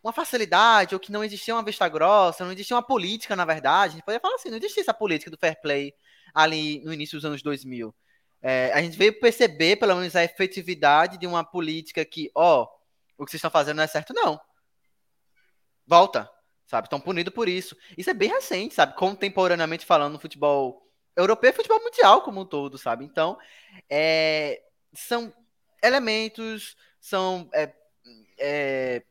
uma 0.04 0.14
facilidade, 0.14 0.94
ou 0.94 1.00
que 1.00 1.12
não 1.12 1.24
existia 1.24 1.56
uma 1.56 1.64
vista 1.64 1.88
grossa, 1.90 2.46
não 2.46 2.52
existia 2.52 2.76
uma 2.76 2.86
política, 2.86 3.36
na 3.36 3.44
verdade. 3.44 3.94
A 3.94 3.96
gente 3.96 4.06
poderia 4.06 4.22
falar 4.22 4.36
assim, 4.36 4.50
não 4.50 4.58
existia 4.58 4.82
essa 4.82 4.94
política 4.94 5.32
do 5.32 5.38
fair 5.38 5.60
play 5.62 5.94
ali 6.34 6.80
no 6.86 6.94
início 6.94 7.18
dos 7.18 7.26
anos 7.26 7.42
2000. 7.42 7.94
É, 8.42 8.72
a 8.74 8.82
gente 8.84 8.96
veio 8.98 9.20
perceber, 9.20 9.78
pelo 9.78 9.96
menos, 9.96 10.16
a 10.16 10.24
efetividade 10.24 11.18
de 11.18 11.26
uma 11.26 11.44
política 11.44 12.06
que, 12.06 12.30
ó, 12.36 12.68
o 13.18 13.26
que 13.26 13.32
vocês 13.32 13.40
estão 13.40 13.50
fazendo 13.50 13.78
não 13.78 13.84
é 13.84 13.88
certo, 13.88 14.14
não. 14.14 14.40
Volta 15.88 16.30
sabe? 16.66 16.88
Estão 16.88 17.00
punidos 17.00 17.34
por 17.34 17.48
isso. 17.48 17.76
Isso 17.98 18.10
é 18.10 18.14
bem 18.14 18.30
recente, 18.30 18.74
sabe? 18.76 18.96
Contemporaneamente 18.96 19.86
falando 19.86 20.14
no 20.14 20.20
futebol 20.20 20.86
europeu 21.16 21.50
e 21.50 21.54
futebol 21.54 21.82
mundial 21.82 22.22
como 22.22 22.42
um 22.42 22.46
todo, 22.46 22.78
sabe? 22.78 23.06
Então, 23.06 23.38
é, 23.90 24.62
são 24.94 25.34
elementos, 25.84 26.76
são 27.00 27.50
é, 27.54 27.72
é, 28.40 29.04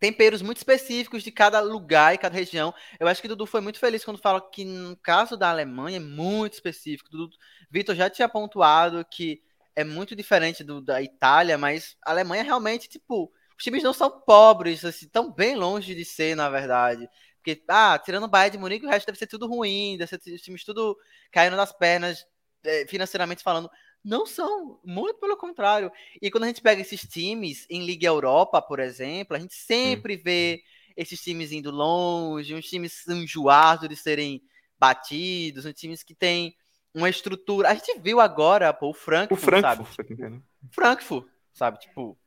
temperos 0.00 0.40
muito 0.40 0.58
específicos 0.58 1.22
de 1.22 1.30
cada 1.30 1.60
lugar 1.60 2.14
e 2.14 2.18
cada 2.18 2.34
região. 2.34 2.72
Eu 2.98 3.08
acho 3.08 3.20
que 3.20 3.28
Dudu 3.28 3.46
foi 3.46 3.60
muito 3.60 3.78
feliz 3.78 4.04
quando 4.04 4.18
fala 4.18 4.40
que 4.40 4.64
no 4.64 4.96
caso 4.96 5.36
da 5.36 5.50
Alemanha 5.50 5.96
é 5.96 6.00
muito 6.00 6.54
específico. 6.54 7.10
Dudu, 7.10 7.36
Vitor 7.70 7.94
já 7.94 8.08
tinha 8.08 8.28
pontuado 8.28 9.04
que 9.04 9.42
é 9.74 9.84
muito 9.84 10.16
diferente 10.16 10.64
do 10.64 10.80
da 10.80 11.02
Itália, 11.02 11.58
mas 11.58 11.96
a 12.02 12.10
Alemanha 12.12 12.42
realmente, 12.42 12.88
tipo, 12.88 13.30
os 13.56 13.64
times 13.64 13.82
não 13.82 13.92
são 13.92 14.10
pobres, 14.20 14.84
assim, 14.84 15.08
tão 15.08 15.32
bem 15.32 15.56
longe 15.56 15.94
de 15.94 16.04
ser, 16.04 16.36
na 16.36 16.48
verdade. 16.50 17.08
Porque, 17.36 17.62
ah, 17.68 17.98
tirando 17.98 18.24
o 18.24 18.28
Bayern 18.28 18.56
de 18.56 18.58
Munique, 18.58 18.84
o 18.84 18.88
resto 18.88 19.06
deve 19.06 19.18
ser 19.18 19.26
tudo 19.26 19.46
ruim, 19.46 19.96
deve 19.96 20.08
ser 20.08 20.34
os 20.34 20.42
times 20.42 20.64
tudo 20.64 20.96
caindo 21.30 21.56
nas 21.56 21.72
pernas, 21.72 22.26
é, 22.64 22.86
financeiramente 22.86 23.42
falando. 23.42 23.70
Não 24.04 24.26
são, 24.26 24.80
muito 24.84 25.18
pelo 25.18 25.36
contrário. 25.36 25.90
E 26.20 26.30
quando 26.30 26.44
a 26.44 26.46
gente 26.48 26.60
pega 26.60 26.80
esses 26.80 27.02
times 27.02 27.66
em 27.70 27.84
Liga 27.84 28.06
Europa, 28.06 28.60
por 28.60 28.78
exemplo, 28.78 29.36
a 29.36 29.40
gente 29.40 29.54
sempre 29.54 30.16
hum. 30.16 30.20
vê 30.22 30.62
esses 30.96 31.20
times 31.20 31.52
indo 31.52 31.70
longe, 31.70 32.54
uns 32.54 32.66
times 32.66 33.06
enjoados 33.08 33.88
de 33.88 33.96
serem 33.96 34.42
batidos, 34.78 35.64
uns 35.64 35.74
times 35.74 36.02
que 36.02 36.14
têm 36.14 36.54
uma 36.92 37.08
estrutura. 37.08 37.68
A 37.68 37.74
gente 37.74 37.98
viu 38.00 38.20
agora, 38.20 38.72
pô, 38.72 38.90
o 38.90 38.94
Frankfurt, 38.94 39.40
o 39.40 39.44
Frankfurt 39.44 40.08
sabe? 40.08 40.42
Frankfurt, 40.70 41.28
sabe? 41.52 41.78
Tipo, 41.78 42.18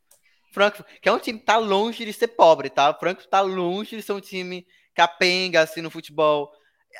Frankfurt, 0.51 0.87
que 1.01 1.09
é 1.09 1.11
um 1.11 1.19
time 1.19 1.39
que 1.39 1.45
tá 1.45 1.57
longe 1.57 2.05
de 2.05 2.13
ser 2.13 2.29
pobre, 2.29 2.69
tá? 2.69 2.93
Frankfurt 2.93 3.29
tá 3.29 3.41
longe 3.41 3.95
de 3.95 4.01
ser 4.01 4.13
um 4.13 4.21
time 4.21 4.65
capenga, 4.93 5.61
assim, 5.61 5.81
no 5.81 5.89
futebol 5.89 6.51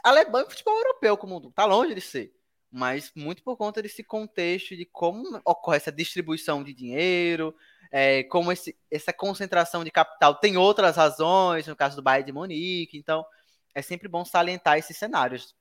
alemão 0.04 0.42
e 0.42 0.50
futebol 0.50 0.78
europeu 0.78 1.18
como 1.18 1.52
tá 1.52 1.66
longe 1.66 1.96
de 1.96 2.02
ser. 2.02 2.32
Mas 2.72 3.12
muito 3.16 3.44
por 3.44 3.58
conta 3.58 3.82
desse 3.82 4.04
contexto 4.04 4.76
de 4.76 4.86
como 4.86 5.42
ocorre 5.44 5.78
essa 5.78 5.92
distribuição 5.92 6.64
de 6.64 6.74
dinheiro, 6.74 7.56
é, 7.92 8.24
como 8.24 8.52
esse, 8.52 8.78
essa 8.92 9.12
concentração 9.12 9.84
de 9.84 9.90
capital 9.90 10.36
tem 10.36 10.56
outras 10.56 10.96
razões, 10.96 11.66
no 11.66 11.76
caso 11.76 11.96
do 11.96 12.04
Bayern 12.04 12.28
de 12.28 12.32
Munique, 12.32 12.98
então 12.98 13.26
é 13.74 13.82
sempre 13.82 14.08
bom 14.08 14.24
salientar 14.24 14.78
esses 14.78 14.96
cenários. 14.96 15.56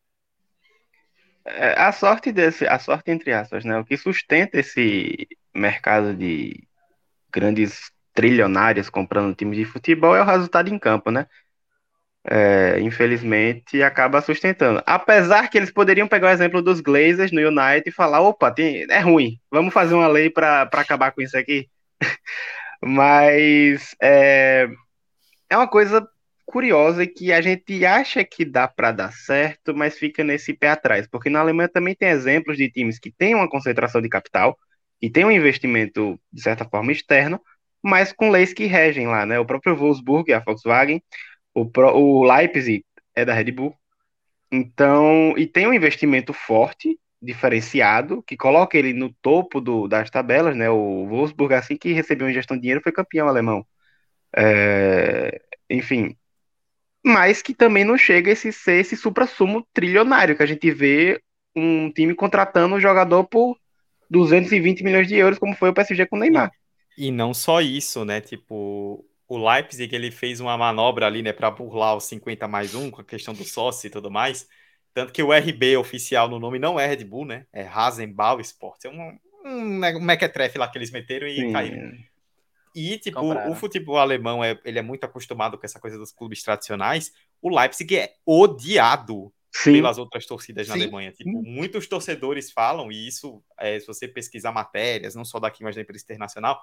É, 1.47 1.81
a 1.81 1.91
sorte 1.93 2.31
desse, 2.31 2.67
a 2.67 2.79
sorte 2.79 3.11
entre 3.11 3.33
aspas, 3.33 3.65
né? 3.65 3.79
O 3.79 3.85
que 3.85 3.97
sustenta 3.97 4.59
esse 4.61 5.27
mercado 5.55 6.15
de 6.15 6.68
grandes 7.33 7.91
trilionários 8.15 8.91
comprando 8.91 9.35
times 9.35 9.59
de 9.59 9.65
futebol 9.65 10.17
é 10.17 10.23
o 10.23 10.25
resultado 10.25 10.69
em 10.73 10.79
campo, 10.79 11.11
né? 11.11 11.27
É, 12.31 12.79
infelizmente 12.81 13.83
acaba 13.83 14.21
sustentando. 14.21 14.83
Apesar 14.85 15.49
que 15.49 15.57
eles 15.57 15.71
poderiam 15.71 16.09
pegar 16.09 16.29
o 16.29 16.31
exemplo 16.31 16.61
dos 16.61 16.81
Glazers 16.81 17.33
no 17.33 17.41
United 17.41 17.89
e 17.89 17.93
falar: 17.93 18.21
opa, 18.21 18.51
tem, 18.51 18.87
é 18.91 19.01
ruim, 19.01 19.39
vamos 19.51 19.73
fazer 19.73 19.95
uma 19.95 20.09
lei 20.09 20.29
para 20.31 20.63
acabar 20.63 21.13
com 21.13 21.23
isso 21.23 21.37
aqui. 21.39 21.69
Mas 22.83 23.95
é, 24.01 24.69
é 25.51 25.57
uma 25.57 25.69
coisa 25.69 26.07
curiosa 26.49 27.07
que 27.07 27.33
a 27.33 27.41
gente 27.43 27.85
acha 27.85 28.25
que 28.25 28.45
dá 28.45 28.67
para 28.67 28.91
dar 28.91 29.13
certo, 29.13 29.75
mas 29.77 29.99
fica 29.99 30.25
nesse 30.25 30.55
pé 30.55 30.71
atrás, 30.71 31.07
porque 31.07 31.29
na 31.29 31.41
Alemanha 31.41 31.69
também 31.69 31.95
tem 31.95 32.09
exemplos 32.09 32.57
de 32.57 32.71
times 32.71 32.99
que 32.99 33.11
têm 33.11 33.35
uma 33.35 33.49
concentração 33.51 34.01
de 34.01 34.09
capital, 34.09 34.59
e 35.01 35.11
tem 35.11 35.25
um 35.25 35.31
investimento, 35.31 36.21
de 36.33 36.43
certa 36.43 36.65
forma, 36.65 36.93
externo, 36.93 37.41
mas 37.83 38.13
com 38.13 38.31
leis 38.31 38.53
que 38.53 38.67
regem 38.67 39.07
lá, 39.07 39.25
né? 39.27 39.39
O 39.39 39.47
próprio 39.47 39.77
Wolfsburg, 39.77 40.33
a 40.33 40.41
Volkswagen, 40.41 41.03
o, 41.55 41.67
Pro, 41.71 41.97
o 41.97 42.25
Leipzig 42.25 42.85
é 43.15 43.25
da 43.25 43.35
Red 43.35 43.53
Bull. 43.53 43.75
Então, 44.51 45.35
e 45.37 45.47
tem 45.47 45.67
um 45.67 45.75
investimento 45.75 46.33
forte, 46.33 46.99
diferenciado, 47.21 48.23
que 48.23 48.37
coloca 48.37 48.79
ele 48.79 48.93
no 48.93 49.13
topo 49.23 49.61
do, 49.61 49.89
das 49.89 50.11
tabelas, 50.11 50.57
né? 50.57 50.71
O 50.71 51.07
Wolfsburg, 51.09 51.55
assim 51.55 51.77
que 51.77 51.93
recebeu 51.93 52.27
uma 52.27 52.31
injeção 52.31 52.57
de 52.57 52.63
dinheiro, 52.63 52.83
foi 52.83 52.93
campeão 52.93 53.29
alemão. 53.29 53.67
É, 54.37 55.41
enfim, 55.71 56.17
mas 57.05 57.43
que 57.43 57.55
também 57.55 57.85
não 57.85 57.97
chega 57.97 58.31
a 58.31 58.33
esse, 58.33 58.53
ser 58.53 58.81
esse 58.81 58.97
supra-sumo 58.97 59.67
trilionário, 59.73 60.37
que 60.37 60.43
a 60.43 60.47
gente 60.47 60.71
vê 60.71 61.21
um 61.57 61.91
time 61.91 62.15
contratando 62.15 62.77
um 62.77 62.81
jogador 62.81 63.25
por 63.25 63.57
220 64.11 64.83
milhões 64.83 65.09
de 65.09 65.17
euros, 65.17 65.39
como 65.39 65.55
foi 65.55 65.71
o 65.71 65.75
PSG 65.75 66.07
com 66.07 66.17
o 66.17 66.19
Neymar. 66.19 66.51
E 66.97 67.11
não 67.11 67.33
só 67.33 67.61
isso, 67.61 68.05
né? 68.05 68.21
Tipo, 68.21 69.05
o 69.29 69.39
Leipzig 69.39 69.95
ele 69.95 70.11
fez 70.11 70.41
uma 70.41 70.57
manobra 70.57 71.07
ali, 71.07 71.23
né, 71.23 71.33
para 71.33 71.51
burlar 71.51 71.97
os 71.97 72.05
50 72.05 72.49
mais 72.49 72.75
um, 72.75 72.91
com 72.91 73.01
a 73.01 73.05
questão 73.05 73.35
do 73.35 73.45
sócio 73.45 73.87
e 73.87 73.91
tudo 73.91 74.11
mais. 74.11 74.49
Tanto 74.95 75.13
que 75.13 75.23
o 75.23 75.33
RB 75.33 75.77
oficial 75.77 76.29
no 76.29 76.41
nome 76.41 76.59
não 76.59 76.81
é 76.81 76.87
Red 76.87 77.05
Bull, 77.05 77.25
né? 77.25 77.47
É 77.53 77.63
Rasenball 77.63 78.41
Sports. 78.41 78.87
É 78.87 78.89
um, 78.89 79.19
um, 79.45 79.85
um 79.97 80.01
mequetrefe 80.01 80.59
lá 80.59 80.67
que 80.67 80.79
eles 80.79 80.91
meteram 80.91 81.27
e 81.29 81.37
Sim. 81.37 81.53
caíram. 81.53 81.93
E, 82.75 82.99
tipo, 82.99 83.21
Compraram. 83.21 83.51
o 83.51 83.55
futebol 83.55 83.99
alemão, 83.99 84.43
é, 84.43 84.59
ele 84.65 84.79
é 84.79 84.83
muito 84.83 85.05
acostumado 85.05 85.59
com 85.59 85.65
essa 85.65 85.79
coisa 85.79 85.99
dos 85.99 86.13
clubes 86.13 86.43
tradicionais. 86.43 87.13
O 87.41 87.49
Leipzig 87.49 87.97
é 87.97 88.15
odiado 88.27 89.33
Sim. 89.51 89.75
pelas 89.75 89.99
outras 89.99 90.27
torcidas 90.27 90.67
Sim. 90.67 90.73
na 90.73 90.79
Alemanha. 90.79 91.13
Tipo, 91.13 91.43
muitos 91.43 91.87
torcedores 91.87 92.51
falam, 92.51 92.93
e 92.93 93.09
isso, 93.09 93.43
é, 93.59 93.79
se 93.79 93.87
você 93.87 94.07
pesquisar 94.07 94.53
matérias, 94.53 95.15
não 95.15 95.25
só 95.25 95.39
daqui, 95.39 95.63
mas 95.63 95.75
da 95.75 95.83
imprensa 95.83 96.05
internacional, 96.05 96.61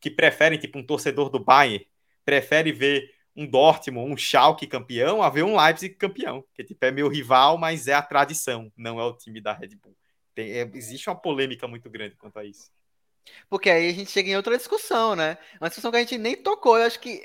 que 0.00 0.10
preferem, 0.10 0.58
tipo, 0.58 0.78
um 0.78 0.86
torcedor 0.86 1.28
do 1.28 1.38
Bayern, 1.38 1.86
prefere 2.24 2.72
ver 2.72 3.14
um 3.34 3.46
Dortmund, 3.46 4.12
um 4.12 4.16
Schalke 4.16 4.66
campeão, 4.66 5.22
a 5.22 5.30
ver 5.30 5.42
um 5.42 5.56
Leipzig 5.56 5.94
campeão, 5.94 6.44
que 6.54 6.62
tipo, 6.62 6.84
é 6.84 6.90
meu 6.90 7.08
rival, 7.08 7.56
mas 7.56 7.88
é 7.88 7.94
a 7.94 8.02
tradição, 8.02 8.70
não 8.76 9.00
é 9.00 9.04
o 9.04 9.16
time 9.16 9.40
da 9.40 9.52
Red 9.52 9.76
Bull. 9.82 9.96
Tem, 10.34 10.50
é, 10.50 10.70
existe 10.74 11.08
uma 11.08 11.16
polêmica 11.16 11.66
muito 11.66 11.88
grande 11.90 12.16
quanto 12.16 12.38
a 12.38 12.44
isso. 12.44 12.70
Porque 13.48 13.70
aí 13.70 13.88
a 13.88 13.92
gente 13.92 14.10
chega 14.10 14.30
em 14.30 14.36
outra 14.36 14.56
discussão, 14.56 15.14
né? 15.14 15.38
Uma 15.60 15.68
discussão 15.68 15.90
que 15.90 15.96
a 15.96 16.00
gente 16.00 16.18
nem 16.18 16.36
tocou. 16.36 16.76
Eu 16.76 16.84
acho 16.84 16.98
que 16.98 17.22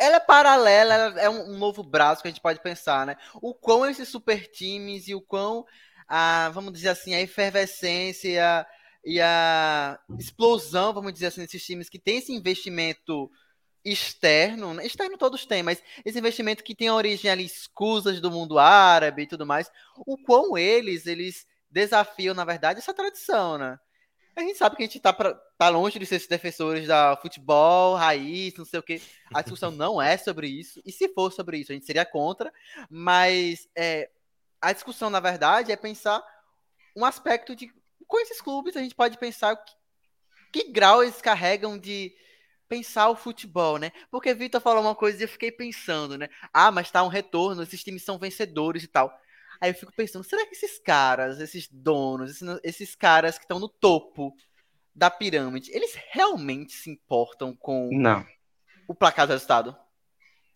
ela 0.00 0.16
é 0.16 0.20
paralela, 0.20 0.94
ela 0.94 1.20
é 1.20 1.28
um, 1.28 1.58
novo 1.58 1.82
braço 1.82 2.22
que 2.22 2.28
a 2.28 2.30
gente 2.30 2.40
pode 2.40 2.60
pensar, 2.62 3.06
né? 3.06 3.16
O 3.34 3.54
quão 3.54 3.84
esses 3.84 4.08
super 4.08 4.50
times 4.50 5.06
e 5.06 5.14
o 5.14 5.20
quão, 5.20 5.66
a, 6.08 6.48
vamos 6.48 6.72
dizer 6.72 6.88
assim, 6.88 7.14
a 7.14 7.20
efervescência 7.20 8.66
e 9.04 9.20
a 9.20 10.00
explosão, 10.18 10.94
vamos 10.94 11.12
dizer 11.12 11.26
assim, 11.26 11.42
desses 11.42 11.64
times 11.64 11.90
que 11.90 11.98
tem 11.98 12.18
esse 12.18 12.32
investimento 12.32 13.30
externo, 13.84 14.74
né? 14.74 14.86
externo 14.86 15.16
todos 15.18 15.46
têm, 15.46 15.62
mas 15.62 15.82
esse 16.04 16.18
investimento 16.18 16.64
que 16.64 16.74
tem 16.74 16.90
origem 16.90 17.30
ali 17.30 17.44
escusas 17.44 18.20
do 18.20 18.30
mundo 18.30 18.58
árabe 18.58 19.22
e 19.22 19.26
tudo 19.26 19.46
mais, 19.46 19.70
o 20.06 20.16
quão 20.18 20.56
eles, 20.56 21.06
eles 21.06 21.46
desafiam, 21.70 22.34
na 22.34 22.44
verdade, 22.44 22.78
essa 22.78 22.94
tradição, 22.94 23.58
né? 23.58 23.78
A 24.40 24.42
gente 24.42 24.56
sabe 24.56 24.74
que 24.74 24.82
a 24.82 24.86
gente 24.86 24.98
tá, 24.98 25.12
pra, 25.12 25.34
tá 25.34 25.68
longe 25.68 25.98
de 25.98 26.06
ser 26.06 26.14
esses 26.14 26.26
defensores 26.26 26.88
da 26.88 27.14
futebol, 27.20 27.94
raiz, 27.94 28.54
não 28.54 28.64
sei 28.64 28.80
o 28.80 28.82
quê. 28.82 29.02
A 29.34 29.42
discussão 29.42 29.70
não 29.70 30.00
é 30.00 30.16
sobre 30.16 30.48
isso. 30.48 30.80
E 30.86 30.90
se 30.90 31.10
for 31.10 31.30
sobre 31.30 31.58
isso, 31.58 31.72
a 31.72 31.74
gente 31.74 31.84
seria 31.84 32.06
contra. 32.06 32.50
Mas 32.88 33.68
é, 33.76 34.08
a 34.58 34.72
discussão, 34.72 35.10
na 35.10 35.20
verdade, 35.20 35.72
é 35.72 35.76
pensar 35.76 36.24
um 36.96 37.04
aspecto 37.04 37.54
de. 37.54 37.70
Com 38.06 38.18
esses 38.18 38.40
clubes, 38.40 38.76
a 38.76 38.80
gente 38.80 38.94
pode 38.94 39.18
pensar 39.18 39.54
que, 39.56 39.72
que 40.50 40.72
grau 40.72 41.02
eles 41.02 41.20
carregam 41.20 41.78
de 41.78 42.12
pensar 42.66 43.10
o 43.10 43.16
futebol, 43.16 43.76
né? 43.76 43.92
Porque 44.10 44.32
Vitor 44.32 44.60
falou 44.60 44.82
uma 44.82 44.94
coisa 44.94 45.20
e 45.20 45.24
eu 45.24 45.28
fiquei 45.28 45.52
pensando, 45.52 46.16
né? 46.16 46.30
Ah, 46.50 46.70
mas 46.70 46.90
tá 46.90 47.02
um 47.02 47.08
retorno, 47.08 47.62
esses 47.62 47.84
times 47.84 48.04
são 48.04 48.18
vencedores 48.18 48.84
e 48.84 48.88
tal. 48.88 49.14
Aí 49.60 49.70
eu 49.70 49.74
fico 49.74 49.92
pensando, 49.94 50.24
será 50.24 50.46
que 50.46 50.54
esses 50.54 50.78
caras, 50.78 51.38
esses 51.38 51.68
donos, 51.70 52.30
esses, 52.30 52.60
esses 52.62 52.94
caras 52.94 53.36
que 53.36 53.44
estão 53.44 53.58
no 53.58 53.68
topo 53.68 54.34
da 54.94 55.10
pirâmide, 55.10 55.70
eles 55.72 55.94
realmente 56.10 56.72
se 56.72 56.90
importam 56.90 57.54
com 57.54 57.90
Não. 57.92 58.26
o 58.88 58.94
placar 58.94 59.26
do 59.26 59.32
resultado? 59.32 59.76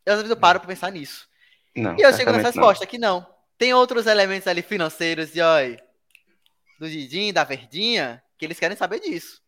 Eu, 0.07 0.15
às 0.15 0.19
vezes 0.21 0.31
eu 0.31 0.37
paro 0.37 0.59
pra 0.59 0.69
pensar 0.69 0.91
nisso. 0.91 1.29
Não, 1.77 1.97
e 1.99 2.03
eu 2.03 2.13
chego 2.13 2.13
nessa 2.13 2.17
certamente 2.17 2.43
não. 2.43 2.63
resposta 2.63 2.87
que 2.87 2.99
não. 2.99 3.35
Tem 3.59 3.75
outros 3.75 4.07
elementos 4.07 4.49
ali 4.49 4.63
financeiros 4.63 5.35
e 5.37 5.41
olha, 5.41 5.83
do 6.79 6.89
Didinho, 6.89 7.33
da 7.33 7.45
Verdinha, 7.45 8.23
que 8.39 8.45
eles 8.45 8.59
querem 8.59 8.77
saber 8.77 9.01
disso. 9.01 9.43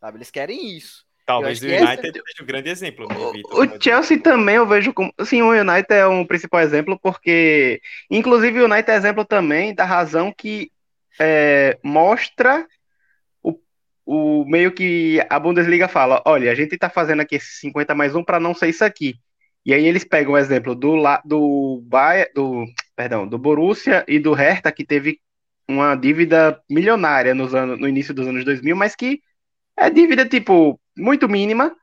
Sabe? 0.00 0.18
Eles 0.18 0.30
querem 0.30 0.76
isso. 0.76 1.06
Talvez 1.26 1.58
o 1.58 1.66
que 1.66 1.72
United 1.72 2.12
seja 2.12 2.42
um 2.42 2.46
grande 2.46 2.68
exemplo, 2.70 3.08
né? 3.08 3.14
O 3.14 3.82
Chelsea 3.82 4.20
também 4.20 4.56
eu 4.56 4.66
vejo 4.66 4.92
como. 4.92 5.12
Sim, 5.24 5.42
o 5.42 5.50
United 5.50 5.92
é 5.92 6.06
um 6.06 6.24
principal 6.26 6.60
exemplo, 6.60 6.98
porque. 7.00 7.80
Inclusive, 8.10 8.60
o 8.60 8.64
United 8.64 8.90
é 8.90 8.96
exemplo 8.96 9.24
também 9.24 9.74
da 9.74 9.84
razão 9.84 10.32
que 10.36 10.70
é, 11.20 11.78
mostra 11.82 12.66
o, 13.42 13.58
o 14.04 14.44
meio 14.46 14.72
que 14.72 15.24
a 15.28 15.38
Bundesliga 15.38 15.88
fala: 15.88 16.22
olha, 16.26 16.50
a 16.50 16.54
gente 16.54 16.76
tá 16.78 16.88
fazendo 16.90 17.20
aqui 17.20 17.36
esse 17.36 17.58
50 17.60 17.94
mais 17.94 18.14
1 18.14 18.24
para 18.24 18.40
não 18.40 18.54
ser 18.54 18.68
isso 18.68 18.84
aqui. 18.84 19.14
E 19.64 19.72
aí 19.72 19.84
eles 19.86 20.04
pegam 20.04 20.32
o 20.32 20.38
exemplo 20.38 20.74
do, 20.74 20.96
La- 20.96 21.22
do, 21.24 21.82
Bayern, 21.86 22.32
do, 22.34 22.64
perdão, 22.96 23.26
do 23.28 23.38
Borussia 23.38 24.04
e 24.08 24.18
do 24.18 24.32
Hertha, 24.32 24.72
que 24.72 24.84
teve 24.84 25.20
uma 25.68 25.94
dívida 25.94 26.60
milionária 26.68 27.34
nos 27.34 27.54
anos, 27.54 27.78
no 27.78 27.88
início 27.88 28.12
dos 28.12 28.26
anos 28.26 28.44
2000, 28.44 28.74
mas 28.74 28.96
que 28.96 29.20
é 29.76 29.90
dívida, 29.90 30.28
tipo, 30.28 30.80
muito 30.96 31.28
mínima. 31.28 31.74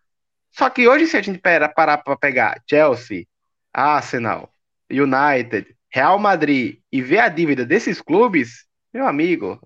Só 0.51 0.69
que 0.69 0.87
hoje, 0.87 1.07
se 1.07 1.17
a 1.17 1.21
gente 1.21 1.39
parar 1.39 1.69
para 1.69 2.17
pegar 2.17 2.61
Chelsea, 2.67 3.25
Arsenal, 3.73 4.51
United, 4.89 5.75
Real 5.89 6.17
Madrid 6.19 6.79
e 6.91 7.01
ver 7.01 7.19
a 7.19 7.29
dívida 7.29 7.65
desses 7.65 8.01
clubes, 8.01 8.65
meu 8.93 9.07
amigo, 9.07 9.59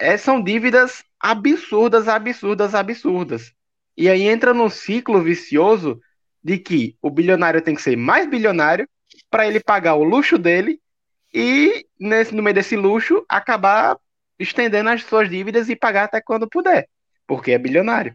é, 0.00 0.16
são 0.16 0.42
dívidas 0.42 1.04
absurdas, 1.20 2.08
absurdas, 2.08 2.74
absurdas. 2.74 3.52
E 3.96 4.08
aí 4.08 4.22
entra 4.22 4.54
num 4.54 4.68
ciclo 4.68 5.22
vicioso 5.22 6.00
de 6.42 6.58
que 6.58 6.96
o 7.00 7.10
bilionário 7.10 7.62
tem 7.62 7.74
que 7.74 7.82
ser 7.82 7.96
mais 7.96 8.28
bilionário 8.28 8.88
para 9.30 9.46
ele 9.46 9.60
pagar 9.60 9.94
o 9.94 10.02
luxo 10.02 10.38
dele 10.38 10.80
e, 11.32 11.86
nesse, 11.98 12.34
no 12.34 12.42
meio 12.42 12.54
desse 12.54 12.76
luxo, 12.76 13.24
acabar 13.28 13.96
estendendo 14.38 14.90
as 14.90 15.04
suas 15.04 15.30
dívidas 15.30 15.68
e 15.68 15.76
pagar 15.76 16.04
até 16.04 16.20
quando 16.20 16.48
puder, 16.48 16.88
porque 17.26 17.52
é 17.52 17.58
bilionário. 17.58 18.14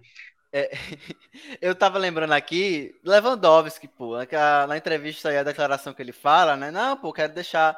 Eu 1.61 1.75
tava 1.75 1.97
lembrando 1.97 2.33
aqui, 2.33 2.93
Lewandowski, 3.03 3.87
pô, 3.87 4.17
naquela- 4.17 4.67
na 4.67 4.77
entrevista 4.77 5.29
aí, 5.29 5.37
a 5.37 5.43
declaração 5.43 5.93
que 5.93 6.01
ele 6.01 6.11
fala, 6.11 6.55
né? 6.55 6.71
Não, 6.71 6.97
pô, 6.97 7.11
quero 7.13 7.33
deixar 7.33 7.77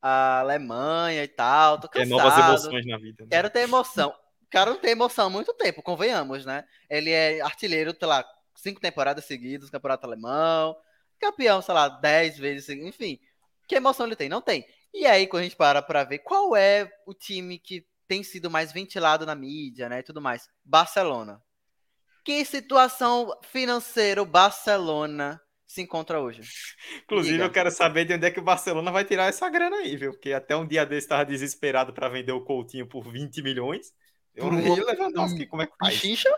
a 0.00 0.40
Alemanha 0.40 1.24
e 1.24 1.28
tal, 1.28 1.80
tô 1.80 1.88
cansado. 1.88 2.08
novas 2.10 2.38
emoções 2.38 2.86
na 2.86 2.96
vida. 2.98 3.24
né? 3.24 3.28
Quero 3.30 3.50
ter 3.50 3.60
emoção. 3.60 4.10
O 4.42 4.48
cara 4.50 4.70
não 4.70 4.78
tem 4.78 4.92
emoção 4.92 5.26
há 5.26 5.30
muito 5.30 5.52
tempo, 5.54 5.82
convenhamos, 5.82 6.44
né? 6.46 6.64
Ele 6.88 7.10
é 7.10 7.40
artilheiro, 7.40 7.94
sei 7.98 8.06
lá, 8.08 8.24
cinco 8.54 8.80
temporadas 8.80 9.24
seguidas, 9.24 9.68
campeonato 9.70 10.06
alemão, 10.06 10.76
campeão, 11.18 11.60
sei 11.60 11.74
lá, 11.74 11.88
dez 11.88 12.38
vezes 12.38 12.68
enfim. 12.68 13.18
Que 13.66 13.74
emoção 13.74 14.06
ele 14.06 14.14
tem? 14.16 14.28
Não 14.28 14.40
tem. 14.40 14.64
E 14.94 15.04
aí, 15.06 15.26
quando 15.26 15.40
a 15.40 15.44
gente 15.44 15.56
para 15.56 15.82
pra 15.82 16.04
ver 16.04 16.20
qual 16.20 16.54
é 16.54 16.88
o 17.04 17.12
time 17.12 17.58
que 17.58 17.84
tem 18.06 18.22
sido 18.22 18.48
mais 18.48 18.70
ventilado 18.72 19.26
na 19.26 19.34
mídia, 19.34 19.88
né, 19.88 19.98
e 19.98 20.02
tudo 20.04 20.20
mais, 20.22 20.48
Barcelona. 20.64 21.42
Que 22.26 22.44
situação 22.44 23.32
financeira 23.40 24.20
o 24.20 24.26
Barcelona 24.26 25.40
se 25.64 25.80
encontra 25.80 26.20
hoje? 26.20 26.42
Inclusive, 27.04 27.34
Diga. 27.34 27.44
eu 27.44 27.52
quero 27.52 27.70
saber 27.70 28.04
de 28.04 28.14
onde 28.14 28.26
é 28.26 28.32
que 28.32 28.40
o 28.40 28.42
Barcelona 28.42 28.90
vai 28.90 29.04
tirar 29.04 29.26
essa 29.26 29.48
grana 29.48 29.76
aí, 29.76 29.96
viu? 29.96 30.10
Porque 30.10 30.32
até 30.32 30.56
um 30.56 30.66
dia 30.66 30.84
desse 30.84 31.04
estava 31.04 31.24
desesperado 31.24 31.92
para 31.92 32.08
vender 32.08 32.32
o 32.32 32.40
Coutinho 32.40 32.84
por 32.88 33.08
20 33.08 33.42
milhões. 33.42 33.94
Eu 34.34 34.50
não 34.50 34.60
vi 34.60 34.70
o 34.70 34.84
Lewandowski, 34.84 35.46
como 35.46 35.62
é 35.62 35.66
que 35.68 35.76
faz? 35.78 35.94
Pichincha? 35.94 36.28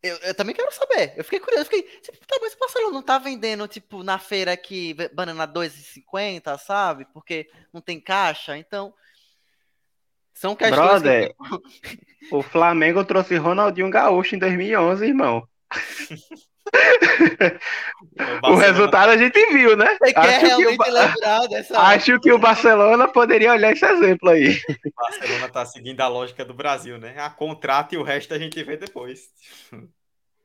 Eu, 0.00 0.16
eu 0.18 0.34
também 0.36 0.54
quero 0.54 0.72
saber. 0.72 1.14
Eu 1.16 1.24
fiquei 1.24 1.40
curioso. 1.40 1.62
Eu 1.62 1.64
fiquei, 1.64 1.82
tipo, 2.00 2.16
tá, 2.28 2.38
mas 2.40 2.54
o 2.54 2.58
Barcelona 2.60 2.92
não 2.92 3.02
tá 3.02 3.18
vendendo, 3.18 3.66
tipo, 3.66 4.04
na 4.04 4.20
feira 4.20 4.52
aqui, 4.52 4.94
banana 5.12 5.48
2,50, 5.48 6.56
sabe? 6.58 7.06
Porque 7.12 7.50
não 7.72 7.80
tem 7.80 8.00
caixa. 8.00 8.56
Então, 8.56 8.94
são 10.34 10.54
questões 10.54 10.78
Brother, 11.02 11.34
que... 11.34 11.98
o 12.30 12.42
Flamengo 12.42 13.04
trouxe 13.04 13.36
Ronaldinho 13.36 13.88
Gaúcho 13.90 14.34
em 14.34 14.38
2011, 14.38 15.06
irmão. 15.06 15.48
O 18.42 18.54
resultado 18.56 19.10
a 19.10 19.16
gente 19.16 19.38
viu, 19.52 19.76
né? 19.76 19.96
Você 20.00 20.12
quer 20.12 20.18
Acho 20.20 20.40
que, 20.40 20.44
o, 20.46 20.58
realmente 20.58 20.90
lembrar 20.90 21.46
dessa... 21.46 21.78
acho 21.80 22.20
que 22.20 22.32
o 22.32 22.38
Barcelona 22.38 23.06
poderia 23.08 23.52
olhar 23.52 23.72
esse 23.72 23.84
exemplo 23.84 24.30
aí. 24.30 24.56
O 24.84 24.90
Barcelona 24.96 25.48
tá 25.48 25.64
seguindo 25.66 26.00
a 26.00 26.08
lógica 26.08 26.44
do 26.44 26.54
Brasil, 26.54 26.98
né? 26.98 27.14
A 27.18 27.30
contrata 27.30 27.94
e 27.94 27.98
o 27.98 28.02
resto 28.02 28.34
a 28.34 28.38
gente 28.38 28.62
vê 28.62 28.76
depois. 28.76 29.28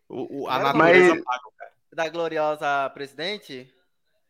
O, 0.07 0.43
o- 0.43 0.47
a 0.47 0.59
Mas- 0.59 0.97
natureza 0.97 1.23
paga, 1.23 1.41
cara. 1.57 1.71
Da 1.93 2.09
gloriosa 2.09 2.89
presidente? 2.93 3.71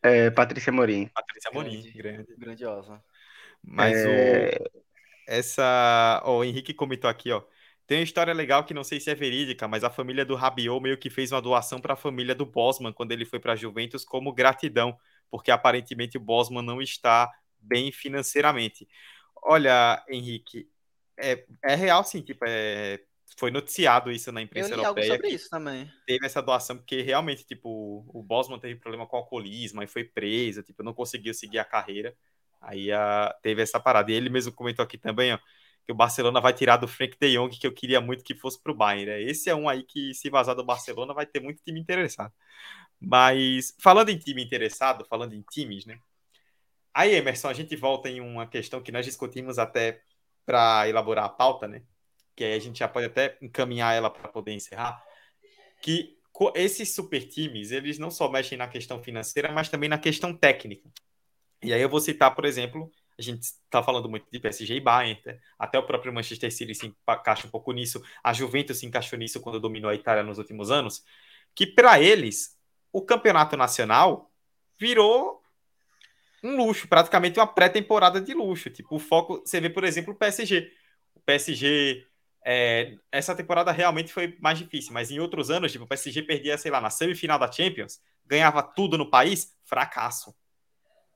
É, 0.02 0.30
Patrícia 0.30 0.72
Morim. 0.72 1.10
Patrícia 1.14 1.52
Morim, 1.54 1.82
Grande. 1.82 1.98
grande. 1.98 2.36
Grandiosa. 2.38 3.02
Mas 3.64 3.98
É, 3.98 4.58
o 4.74 4.80
essa, 5.30 6.22
ó, 6.26 6.40
o 6.40 6.44
Henrique 6.44 6.74
comentou 6.74 7.10
aqui, 7.10 7.32
ó. 7.32 7.44
Tem 7.86 8.00
uma 8.00 8.04
história 8.04 8.34
legal 8.34 8.64
que 8.64 8.74
não 8.74 8.84
sei 8.84 9.00
se 9.00 9.10
é 9.10 9.16
verídica, 9.16 9.68
mas 9.68 9.84
a 9.84 9.90
família 9.90 10.26
do 10.26 10.36
Rabiot 10.36 10.82
meio 10.82 10.98
que 10.98 11.10
fez 11.10 11.32
uma 11.32 11.42
doação 11.42 11.80
para 11.80 11.94
a 11.94 11.98
família 11.98 12.36
do 12.36 12.46
Bosman 12.46 12.94
quando 12.94 13.12
ele 13.12 13.26
foi 13.26 13.40
para 13.40 13.54
a 13.54 13.56
Juventus 13.56 14.04
como 14.04 14.34
gratidão, 14.34 14.98
porque 15.30 15.52
aparentemente 15.52 16.18
o 16.18 16.22
Bosman 16.22 16.64
não 16.64 16.82
está 16.82 17.32
bem 17.60 17.92
financeiramente. 17.92 18.88
Olha, 19.44 20.04
Henrique, 20.10 20.68
é, 21.18 21.46
é 21.64 21.76
real 21.76 22.04
sim, 22.04 22.22
tipo, 22.22 22.44
é, 22.48 23.00
foi 23.38 23.52
noticiado 23.52 24.12
isso 24.12 24.32
na 24.32 24.42
Eu 24.42 24.44
imprensa 24.44 24.76
li 24.76 24.84
algo 24.84 25.02
europeia 25.02 25.06
sobre 25.06 25.28
que 25.28 25.36
isso 25.36 25.50
também. 25.50 25.92
teve 26.06 26.26
essa 26.26 26.42
doação, 26.42 26.78
porque 26.78 27.02
realmente, 27.02 27.46
tipo, 27.46 28.06
o 28.08 28.24
Bosman 28.24 28.60
teve 28.60 28.80
problema 28.80 29.08
com 29.08 29.18
alcoolismo, 29.18 29.82
aí 29.82 29.88
foi 29.88 30.04
preso, 30.04 30.64
tipo, 30.64 30.84
não 30.84 30.94
conseguiu 30.94 31.34
seguir 31.34 31.60
a 31.60 31.66
carreira. 31.66 32.16
Aí 32.62 32.92
a, 32.92 33.36
teve 33.42 33.62
essa 33.62 33.80
parada. 33.80 34.12
E 34.12 34.16
ele 34.16 34.30
mesmo 34.30 34.52
comentou 34.54 34.84
aqui 34.84 34.98
também, 34.98 35.34
ó, 35.34 35.40
que 35.86 35.92
o 35.92 35.96
Barcelona 35.96 36.40
vai 36.42 36.54
tirar 36.54 36.78
do 36.78 36.88
Frank 36.88 37.18
de 37.20 37.34
Jong, 37.34 37.58
que 37.58 37.66
eu 37.66 37.74
queria 37.74 38.00
muito 38.02 38.24
que 38.24 38.36
fosse 38.36 38.62
pro 38.62 38.76
Bayern. 38.76 39.06
né? 39.08 39.22
Esse 39.24 39.50
é 39.50 39.56
um 39.56 39.68
aí 39.68 39.84
que, 39.84 40.14
se 40.14 40.30
vazar 40.30 40.56
do 40.56 40.64
Barcelona, 40.64 41.14
vai 41.14 41.26
ter 41.26 41.40
muito 41.42 41.64
time 41.64 41.80
interessado. 41.80 42.34
Mas, 43.00 43.76
falando 43.82 44.10
em 44.10 44.18
time 44.18 44.44
interessado, 44.44 45.06
falando 45.10 45.34
em 45.34 45.42
times, 45.42 45.86
né? 45.86 46.00
Aí, 46.94 47.16
Emerson, 47.16 47.48
a 47.48 47.54
gente 47.54 47.76
volta 47.76 48.10
em 48.10 48.20
uma 48.20 48.46
questão 48.48 48.82
que 48.82 48.92
nós 48.92 49.06
discutimos 49.06 49.58
até 49.58 50.02
para 50.46 50.88
elaborar 50.88 51.26
a 51.26 51.30
pauta, 51.30 51.68
né? 51.68 51.84
Que 52.36 52.44
aí 52.44 52.54
a 52.54 52.60
gente 52.60 52.80
já 52.80 52.88
pode 52.88 53.06
até 53.08 53.38
encaminhar 53.42 53.96
ela 53.96 54.10
para 54.10 54.30
poder 54.30 54.54
encerrar. 54.54 55.02
Que 55.82 56.18
esses 56.56 56.94
super 56.94 57.28
times, 57.28 57.72
eles 57.72 57.98
não 57.98 58.12
só 58.12 58.30
mexem 58.30 58.58
na 58.58 58.68
questão 58.68 59.02
financeira, 59.02 59.52
mas 59.52 59.70
também 59.70 59.90
na 59.90 59.98
questão 59.98 60.36
técnica. 60.36 60.90
E 61.62 61.74
aí 61.74 61.82
eu 61.82 61.90
vou 61.90 62.00
citar, 62.00 62.34
por 62.34 62.46
exemplo, 62.46 62.92
a 63.18 63.22
gente 63.22 63.42
está 63.42 63.84
falando 63.84 64.08
muito 64.10 64.26
de 64.32 64.40
PSG 64.40 64.76
e 64.76 64.80
Bayern, 64.80 65.22
né? 65.26 65.40
até 65.58 65.78
o 65.78 65.86
próprio 65.86 66.14
Manchester 66.14 66.52
City 66.52 66.74
se 66.74 66.88
encaixa 66.88 67.46
um 67.46 67.50
pouco 67.50 67.74
nisso, 67.74 68.02
a 68.24 68.32
Juventus 68.32 68.78
se 68.78 68.86
encaixou 68.86 69.20
nisso 69.20 69.42
quando 69.42 69.60
dominou 69.60 69.92
a 69.92 69.96
Itália 69.96 70.24
nos 70.24 70.38
últimos 70.38 70.72
anos, 70.72 71.04
que 71.54 71.68
para 71.68 72.02
eles 72.02 72.58
o 72.94 73.02
campeonato 73.02 73.58
nacional 73.58 74.32
virou 74.80 75.44
um 76.44 76.56
luxo, 76.56 76.88
praticamente 76.88 77.40
uma 77.40 77.48
pré-temporada 77.48 78.22
de 78.22 78.34
luxo. 78.34 78.70
Tipo, 78.70 78.96
o 78.96 79.00
foco, 79.00 79.42
você 79.46 79.60
vê, 79.60 79.70
por 79.70 79.84
exemplo, 79.84 80.14
o 80.14 80.16
PSG. 80.16 80.72
O 81.14 81.20
PSG, 81.20 82.06
é, 82.46 82.96
essa 83.12 83.36
temporada 83.36 83.72
realmente 83.72 84.14
foi 84.14 84.38
mais 84.40 84.58
difícil, 84.58 84.94
mas 84.94 85.12
em 85.12 85.20
outros 85.20 85.52
anos, 85.52 85.72
tipo, 85.72 85.84
o 85.84 85.88
PSG 85.88 86.24
perdia, 86.24 86.58
sei 86.58 86.72
lá, 86.72 86.80
na 86.80 86.90
semifinal 86.90 87.38
da 87.38 87.52
Champions, 87.52 88.00
ganhava 88.26 88.64
tudo 88.64 88.98
no 88.98 89.10
país, 89.10 89.54
fracasso. 89.66 90.34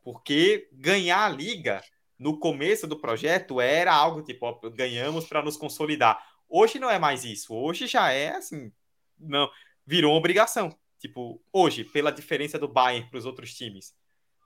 Porque 0.04 0.70
ganhar 0.74 1.26
a 1.26 1.30
liga 1.30 1.82
no 2.20 2.38
começo 2.38 2.88
do 2.88 3.00
projeto 3.00 3.60
era 3.60 3.94
algo 3.94 4.22
tipo, 4.22 4.46
ó, 4.46 4.70
ganhamos 4.70 5.26
para 5.26 5.42
nos 5.42 5.58
consolidar. 5.58 6.22
Hoje 6.48 6.80
não 6.80 6.90
é 6.90 7.00
mais 7.00 7.24
isso. 7.24 7.54
Hoje 7.54 7.88
já 7.88 8.12
é 8.12 8.36
assim, 8.36 8.72
não 9.18 9.50
virou 9.86 10.12
uma 10.12 10.20
obrigação. 10.20 10.78
Tipo, 11.00 11.42
hoje, 11.52 11.84
pela 11.84 12.12
diferença 12.12 12.58
do 12.58 12.68
Bayern 12.68 13.10
para 13.10 13.20
os 13.20 13.26
outros 13.26 13.54
times. 13.54 13.94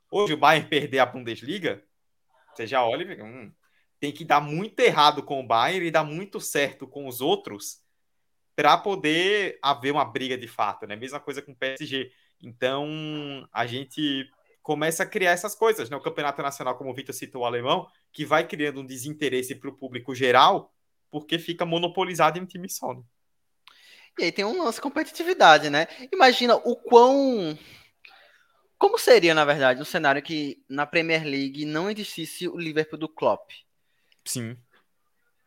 Hoje 0.10 0.34
o 0.34 0.38
Bayern 0.38 0.68
perder 0.68 1.00
a 1.00 1.06
Bundesliga, 1.06 1.84
você 2.54 2.66
já 2.66 2.84
olha 2.84 3.04
e 3.04 3.22
hum, 3.22 3.54
tem 4.00 4.12
que 4.12 4.26
dar 4.26 4.42
muito 4.42 4.80
errado 4.80 5.22
com 5.22 5.40
o 5.40 5.46
Bayern 5.46 5.86
e 5.86 5.92
dar 5.92 6.04
muito 6.04 6.40
certo 6.40 6.88
com 6.88 7.08
os 7.08 7.22
outros 7.22 7.82
para 8.56 8.76
poder 8.78 9.60
haver 9.62 9.92
uma 9.92 10.06
briga 10.06 10.36
de 10.36 10.48
fato, 10.48 10.88
né? 10.88 10.96
Mesma 10.96 11.20
coisa 11.20 11.42
com 11.44 11.52
o 11.52 11.56
PSG. 11.56 12.12
Então, 12.42 13.48
a 13.52 13.68
gente 13.68 14.28
começa 14.68 15.04
a 15.04 15.06
criar 15.06 15.32
essas 15.32 15.56
coisas, 15.56 15.90
né? 15.90 15.96
O 15.96 16.02
campeonato 16.02 16.42
nacional, 16.42 16.78
como 16.78 16.90
o 16.90 16.94
Vitor 16.94 17.16
citou, 17.16 17.44
o 17.44 17.46
alemão, 17.46 17.88
que 18.12 18.26
vai 18.26 18.46
criando 18.46 18.82
um 18.82 18.86
desinteresse 18.86 19.56
para 19.56 19.70
o 19.70 19.74
público 19.74 20.14
geral, 20.14 20.74
porque 21.10 21.40
fica 21.40 21.66
monopolizado 21.66 22.38
em 22.38 22.42
um 22.42 22.46
time 22.46 22.70
só. 22.70 22.94
Né? 22.94 23.02
E 24.20 24.26
aí 24.26 24.32
tem 24.34 24.44
um 24.44 24.62
lance 24.62 24.82
competitividade, 24.82 25.70
né? 25.70 25.88
Imagina 26.12 26.58
o 26.58 26.76
quão. 26.76 27.58
Como 28.78 29.00
seria, 29.00 29.34
na 29.34 29.46
verdade, 29.46 29.82
um 29.82 29.86
cenário 29.86 30.22
que 30.22 30.62
na 30.68 30.86
Premier 30.86 31.24
League 31.24 31.64
não 31.64 31.90
existisse 31.90 32.46
o 32.50 32.58
Liverpool 32.58 33.00
do 33.00 33.08
Klopp? 33.08 33.50
Sim. 34.26 34.58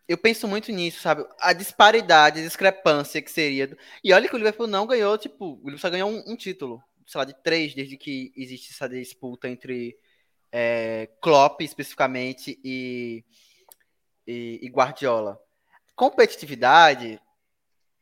Eu 0.09 0.17
penso 0.17 0.49
muito 0.49 0.73
nisso, 0.73 1.03
sabe? 1.03 1.27
A 1.39 1.53
disparidade, 1.53 2.41
a 2.41 2.43
discrepância 2.43 3.21
que 3.21 3.31
seria. 3.31 3.77
E 4.03 4.15
olha 4.15 4.31
que 4.31 4.35
o 4.35 4.39
Liverpool 4.39 4.67
não 4.67 4.87
ganhou, 4.87 5.19
tipo, 5.19 5.57
o 5.57 5.57
Liverpool 5.57 5.79
só 5.79 5.91
ganhou 5.91 6.11
um, 6.11 6.25
um 6.27 6.37
título, 6.37 6.83
sei 7.11 7.19
lá, 7.19 7.25
de 7.25 7.35
três, 7.43 7.75
desde 7.75 7.97
que 7.97 8.33
existe 8.37 8.71
essa 8.73 8.89
disputa 8.89 9.49
entre 9.49 9.99
é, 10.53 11.09
Klopp 11.21 11.61
especificamente 11.61 12.61
e, 12.63 13.25
e, 14.25 14.61
e 14.63 14.69
Guardiola. 14.69 15.37
Competitividade, 15.97 17.21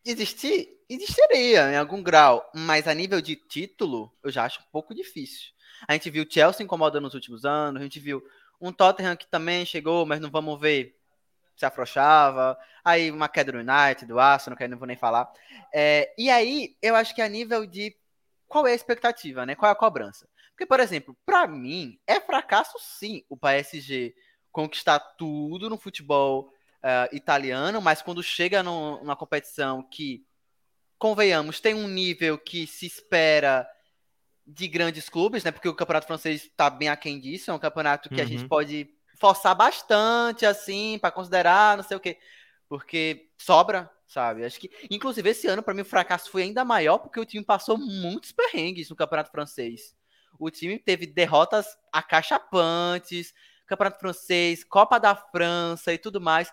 existir, 0.05 0.69
existiria 0.91 1.73
em 1.73 1.77
algum 1.77 2.03
grau, 2.03 2.51
mas 2.55 2.87
a 2.87 2.93
nível 2.93 3.23
de 3.23 3.35
título, 3.35 4.15
eu 4.23 4.31
já 4.31 4.45
acho 4.45 4.61
um 4.61 4.71
pouco 4.71 4.95
difícil. 4.95 5.53
A 5.89 5.95
gente 5.95 6.11
viu 6.11 6.25
o 6.25 6.31
Chelsea 6.31 6.63
incomodando 6.63 7.05
nos 7.05 7.15
últimos 7.15 7.47
anos, 7.47 7.81
a 7.81 7.85
gente 7.85 7.99
viu 7.99 8.23
um 8.61 8.71
Tottenham 8.71 9.17
que 9.17 9.27
também 9.27 9.65
chegou, 9.65 10.05
mas 10.05 10.21
não 10.21 10.31
vamos 10.31 10.61
ver 10.61 10.99
se 11.57 11.65
afrouxava. 11.65 12.59
Aí 12.85 13.11
uma 13.11 13.29
queda 13.29 13.53
do 13.53 13.59
United, 13.59 14.05
do 14.05 14.21
Arsenal, 14.21 14.57
que 14.57 14.65
aí 14.65 14.69
não 14.69 14.79
vou 14.79 14.87
nem 14.87 14.99
falar. 14.99 15.33
É, 15.73 16.13
e 16.19 16.29
aí, 16.29 16.77
eu 16.83 16.95
acho 16.95 17.15
que 17.15 17.23
a 17.23 17.29
nível 17.29 17.65
de 17.65 17.97
qual 18.49 18.67
é 18.67 18.73
a 18.73 18.75
expectativa, 18.75 19.47
né? 19.47 19.55
Qual 19.55 19.69
é 19.69 19.73
a 19.73 19.77
cobrança? 19.77 20.29
Porque, 20.51 20.67
por 20.67 20.81
exemplo, 20.81 21.17
para 21.25 21.47
mim, 21.47 21.99
é 22.07 22.21
fracasso 22.21 22.79
sim 22.81 23.25
o 23.29 23.37
PSG 23.37 24.15
conquistar 24.51 24.99
tudo 24.99 25.71
no 25.71 25.77
futebol 25.77 26.51
uh, 26.83 27.15
italiano, 27.15 27.81
mas 27.81 28.03
quando 28.03 28.23
chega 28.23 28.63
no, 28.63 28.99
numa 28.99 29.15
competição 29.15 29.83
que, 29.83 30.27
convenhamos, 30.99 31.61
tem 31.61 31.75
um 31.75 31.89
nível 31.89 32.37
que 32.37 32.67
se 32.67 32.87
espera 32.87 33.67
de 34.47 34.67
grandes 34.67 35.09
clubes, 35.09 35.45
né? 35.45 35.53
Porque 35.53 35.69
o 35.69 35.75
campeonato 35.75 36.07
francês 36.07 36.43
está 36.43 36.69
bem 36.69 36.89
aquém 36.89 37.21
disso, 37.21 37.51
é 37.51 37.55
um 37.55 37.59
campeonato 37.59 38.09
que 38.09 38.17
uhum. 38.17 38.23
a 38.23 38.25
gente 38.25 38.43
uhum. 38.43 38.49
pode 38.49 38.91
forçar 39.19 39.55
bastante, 39.55 40.45
assim, 40.45 40.99
para 41.01 41.11
considerar, 41.11 41.77
não 41.77 41.85
sei 41.85 41.97
o 41.97 42.01
quê. 42.01 42.19
Porque 42.69 43.31
sobra, 43.39 43.91
sabe? 44.09 44.45
Acho 44.45 44.59
que, 44.59 44.71
inclusive, 44.91 45.31
esse 45.31 45.47
ano, 45.47 45.63
para 45.63 45.75
mim, 45.75 45.83
o 45.83 45.85
fracasso 45.85 46.31
foi 46.31 46.43
ainda 46.43 46.65
maior, 46.65 46.99
porque 46.99 47.21
o 47.21 47.25
time 47.25 47.45
passou 47.45 47.79
muitos 47.79 48.33
perrengues 48.33 48.91
no 48.91 48.97
campeonato 48.97 49.31
francês. 49.31 49.95
O 50.39 50.51
time 50.51 50.79
teve 50.79 51.07
derrotas 51.07 51.67
acachapantes, 51.93 53.33
campeonato 53.67 54.01
francês, 54.01 54.65
Copa 54.65 54.99
da 54.99 55.15
França 55.15 55.93
e 55.93 55.99
tudo 55.99 56.21
mais 56.21 56.53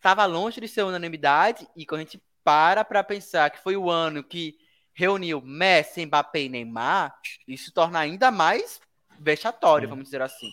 estava 0.00 0.24
longe 0.24 0.60
de 0.60 0.66
ser 0.66 0.82
unanimidade, 0.82 1.68
e 1.76 1.84
quando 1.84 2.00
a 2.00 2.04
gente 2.04 2.22
para 2.42 2.82
para 2.84 3.04
pensar 3.04 3.50
que 3.50 3.62
foi 3.62 3.76
o 3.76 3.90
ano 3.90 4.24
que 4.24 4.58
reuniu 4.94 5.42
Messi, 5.42 6.04
Mbappé 6.06 6.42
e 6.42 6.48
Neymar, 6.48 7.14
isso 7.46 7.70
torna 7.72 8.00
ainda 8.00 8.30
mais 8.30 8.80
vexatório, 9.18 9.88
vamos 9.88 10.06
dizer 10.06 10.22
assim. 10.22 10.50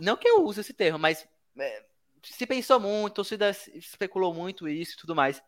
Não 0.00 0.16
que 0.16 0.26
eu 0.26 0.42
use 0.44 0.62
esse 0.62 0.72
termo, 0.72 0.98
mas 0.98 1.28
é, 1.58 1.84
se 2.24 2.46
pensou 2.46 2.80
muito, 2.80 3.14
torcida 3.14 3.50
especulou 3.74 4.34
muito 4.34 4.68
isso 4.68 4.94
e 4.94 4.96
tudo 4.96 5.14
mais. 5.14 5.42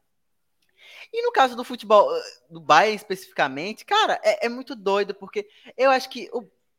E 1.12 1.22
no 1.24 1.32
caso 1.32 1.56
do 1.56 1.64
futebol, 1.64 2.14
eh, 2.14 2.22
do 2.50 2.60
Bayern 2.60 2.96
especificamente, 2.96 3.84
cara, 3.84 4.20
é, 4.22 4.46
é 4.46 4.48
muito 4.48 4.74
doido, 4.74 5.14
porque 5.14 5.48
eu 5.76 5.90
acho 5.90 6.08
que, 6.08 6.30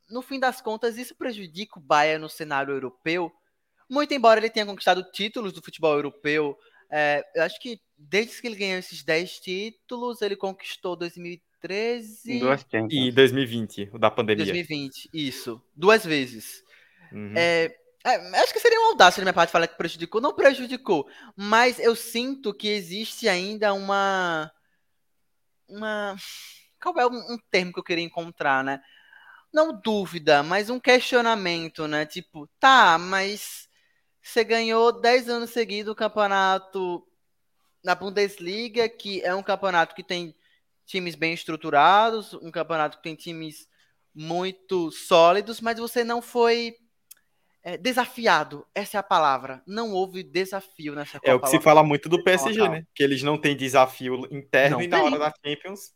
no 0.10 0.22
fim 0.22 0.40
das 0.40 0.62
contas, 0.62 0.98
isso 0.98 1.16
prejudica 1.16 1.80
o 1.80 1.82
Bayern 1.82 2.22
no 2.22 2.30
cenário 2.30 2.74
europeu, 2.74 3.32
muito 3.90 4.14
embora 4.14 4.40
ele 4.40 4.50
tenha 4.50 4.66
conquistado 4.66 5.04
títulos 5.12 5.54
do 5.54 5.62
futebol 5.62 5.94
europeu, 5.94 6.58
é, 6.90 7.24
eu 7.36 7.44
acho 7.44 7.60
que 7.60 7.82
desde 7.98 8.40
que 8.40 8.48
ele 8.48 8.56
ganhou 8.56 8.80
esses 8.80 9.04
10 9.04 9.40
títulos, 9.40 10.22
ele 10.22 10.36
conquistou 10.36 10.96
2013 10.96 12.40
e 12.94 13.12
2020, 13.12 13.90
o 13.94 13.98
da 13.98 14.12
pandemia. 14.12 14.46
2020, 14.46 15.10
isso, 15.14 15.62
duas 15.76 16.06
vezes. 16.06 16.64
Uhum. 17.12 17.34
É, 17.36 17.76
é, 18.08 18.40
acho 18.40 18.54
que 18.54 18.60
seria 18.60 18.80
uma 18.80 18.90
audácia 18.90 19.20
da 19.20 19.26
minha 19.26 19.34
parte 19.34 19.52
falar 19.52 19.68
que 19.68 19.78
prejudicou. 19.78 20.22
Não 20.22 20.34
prejudicou, 20.34 21.10
mas 21.36 21.80
eu 21.80 21.96
sinto 21.96 22.54
que 22.54 22.70
existe 22.70 23.28
ainda 23.28 23.74
uma. 23.74 24.52
Uma. 25.68 26.16
Qual 26.82 26.98
é 27.00 27.06
um, 27.06 27.34
um 27.34 27.38
termo 27.52 27.74
que 27.74 27.80
eu 27.80 27.84
queria 27.84 28.04
encontrar, 28.04 28.64
né? 28.64 28.82
Não 29.54 29.74
dúvida, 29.82 30.44
mas 30.44 30.70
um 30.70 30.80
questionamento, 30.80 31.88
né? 31.88 32.06
Tipo, 32.06 32.48
tá, 32.60 32.98
mas 32.98 33.68
você 34.22 34.44
ganhou 34.44 34.92
10 34.92 35.30
anos 35.30 35.50
seguidos 35.50 35.92
o 35.92 35.96
campeonato 35.96 37.06
na 37.84 37.96
Bundesliga, 37.96 38.88
que 38.90 39.22
é 39.22 39.34
um 39.34 39.44
campeonato 39.44 39.96
que 39.96 40.04
tem 40.04 40.36
times 40.86 41.16
bem 41.16 41.34
estruturados, 41.34 42.34
um 42.34 42.52
campeonato 42.52 42.98
que 42.98 43.04
tem 43.04 43.16
times 43.16 43.68
muito 44.14 44.92
sólidos, 44.92 45.62
mas 45.62 45.78
você 45.78 46.04
não 46.04 46.22
foi 46.22 46.76
é, 47.68 47.76
desafiado. 47.76 48.66
Essa 48.74 48.96
é 48.96 49.00
a 49.00 49.04
palavra. 49.04 49.62
Não 49.68 49.92
houve 49.92 50.24
desafio 50.24 50.96
nessa 50.96 51.20
Copa. 51.20 51.30
É 51.30 51.34
o 51.34 51.40
que 51.42 51.50
se 51.50 51.60
fala 51.60 51.84
muito 51.84 52.08
do 52.08 52.24
PSG, 52.24 52.70
né? 52.70 52.86
Que 52.96 53.04
eles 53.04 53.22
não 53.22 53.38
têm 53.38 53.58
desafio 53.58 54.26
interno 54.32 54.78
não 54.78 54.84
e 54.84 54.88
na 54.88 55.04
hora 55.04 55.20
da 55.20 55.34
Champions. 55.46 55.92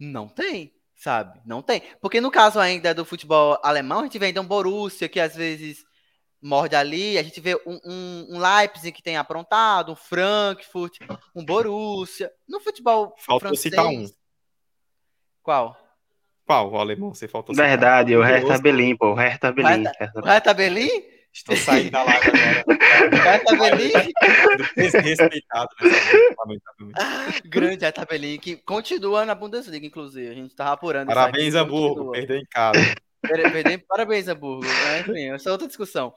Não 0.00 0.26
tem, 0.26 0.74
sabe? 0.96 1.40
Não 1.46 1.62
tem. 1.62 1.80
Porque 2.00 2.20
no 2.20 2.28
caso 2.28 2.58
ainda 2.58 2.92
do 2.92 3.04
futebol 3.04 3.56
alemão, 3.62 4.00
a 4.00 4.02
gente 4.02 4.18
vê 4.18 4.26
ainda 4.26 4.40
um 4.40 4.46
Borussia 4.46 5.08
que 5.08 5.20
às 5.20 5.36
vezes 5.36 5.84
morde 6.42 6.74
ali. 6.74 7.16
A 7.16 7.22
gente 7.22 7.40
vê 7.40 7.54
um, 7.64 7.78
um, 7.84 8.26
um, 8.30 8.38
Leipzig 8.40 8.90
que 8.90 9.02
tem 9.02 9.16
aprontado, 9.16 9.92
um 9.92 9.96
Frankfurt, 9.96 10.98
um 11.36 11.44
Borussia. 11.44 12.32
No 12.48 12.58
futebol 12.58 13.14
Faltou 13.16 13.50
francês... 13.50 13.60
citar 13.60 13.86
um. 13.86 14.10
Qual? 15.40 15.78
Qual, 16.44 16.72
o 16.72 16.78
alemão? 16.78 17.14
Você 17.14 17.28
faltou 17.28 17.54
citar. 17.54 17.68
Verdade, 17.68 18.16
o 18.16 18.22
Hertha 18.22 18.58
Berlim, 18.58 18.96
pô. 18.96 19.12
O 19.12 19.14
Hertha 19.14 19.52
Berlim. 19.52 19.84
O 20.16 20.26
Hertha 20.26 20.52
Berlim? 20.52 21.11
Estou 21.32 21.56
saindo 21.56 21.90
da 21.90 22.02
live 22.02 22.28
agora. 22.28 22.64
Hertha 23.24 23.56
Berlim? 23.56 23.92
Desrespeitado. 24.76 25.68
Né? 25.80 26.58
Grande 27.46 27.86
Berlim, 28.08 28.38
que 28.38 28.56
continua 28.56 29.24
na 29.24 29.34
Bundesliga, 29.34 29.86
inclusive. 29.86 30.28
A 30.28 30.34
gente 30.34 30.50
estava 30.50 30.72
apurando. 30.72 31.08
Parabéns, 31.08 31.54
Hamburgo. 31.54 32.12
Perdeu 32.12 32.36
em 32.36 32.46
casa. 32.46 32.78
Parabéns, 33.88 34.28
Hamburgo. 34.28 34.66
Né? 34.66 35.00
Enfim, 35.00 35.30
essa 35.30 35.48
é 35.48 35.52
outra 35.52 35.66
discussão 35.66 36.12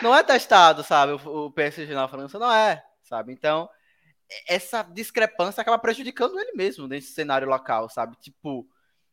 não 0.00 0.14
é 0.14 0.22
testado, 0.22 0.82
sabe? 0.82 1.12
O, 1.12 1.50
PSG 1.50 1.92
na 1.92 2.08
França 2.08 2.38
não 2.38 2.50
é, 2.50 2.82
sabe? 3.02 3.32
Então, 3.32 3.68
essa 4.48 4.82
discrepância 4.82 5.60
acaba 5.60 5.78
prejudicando 5.78 6.38
ele 6.38 6.52
mesmo 6.52 6.86
nesse 6.86 7.12
cenário 7.12 7.48
local, 7.48 7.90
sabe? 7.90 8.16
Tipo, 8.20 8.66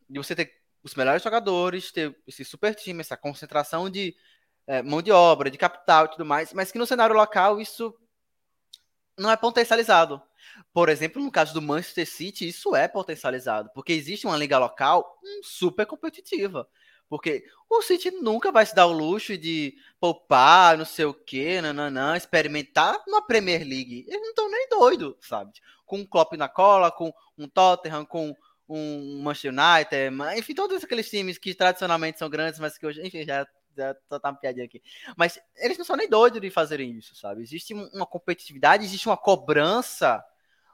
de 0.09 0.19
você 0.19 0.35
ter 0.35 0.51
os 0.81 0.95
melhores 0.95 1.21
jogadores, 1.21 1.91
ter 1.91 2.15
esse 2.25 2.45
super 2.45 2.73
time, 2.75 3.01
essa 3.01 3.17
concentração 3.17 3.89
de 3.89 4.15
é, 4.69 4.83
mão 4.83 5.01
de 5.01 5.11
obra, 5.11 5.49
de 5.49 5.57
capital 5.57 6.05
e 6.05 6.09
tudo 6.09 6.23
mais, 6.23 6.53
mas 6.53 6.71
que 6.71 6.77
no 6.77 6.85
cenário 6.85 7.15
local 7.15 7.59
isso 7.59 7.91
não 9.17 9.31
é 9.31 9.35
potencializado. 9.35 10.21
Por 10.71 10.89
exemplo, 10.89 11.21
no 11.21 11.31
caso 11.31 11.55
do 11.55 11.61
Manchester 11.61 12.07
City, 12.07 12.47
isso 12.47 12.75
é 12.75 12.87
potencializado, 12.87 13.71
porque 13.73 13.91
existe 13.91 14.27
uma 14.27 14.37
liga 14.37 14.59
local 14.59 15.19
super 15.41 15.87
competitiva. 15.87 16.69
Porque 17.09 17.43
o 17.67 17.81
City 17.81 18.11
nunca 18.11 18.51
vai 18.51 18.63
se 18.63 18.75
dar 18.75 18.85
o 18.85 18.91
luxo 18.91 19.35
de 19.35 19.75
poupar, 19.99 20.77
não 20.77 20.85
sei 20.85 21.05
o 21.05 21.15
quê, 21.15 21.59
nananã, 21.59 22.15
experimentar 22.15 22.95
na 23.07 23.23
Premier 23.23 23.61
League. 23.61 24.05
Eles 24.07 24.21
não 24.21 24.29
estão 24.29 24.51
nem 24.51 24.69
doidos, 24.69 25.15
sabe? 25.21 25.51
Com 25.83 25.97
um 26.01 26.05
Klopp 26.05 26.33
na 26.33 26.47
cola, 26.47 26.91
com 26.91 27.11
um 27.35 27.47
Tottenham, 27.49 28.05
com 28.05 28.35
um 28.67 29.23
Manchester 29.23 29.51
United, 29.51 30.37
enfim, 30.37 30.53
todos 30.53 30.83
aqueles 30.83 31.09
times 31.09 31.39
que 31.39 31.55
tradicionalmente 31.55 32.19
são 32.19 32.29
grandes, 32.29 32.59
mas 32.59 32.77
que 32.77 32.85
hoje, 32.85 33.01
enfim, 33.03 33.25
já, 33.25 33.47
tá 33.75 34.19
uma 34.23 34.35
piadinha 34.35 34.65
aqui. 34.65 34.81
Mas 35.15 35.39
eles 35.57 35.77
não 35.77 35.85
são 35.85 35.95
nem 35.95 36.09
doidos 36.09 36.41
de 36.41 36.49
fazerem 36.49 36.91
isso, 36.91 37.15
sabe? 37.15 37.41
Existe 37.41 37.73
uma 37.73 38.05
competitividade, 38.05 38.83
existe 38.83 39.07
uma 39.07 39.17
cobrança 39.17 40.23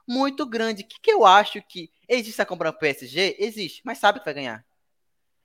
muito 0.06 0.46
grande. 0.46 0.82
O 0.82 0.86
que, 0.86 1.00
que 1.00 1.10
eu 1.10 1.24
acho 1.24 1.60
que 1.62 1.90
existe 2.08 2.40
a 2.40 2.46
cobrança 2.46 2.72
pro 2.74 2.80
PSG? 2.80 3.36
Existe, 3.38 3.82
mas 3.84 3.98
sabe 3.98 4.18
que 4.18 4.24
vai 4.24 4.34
ganhar. 4.34 4.64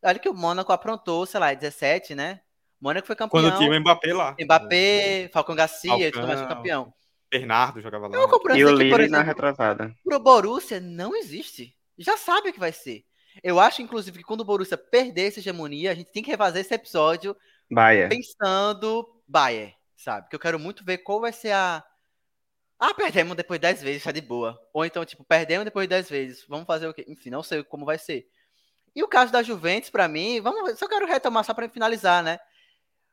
Olha 0.04 0.20
que 0.20 0.30
o 0.30 0.34
Mônaco 0.34 0.72
aprontou, 0.72 1.26
sei 1.26 1.40
lá, 1.40 1.54
17, 1.54 2.16
né? 2.16 2.42
O 2.80 2.86
Mônaco 2.86 3.06
foi 3.06 3.16
campeão. 3.16 3.42
Quando 3.44 3.58
tinha 3.58 3.72
o 3.72 3.80
Mbappé 3.80 4.14
lá. 4.14 4.36
Mbappé, 4.40 5.30
Falcão 5.32 5.56
Garcia 5.56 5.90
Falcão, 5.90 6.08
e 6.08 6.12
tudo 6.12 6.28
mais 6.28 6.40
foi 6.40 6.50
campeão. 6.50 6.94
Bernardo 7.30 7.80
jogava 7.80 8.08
lá. 8.08 8.18
e 8.58 8.66
o 8.66 8.72
Lille 8.76 9.08
na 9.08 9.22
retrasada. 9.22 9.96
Pro 10.04 10.20
Borussia 10.20 10.80
não 10.82 11.16
existe. 11.16 11.74
Já 11.98 12.18
sabe 12.18 12.50
o 12.50 12.54
que 12.54 12.60
vai 12.60 12.74
ser. 12.74 13.06
Eu 13.44 13.60
acho, 13.60 13.82
inclusive, 13.82 14.18
que 14.20 14.24
quando 14.24 14.42
o 14.42 14.46
Borussia 14.46 14.78
perder 14.78 15.28
essa 15.28 15.40
hegemonia, 15.40 15.92
a 15.92 15.96
gente 15.96 16.12
tem 16.12 16.24
que 16.24 16.32
refazer 16.32 16.62
esse 16.62 16.74
episódio 16.74 17.36
Bayer. 17.70 18.10
pensando 18.10 19.08
Bayer, 19.28 19.76
sabe? 19.96 20.30
Que 20.30 20.36
eu 20.36 20.40
quero 20.40 20.60
muito 20.60 20.84
ver 20.84 21.00
qual 21.00 21.22
vai 21.22 21.32
ser 21.32 21.52
a. 21.52 21.84
Ah, 22.80 22.94
perdemos 22.94 23.36
depois 23.36 23.60
de 23.60 23.68
10 23.68 23.84
vezes, 23.84 24.04
tá 24.04 24.12
de 24.12 24.22
boa. 24.22 24.60
Ou 24.74 24.84
então, 24.84 25.06
tipo, 25.06 25.24
perdemos 25.24 25.66
depois 25.66 25.86
de 25.86 25.90
10 25.90 26.10
vezes. 26.10 26.46
Vamos 26.48 26.66
fazer 26.66 26.88
o 26.88 26.94
quê? 26.94 27.06
Enfim, 27.08 27.30
não 27.30 27.44
sei 27.44 27.64
como 27.64 27.86
vai 27.86 27.98
ser. 27.98 28.28
E 28.96 29.04
o 29.04 29.08
caso 29.08 29.32
da 29.32 29.44
Juventus, 29.44 29.90
para 29.90 30.08
mim, 30.08 30.42
vamos, 30.42 30.78
só 30.78 30.88
quero 30.88 31.06
retomar 31.06 31.46
só 31.46 31.54
para 31.54 31.70
finalizar, 31.70 32.24
né? 32.24 32.40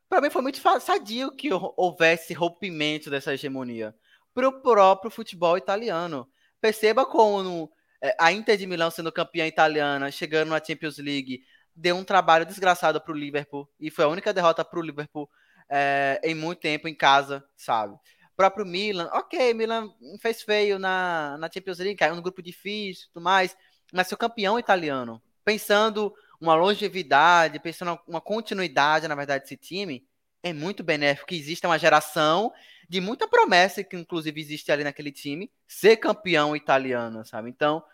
Para 0.09 0.23
mim 0.23 0.31
foi 0.31 0.43
muito 0.43 0.59
sadio 0.81 1.31
que 1.31 1.51
houvesse 1.53 2.33
rompimento 2.33 3.11
dessa 3.11 3.35
hegemonia 3.35 3.95
para 4.35 4.49
o 4.49 4.61
próprio 4.61 5.11
futebol 5.11 5.59
italiano. 5.59 6.27
Perceba 6.61 7.05
como 7.05 7.71
a 8.18 8.32
Inter 8.32 8.57
de 8.57 8.66
Milão 8.66 8.90
sendo 8.90 9.12
campeã 9.12 9.46
italiana, 9.46 10.11
chegando 10.11 10.51
na 10.51 10.62
Champions 10.64 10.99
League, 10.99 11.42
deu 11.74 11.96
um 11.96 12.05
trabalho 12.05 12.44
desgraçado 12.44 13.01
para 13.01 13.12
o 13.12 13.16
Liverpool 13.16 13.68
e 13.78 13.90
foi 13.90 14.05
a 14.05 14.09
única 14.09 14.32
derrota 14.32 14.64
para 14.64 14.78
o 14.78 14.82
Liverpool 14.82 15.28
é, 15.68 16.20
em 16.24 16.34
muito 16.34 16.61
tempo 16.61 16.88
em 16.88 16.94
casa, 16.94 17.44
sabe? 17.57 17.94
O 17.94 18.36
próprio 18.36 18.64
Milan, 18.64 19.09
ok, 19.12 19.53
Milan 19.55 19.92
fez 20.20 20.42
feio 20.42 20.78
na, 20.78 21.36
na 21.38 21.51
Champions 21.53 21.78
League, 21.78 21.96
caiu 21.96 22.14
no 22.14 22.22
grupo 22.22 22.42
difícil 22.42 23.05
e 23.05 23.12
tudo 23.12 23.22
mais, 23.22 23.57
mas 23.92 24.07
seu 24.07 24.16
campeão 24.16 24.59
italiano, 24.59 25.20
pensando 25.44 26.14
uma 26.40 26.55
longevidade, 26.55 27.59
pensando 27.59 27.99
uma 28.07 28.20
continuidade, 28.20 29.09
na 29.09 29.14
verdade, 29.14 29.42
desse 29.42 29.57
time, 29.57 30.07
é 30.42 30.53
muito 30.53 30.84
benéfico 30.84 31.28
que 31.28 31.36
exista 31.36 31.66
uma 31.66 31.78
geração 31.78 32.53
de 32.89 33.01
muita 33.01 33.28
promessa 33.28 33.84
que 33.84 33.97
inclusive 33.97 34.41
existe 34.41 34.72
ali 34.72 34.82
naquele 34.82 35.12
time, 35.12 35.51
ser 35.66 35.97
campeão 35.99 36.57
italiano, 36.57 37.24
sabe? 37.24 37.51
Então, 37.51 37.84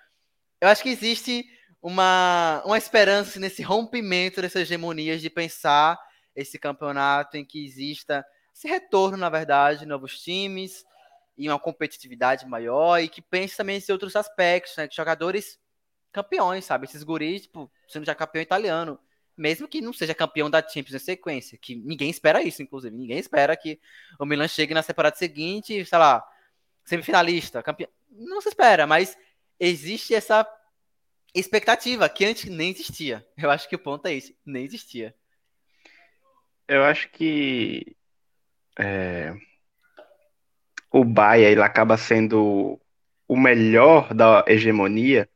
eu 0.61 0.69
acho 0.69 0.83
que 0.83 0.89
existe 0.89 1.45
uma, 1.83 2.63
uma 2.65 2.79
esperança 2.79 3.39
nesse 3.41 3.63
rompimento 3.63 4.41
dessas 4.41 4.63
hegemonias 4.63 5.21
de 5.21 5.29
pensar 5.29 5.99
esse 6.35 6.59
campeonato 6.59 7.37
em 7.37 7.45
que 7.45 7.65
exista 7.65 8.25
esse 8.55 8.69
retorno, 8.69 9.17
na 9.17 9.29
verdade, 9.29 9.85
novos 9.85 10.21
times 10.21 10.85
e 11.37 11.49
uma 11.49 11.59
competitividade 11.59 12.47
maior 12.47 12.99
e 12.99 13.09
que 13.09 13.21
pense 13.21 13.57
também 13.57 13.79
em 13.79 13.93
outros 13.93 14.15
aspectos, 14.15 14.77
né? 14.77 14.89
Jogadores 14.91 15.59
campeões, 16.13 16.65
sabe? 16.65 16.87
Esses 16.87 17.03
guris, 17.03 17.43
tipo, 17.43 17.71
sendo 17.89 18.07
já 18.07 18.15
campeão 18.15 18.41
italiano. 18.41 18.99
Mesmo 19.37 19.67
que 19.67 19.81
não 19.81 19.93
seja 19.93 20.15
campeão 20.15 20.49
da 20.49 20.61
Champions 20.61 20.95
em 20.95 20.99
sequência, 21.05 21.59
que 21.59 21.75
ninguém 21.75 22.09
espera 22.09 22.43
isso, 22.43 22.63
inclusive. 22.63 22.97
Ninguém 22.97 23.19
espera 23.19 23.57
que 23.57 23.81
o 24.19 24.25
Milan 24.25 24.47
chegue 24.47 24.75
na 24.75 24.83
temporada 24.83 25.17
seguinte, 25.17 25.85
sei 25.85 25.99
lá, 25.99 26.25
semifinalista, 26.85 27.63
campeão. 27.63 27.89
Não 28.11 28.41
se 28.41 28.49
espera, 28.49 28.87
mas 28.87 29.19
existe 29.59 30.15
essa 30.15 30.47
expectativa 31.35 32.09
que 32.09 32.25
antes 32.25 32.45
nem 32.49 32.71
existia. 32.71 33.27
Eu 33.37 33.51
acho 33.51 33.69
que 33.69 33.75
o 33.75 33.79
ponto 33.79 34.07
é 34.07 34.15
esse, 34.15 34.37
nem 34.47 34.65
existia. 34.65 35.15
Eu 36.69 36.85
acho 36.85 37.11
que 37.11 37.97
é, 38.79 39.35
o 40.91 41.05
Bahia 41.05 41.51
ele 41.51 41.61
acaba 41.61 41.97
sendo 41.97 42.81
o 43.27 43.37
melhor 43.37 44.15
da 44.15 44.45
hegemonia 44.47 45.29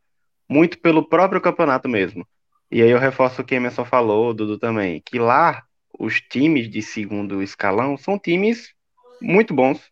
muito 0.48 0.78
pelo 0.78 1.06
próprio 1.06 1.40
campeonato 1.40 1.88
mesmo. 1.88 2.26
E 2.70 2.82
aí 2.82 2.90
eu 2.90 2.98
reforço 2.98 3.40
o 3.42 3.44
que 3.44 3.54
Emerson 3.54 3.84
falou, 3.84 4.34
Dudu 4.34 4.58
também, 4.58 5.02
que 5.04 5.18
lá 5.18 5.62
os 5.98 6.20
times 6.20 6.70
de 6.70 6.82
segundo 6.82 7.42
escalão 7.42 7.96
são 7.96 8.18
times 8.18 8.74
muito 9.20 9.54
bons, 9.54 9.90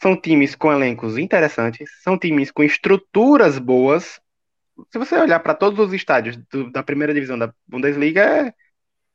são 0.00 0.20
times 0.20 0.54
com 0.54 0.72
elencos 0.72 1.16
interessantes, 1.16 1.90
são 2.02 2.18
times 2.18 2.50
com 2.50 2.62
estruturas 2.62 3.58
boas. 3.58 4.20
Se 4.90 4.98
você 4.98 5.16
olhar 5.16 5.40
para 5.40 5.54
todos 5.54 5.78
os 5.78 5.92
estádios 5.92 6.36
do, 6.50 6.70
da 6.70 6.82
primeira 6.82 7.14
divisão 7.14 7.38
da 7.38 7.52
Bundesliga, 7.66 8.22
é 8.22 8.54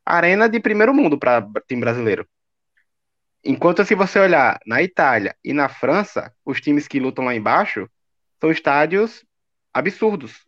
arena 0.05 0.49
de 0.49 0.59
primeiro 0.59 0.93
mundo 0.93 1.17
para 1.17 1.45
time 1.67 1.81
brasileiro. 1.81 2.27
Enquanto 3.43 3.83
se 3.83 3.95
você 3.95 4.19
olhar 4.19 4.59
na 4.65 4.81
Itália 4.81 5.35
e 5.43 5.53
na 5.53 5.67
França, 5.67 6.33
os 6.45 6.61
times 6.61 6.87
que 6.87 6.99
lutam 6.99 7.25
lá 7.25 7.35
embaixo 7.35 7.89
são 8.39 8.49
estádios 8.49 9.25
absurdos, 9.73 10.45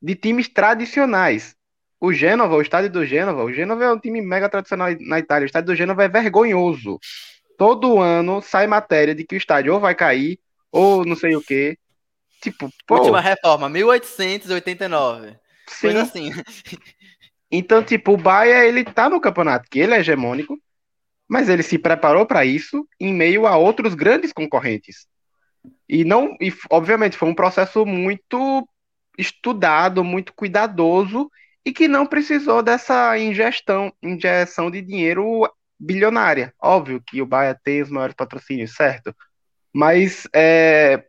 de 0.00 0.14
times 0.14 0.48
tradicionais. 0.48 1.56
O 2.00 2.12
Gênova, 2.12 2.56
o 2.56 2.62
estádio 2.62 2.90
do 2.90 3.06
Gênova, 3.06 3.42
o 3.42 3.52
Gênova 3.52 3.84
é 3.84 3.92
um 3.92 3.98
time 3.98 4.20
mega 4.20 4.48
tradicional 4.48 4.88
na 5.00 5.18
Itália. 5.18 5.44
O 5.44 5.46
estádio 5.46 5.68
do 5.68 5.76
Gênova 5.76 6.04
é 6.04 6.08
vergonhoso. 6.08 6.98
Todo 7.56 8.00
ano 8.00 8.42
sai 8.42 8.66
matéria 8.66 9.14
de 9.14 9.24
que 9.24 9.34
o 9.34 9.38
estádio 9.38 9.72
ou 9.72 9.80
vai 9.80 9.94
cair, 9.94 10.38
ou 10.70 11.04
não 11.04 11.16
sei 11.16 11.34
o 11.34 11.40
quê. 11.40 11.78
Tipo, 12.42 12.70
pô. 12.86 12.96
Última 12.96 13.20
reforma, 13.20 13.68
1889. 13.68 15.36
Sim. 15.66 15.80
Coisa 15.80 16.02
assim. 16.02 16.30
Então, 17.50 17.82
tipo, 17.82 18.12
o 18.12 18.16
Bahia, 18.16 18.66
ele 18.66 18.84
tá 18.84 19.08
no 19.08 19.20
campeonato, 19.20 19.68
que 19.70 19.78
ele 19.78 19.94
é 19.94 20.00
hegemônico, 20.00 20.58
mas 21.28 21.48
ele 21.48 21.62
se 21.62 21.78
preparou 21.78 22.26
para 22.26 22.44
isso 22.44 22.86
em 23.00 23.14
meio 23.14 23.46
a 23.46 23.56
outros 23.56 23.94
grandes 23.94 24.32
concorrentes. 24.32 25.06
E 25.88 26.04
não, 26.04 26.36
e 26.40 26.52
obviamente 26.70 27.16
foi 27.16 27.28
um 27.28 27.34
processo 27.34 27.86
muito 27.86 28.68
estudado, 29.16 30.04
muito 30.04 30.32
cuidadoso 30.34 31.30
e 31.66 31.72
que 31.72 31.88
não 31.88 32.06
precisou 32.06 32.62
dessa 32.62 33.18
ingestão, 33.18 33.92
injeção 34.00 34.70
de 34.70 34.80
dinheiro 34.80 35.52
bilionária. 35.78 36.54
Óbvio 36.62 37.02
que 37.04 37.20
o 37.20 37.26
Bahia 37.26 37.58
tem 37.64 37.82
os 37.82 37.90
maiores 37.90 38.14
patrocínios, 38.14 38.76
certo? 38.76 39.12
Mas 39.74 40.28
é, 40.32 41.04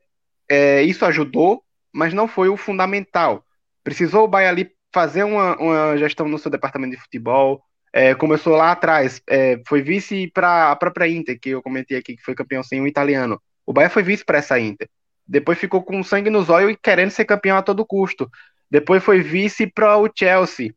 é, 0.49 0.81
isso 0.81 1.05
ajudou, 1.05 1.63
mas 1.93 2.11
não 2.11 2.27
foi 2.27 2.49
o 2.49 2.57
fundamental. 2.57 3.45
Precisou 3.83 4.23
o 4.23 4.27
Bahia 4.27 4.49
ali 4.49 4.71
fazer 4.91 5.23
uma, 5.23 5.55
uma 5.57 5.95
gestão 5.95 6.27
no 6.27 6.39
seu 6.39 6.49
departamento 6.49 6.95
de 6.95 7.01
futebol. 7.01 7.63
É, 7.93 8.15
começou 8.15 8.55
lá 8.55 8.71
atrás, 8.71 9.21
é, 9.29 9.61
foi 9.67 9.83
vice 9.83 10.29
para 10.33 10.71
a 10.71 10.75
própria 10.75 11.07
Inter, 11.07 11.39
que 11.39 11.51
eu 11.51 11.61
comentei 11.61 11.97
aqui, 11.97 12.17
que 12.17 12.23
foi 12.23 12.33
campeão 12.33 12.63
sem 12.63 12.81
um 12.81 12.87
italiano. 12.87 13.39
O 13.63 13.71
Bahia 13.71 13.91
foi 13.91 14.01
vice 14.01 14.25
para 14.25 14.39
essa 14.39 14.59
Inter. 14.59 14.89
Depois 15.27 15.59
ficou 15.59 15.83
com 15.83 16.01
sangue 16.03 16.31
nos 16.31 16.49
olhos 16.49 16.71
e 16.71 16.75
querendo 16.75 17.11
ser 17.11 17.25
campeão 17.25 17.57
a 17.57 17.61
todo 17.61 17.85
custo. 17.85 18.27
Depois 18.69 19.03
foi 19.03 19.21
vice 19.21 19.67
para 19.67 19.97
o 19.97 20.09
Chelsea. 20.13 20.73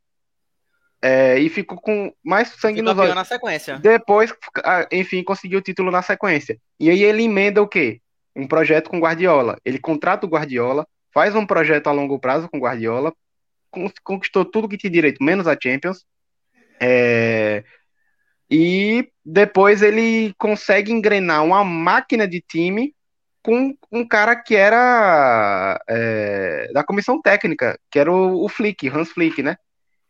É, 1.03 1.39
e 1.39 1.49
ficou 1.49 1.81
com 1.81 2.13
mais 2.23 2.49
sangue 2.49 2.83
nos 2.83 2.97
olhos. 2.99 3.15
na 3.15 3.25
sequência. 3.25 3.79
Depois, 3.79 4.35
enfim, 4.93 5.23
conseguiu 5.23 5.59
o 5.59 5.63
título 5.63 5.91
na 5.91 6.03
sequência. 6.03 6.59
E 6.79 6.91
aí 6.91 7.03
ele 7.03 7.23
emenda 7.23 7.63
o 7.63 7.69
quê? 7.69 8.01
Um 8.37 8.47
projeto 8.47 8.91
com 8.91 9.01
Guardiola. 9.01 9.59
Ele 9.65 9.79
contrata 9.79 10.27
o 10.27 10.29
Guardiola, 10.29 10.87
faz 11.13 11.35
um 11.35 11.47
projeto 11.47 11.87
a 11.87 11.93
longo 11.93 12.19
prazo 12.19 12.49
com 12.51 12.59
Guardiola, 12.59 13.15
conquistou 14.05 14.45
tudo 14.45 14.69
que 14.69 14.77
tinha 14.77 14.91
direito, 14.91 15.25
menos 15.25 15.47
a 15.47 15.57
Champions. 15.61 16.05
É, 16.79 17.65
e 18.51 19.09
depois 19.25 19.81
ele 19.81 20.35
consegue 20.37 20.93
engrenar 20.93 21.45
uma 21.45 21.63
máquina 21.63 22.27
de 22.27 22.41
time 22.41 22.95
com 23.43 23.75
um 23.91 24.07
cara 24.07 24.37
que 24.37 24.55
era 24.55 25.81
é, 25.89 26.71
da 26.73 26.85
comissão 26.85 27.21
técnica, 27.21 27.79
que 27.91 27.99
era 27.99 28.13
o, 28.13 28.45
o, 28.45 28.49
Flick, 28.49 28.89
Hans 28.89 29.11
Flick, 29.11 29.43
né? 29.43 29.57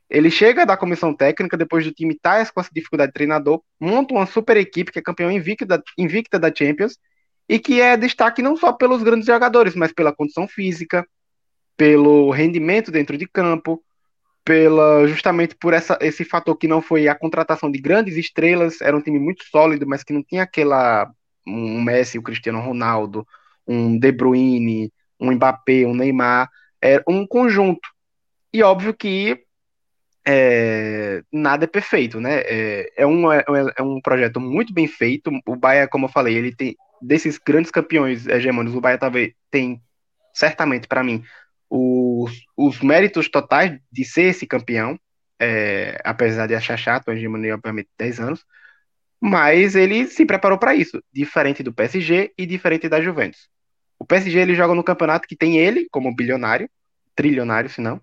Ele 0.09 0.31
chega 0.31 0.67
da 0.67 0.77
comissão 0.77 1.15
técnica, 1.15 1.57
depois 1.57 1.85
do 1.85 1.93
time 1.93 2.19
tá 2.19 2.45
com 2.47 2.61
essa 2.61 2.71
dificuldade 2.73 3.11
de 3.11 3.15
treinador, 3.15 3.63
monta 3.79 4.13
uma 4.13 4.27
super 4.27 4.57
equipe 4.57 4.91
que 4.91 4.99
é 4.99 5.03
campeão 5.03 5.31
invicta, 5.31 5.81
invicta 5.97 6.39
da 6.39 6.53
Champions 6.53 6.99
e 7.49 7.59
que 7.59 7.81
é 7.81 7.97
destaque 7.97 8.43
não 8.43 8.57
só 8.57 8.73
pelos 8.73 9.03
grandes 9.03 9.27
jogadores, 9.27 9.75
mas 9.77 9.93
pela 9.93 10.15
condição 10.15 10.49
física, 10.49 11.07
pelo 11.77 12.31
rendimento 12.31 12.91
dentro 12.91 13.17
de 13.17 13.27
campo, 13.27 13.83
pela 14.45 15.07
justamente 15.07 15.55
por 15.55 15.73
essa, 15.73 15.97
esse 16.01 16.25
fator 16.25 16.57
que 16.57 16.67
não 16.67 16.83
foi 16.83 17.07
a 17.07 17.15
contratação 17.15 17.71
de 17.71 17.81
grandes 17.81 18.17
estrelas, 18.17 18.81
era 18.81 18.97
um 18.97 19.01
time 19.01 19.19
muito 19.19 19.45
sólido, 19.45 19.87
mas 19.87 20.03
que 20.03 20.13
não 20.13 20.23
tinha 20.23 20.43
aquela 20.43 21.11
um 21.47 21.81
Messi, 21.83 22.19
o 22.19 22.23
Cristiano 22.23 22.61
Ronaldo, 22.61 23.27
um 23.67 23.99
De 23.99 24.13
Bruyne, 24.13 24.93
um 25.19 25.33
Mbappé, 25.33 25.87
um 25.87 25.95
Neymar, 25.95 26.49
é 26.81 27.03
um 27.09 27.27
conjunto. 27.27 27.89
E 28.53 28.63
óbvio 28.63 28.95
que 28.95 29.45
é, 30.27 31.23
nada 31.33 31.65
é 31.65 31.69
perfeito, 31.69 32.21
né? 32.21 32.41
É, 32.41 32.93
é, 32.97 33.07
um, 33.07 33.33
é, 33.33 33.45
é, 33.77 33.83
um 33.83 34.01
projeto 34.01 34.41
muito 34.41 34.73
bem 34.73 34.87
feito. 34.87 35.31
O 35.47 35.57
Bahia, 35.57 35.89
como 35.89 36.07
eu 36.07 36.11
falei, 36.11 36.37
ele 36.37 36.55
tem 36.55 36.77
desses 37.01 37.39
grandes 37.39 37.71
campeões 37.71 38.27
hegemônicos, 38.27 38.77
o 38.77 38.81
Bahia 38.81 38.99
talvez 38.99 39.33
tem 39.51 39.81
certamente 40.35 40.87
para 40.87 41.03
mim 41.03 41.25
os, 41.69 42.33
os 42.57 42.81
méritos 42.81 43.29
totais 43.29 43.79
de 43.91 44.05
ser 44.05 44.25
esse 44.25 44.47
campeão, 44.47 44.99
é, 45.39 45.99
apesar 46.05 46.47
de 46.47 46.55
achar 46.55 46.77
chato 46.77 47.11
a 47.11 47.15
hegemonia, 47.15 47.55
obviamente, 47.55 47.89
10 47.97 48.21
anos, 48.21 48.45
mas 49.21 49.75
ele 49.75 50.07
se 50.07 50.25
preparou 50.25 50.59
para 50.59 50.75
isso, 50.75 51.03
diferente 51.13 51.63
do 51.63 51.73
PSG 51.73 52.33
e 52.39 52.47
diferente 52.47 52.89
da 52.89 53.01
Juventus. 53.01 53.49
O 53.99 54.05
PSG 54.05 54.39
ele 54.39 54.55
joga 54.55 54.75
no 54.75 54.83
campeonato 54.83 55.29
que 55.29 55.37
tem 55.37 55.59
ele 55.59 55.87
como 55.91 56.15
bilionário, 56.15 56.71
trilionário, 57.15 57.69
se 57.69 57.83
não. 57.83 58.01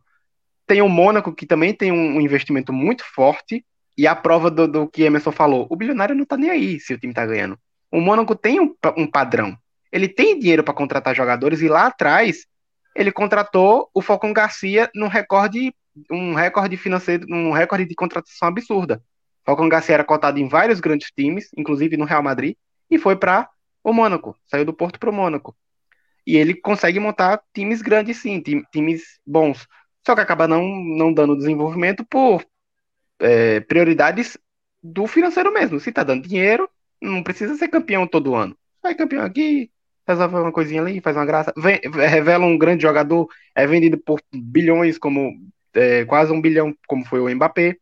Tem 0.68 0.82
o 0.82 0.89
Mônaco, 0.89 1.34
que 1.34 1.45
também 1.45 1.74
tem 1.74 1.91
um 1.91 2.22
investimento 2.22 2.72
muito 2.72 3.03
forte, 3.03 3.65
e 3.97 4.05
a 4.05 4.15
prova 4.15 4.51
do, 4.51 4.68
do 4.68 4.88
que 4.88 5.03
Emerson 5.03 5.32
falou: 5.32 5.65
o 5.72 5.76
bilionário 5.76 6.13
não 6.13 6.26
tá 6.26 6.38
nem 6.38 6.51
aí 6.51 6.80
se 6.80 6.93
o 6.93 6.99
time 6.99 7.13
tá 7.13 7.26
ganhando. 7.26 7.57
O 7.91 7.99
Mônaco 7.99 8.36
tem 8.36 8.59
um, 8.59 8.76
um 8.95 9.07
padrão. 9.07 9.57
Ele 9.91 10.07
tem 10.07 10.38
dinheiro 10.38 10.63
para 10.63 10.74
contratar 10.74 11.15
jogadores, 11.15 11.61
e 11.61 11.68
lá 11.68 11.88
atrás 11.88 12.45
ele 12.95 13.11
contratou 13.11 13.89
o 13.93 14.01
Falcão 14.01 14.34
Garcia 14.34 14.89
num 14.93 15.07
recorde, 15.07 15.74
um 16.11 16.34
recorde 16.36 16.78
financeiro, 16.78 17.26
um 17.30 17.51
recorde 17.51 17.86
de 17.86 17.95
contratação 17.95 18.47
absurda. 18.47 19.01
Falcão 19.48 19.70
Garcia 19.70 19.93
era 19.93 20.04
cotado 20.04 20.38
em 20.39 20.50
vários 20.50 20.82
grandes 20.82 21.10
times, 21.10 21.50
inclusive 21.56 21.95
no 21.95 22.04
Real 22.04 22.22
Madrid, 22.22 22.58
e 22.91 22.98
foi 22.98 23.16
para 23.16 23.50
o 23.82 23.93
Mônaco, 23.93 24.36
saiu 24.45 24.66
do 24.66 24.74
Porto 24.74 25.00
para 25.00 25.10
o 25.10 25.14
Mônaco. 25.14 25.56
E 26.26 26.36
ele 26.36 26.54
consegue 26.54 27.00
montar 27.00 27.41
times 27.54 27.82
grandes, 27.82 28.18
sim, 28.18 28.43
times 28.74 29.22
bons. 29.26 29.66
Só 30.06 30.14
que 30.14 30.20
acaba 30.20 30.50
não, 30.50 30.68
não 30.68 31.14
dando 31.14 31.38
desenvolvimento 31.38 32.06
por 32.06 32.45
é, 33.22 33.62
prioridades 33.62 34.38
do 34.84 35.08
financeiro 35.08 35.54
mesmo. 35.54 35.80
Se 35.80 35.93
tá 35.93 36.04
dando 36.04 36.28
dinheiro, 36.28 36.70
não 37.02 37.24
precisa 37.24 37.56
ser 37.56 37.70
campeão 37.70 38.06
todo 38.06 38.36
ano. 38.36 38.58
Sai 38.82 38.95
campeão 38.95 39.24
aqui, 39.24 39.72
resolve 40.06 40.36
uma 40.36 40.52
coisinha 40.52 40.82
ali, 40.82 41.00
faz 41.00 41.16
uma 41.16 41.26
graça. 41.26 41.54
Vem, 41.56 41.80
revela 42.10 42.45
um 42.45 42.58
grande 42.58 42.84
jogador, 42.84 43.30
é 43.56 43.66
vendido 43.66 43.98
por 43.98 44.22
bilhões, 44.30 44.98
como 44.98 45.32
é, 45.74 46.04
quase 46.04 46.34
um 46.34 46.41
bilhão, 46.41 46.76
como 46.86 47.06
foi 47.06 47.22
o 47.22 47.34
Mbappé. 47.34 47.78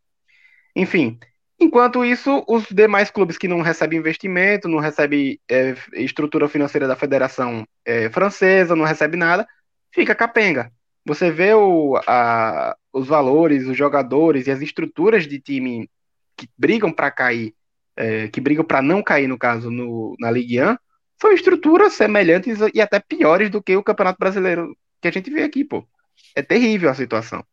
Enfim, 0.76 1.18
Enquanto 1.60 2.04
isso, 2.04 2.44
os 2.48 2.66
demais 2.70 3.10
clubes 3.10 3.38
que 3.38 3.48
não 3.48 3.62
recebem 3.62 4.00
investimento, 4.00 4.68
não 4.68 4.80
recebem 4.80 5.40
é, 5.50 5.74
estrutura 5.94 6.50
financeira 6.50 6.88
da 6.88 6.96
federação 6.96 7.66
é, 7.86 8.10
francesa, 8.10 8.76
não 8.76 8.84
recebem 8.84 9.18
nada, 9.18 9.48
fica 9.92 10.14
capenga. 10.14 10.72
Você 11.06 11.32
vê 11.32 11.54
o, 11.54 11.98
a, 12.08 12.76
os 12.92 13.08
valores, 13.08 13.68
os 13.68 13.78
jogadores 13.78 14.48
e 14.48 14.52
as 14.52 14.62
estruturas 14.62 15.28
de 15.28 15.40
time 15.40 15.90
que 16.36 16.50
brigam 16.58 16.92
para 16.92 17.10
cair, 17.10 17.54
é, 17.96 18.28
que 18.28 18.42
brigam 18.42 18.66
para 18.66 18.82
não 18.82 19.02
cair, 19.02 19.28
no 19.28 19.38
caso, 19.38 19.72
no, 19.72 20.16
na 20.20 20.30
Ligue 20.30 20.62
1, 20.62 20.78
são 21.22 21.32
estruturas 21.32 21.94
semelhantes 21.94 22.60
e 22.74 22.82
até 22.82 23.00
piores 23.00 23.50
do 23.50 23.62
que 23.62 23.78
o 23.78 23.84
Campeonato 23.84 24.20
Brasileiro 24.20 24.76
que 25.02 25.08
a 25.08 25.12
gente 25.12 25.30
vê 25.30 25.44
aqui, 25.44 25.64
pô. 25.64 25.88
É 26.36 26.42
terrível 26.42 26.90
a 26.90 26.94
situação. 26.94 27.46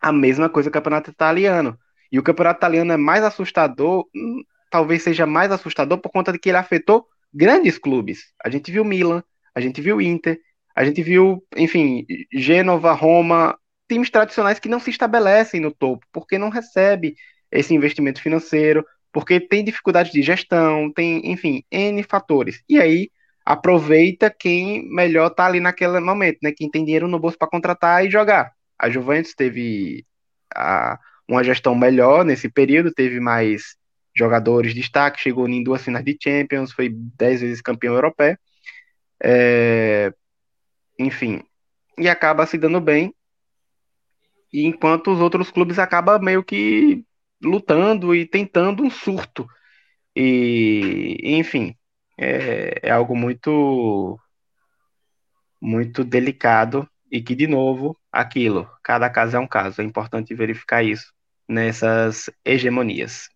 A 0.00 0.12
mesma 0.12 0.48
coisa 0.48 0.68
o 0.68 0.72
Campeonato 0.72 1.10
Italiano. 1.10 1.78
E 2.14 2.18
o 2.20 2.22
campeonato 2.22 2.58
italiano 2.58 2.92
é 2.92 2.96
mais 2.96 3.24
assustador, 3.24 4.06
hum, 4.14 4.44
talvez 4.70 5.02
seja 5.02 5.26
mais 5.26 5.50
assustador 5.50 5.98
por 5.98 6.12
conta 6.12 6.30
de 6.30 6.38
que 6.38 6.48
ele 6.48 6.58
afetou 6.58 7.08
grandes 7.34 7.76
clubes. 7.76 8.32
A 8.44 8.48
gente 8.48 8.70
viu 8.70 8.84
Milan, 8.84 9.20
a 9.52 9.60
gente 9.60 9.80
viu 9.80 10.00
Inter, 10.00 10.38
a 10.76 10.84
gente 10.84 11.02
viu, 11.02 11.44
enfim, 11.56 12.06
Gênova, 12.32 12.92
Roma, 12.92 13.58
times 13.88 14.10
tradicionais 14.10 14.60
que 14.60 14.68
não 14.68 14.78
se 14.78 14.90
estabelecem 14.90 15.60
no 15.60 15.72
topo, 15.72 16.06
porque 16.12 16.38
não 16.38 16.50
recebe 16.50 17.16
esse 17.50 17.74
investimento 17.74 18.22
financeiro, 18.22 18.86
porque 19.12 19.40
tem 19.40 19.64
dificuldade 19.64 20.12
de 20.12 20.22
gestão, 20.22 20.92
tem, 20.92 21.32
enfim, 21.32 21.64
N 21.68 22.00
fatores. 22.04 22.62
E 22.68 22.78
aí 22.78 23.10
aproveita 23.44 24.30
quem 24.30 24.88
melhor 24.88 25.30
tá 25.30 25.46
ali 25.46 25.58
naquele 25.58 25.98
momento, 25.98 26.38
né? 26.44 26.52
Quem 26.52 26.70
tem 26.70 26.84
dinheiro 26.84 27.08
no 27.08 27.18
bolso 27.18 27.36
para 27.36 27.50
contratar 27.50 28.06
e 28.06 28.10
jogar. 28.10 28.52
A 28.78 28.88
Juventus 28.88 29.34
teve 29.34 30.06
a 30.54 30.96
uma 31.28 31.42
gestão 31.42 31.74
melhor 31.74 32.24
nesse 32.24 32.48
período, 32.48 32.92
teve 32.92 33.20
mais 33.20 33.76
jogadores 34.16 34.74
de 34.74 34.80
destaque, 34.80 35.20
chegou 35.20 35.48
em 35.48 35.62
duas 35.62 35.82
finais 35.82 36.04
de 36.04 36.16
Champions, 36.20 36.72
foi 36.72 36.90
dez 36.90 37.40
vezes 37.40 37.60
campeão 37.60 37.94
europeu. 37.94 38.36
É, 39.22 40.12
enfim, 40.98 41.42
e 41.98 42.08
acaba 42.08 42.46
se 42.46 42.58
dando 42.58 42.80
bem, 42.80 43.14
e 44.52 44.66
enquanto 44.66 45.12
os 45.12 45.20
outros 45.20 45.50
clubes 45.50 45.78
acabam 45.78 46.20
meio 46.22 46.44
que 46.44 47.04
lutando 47.42 48.14
e 48.14 48.26
tentando 48.26 48.82
um 48.82 48.90
surto. 48.90 49.46
E, 50.16 51.18
enfim, 51.24 51.76
é, 52.18 52.80
é 52.82 52.90
algo 52.90 53.16
muito 53.16 54.18
muito 55.60 56.04
delicado 56.04 56.88
e 57.10 57.22
que, 57.22 57.34
de 57.34 57.46
novo, 57.46 57.98
aquilo, 58.12 58.70
cada 58.82 59.08
caso 59.10 59.36
é 59.36 59.40
um 59.40 59.46
caso, 59.46 59.80
é 59.80 59.84
importante 59.84 60.34
verificar 60.34 60.82
isso 60.84 61.13
nessas 61.48 62.30
hegemonias. 62.44 63.28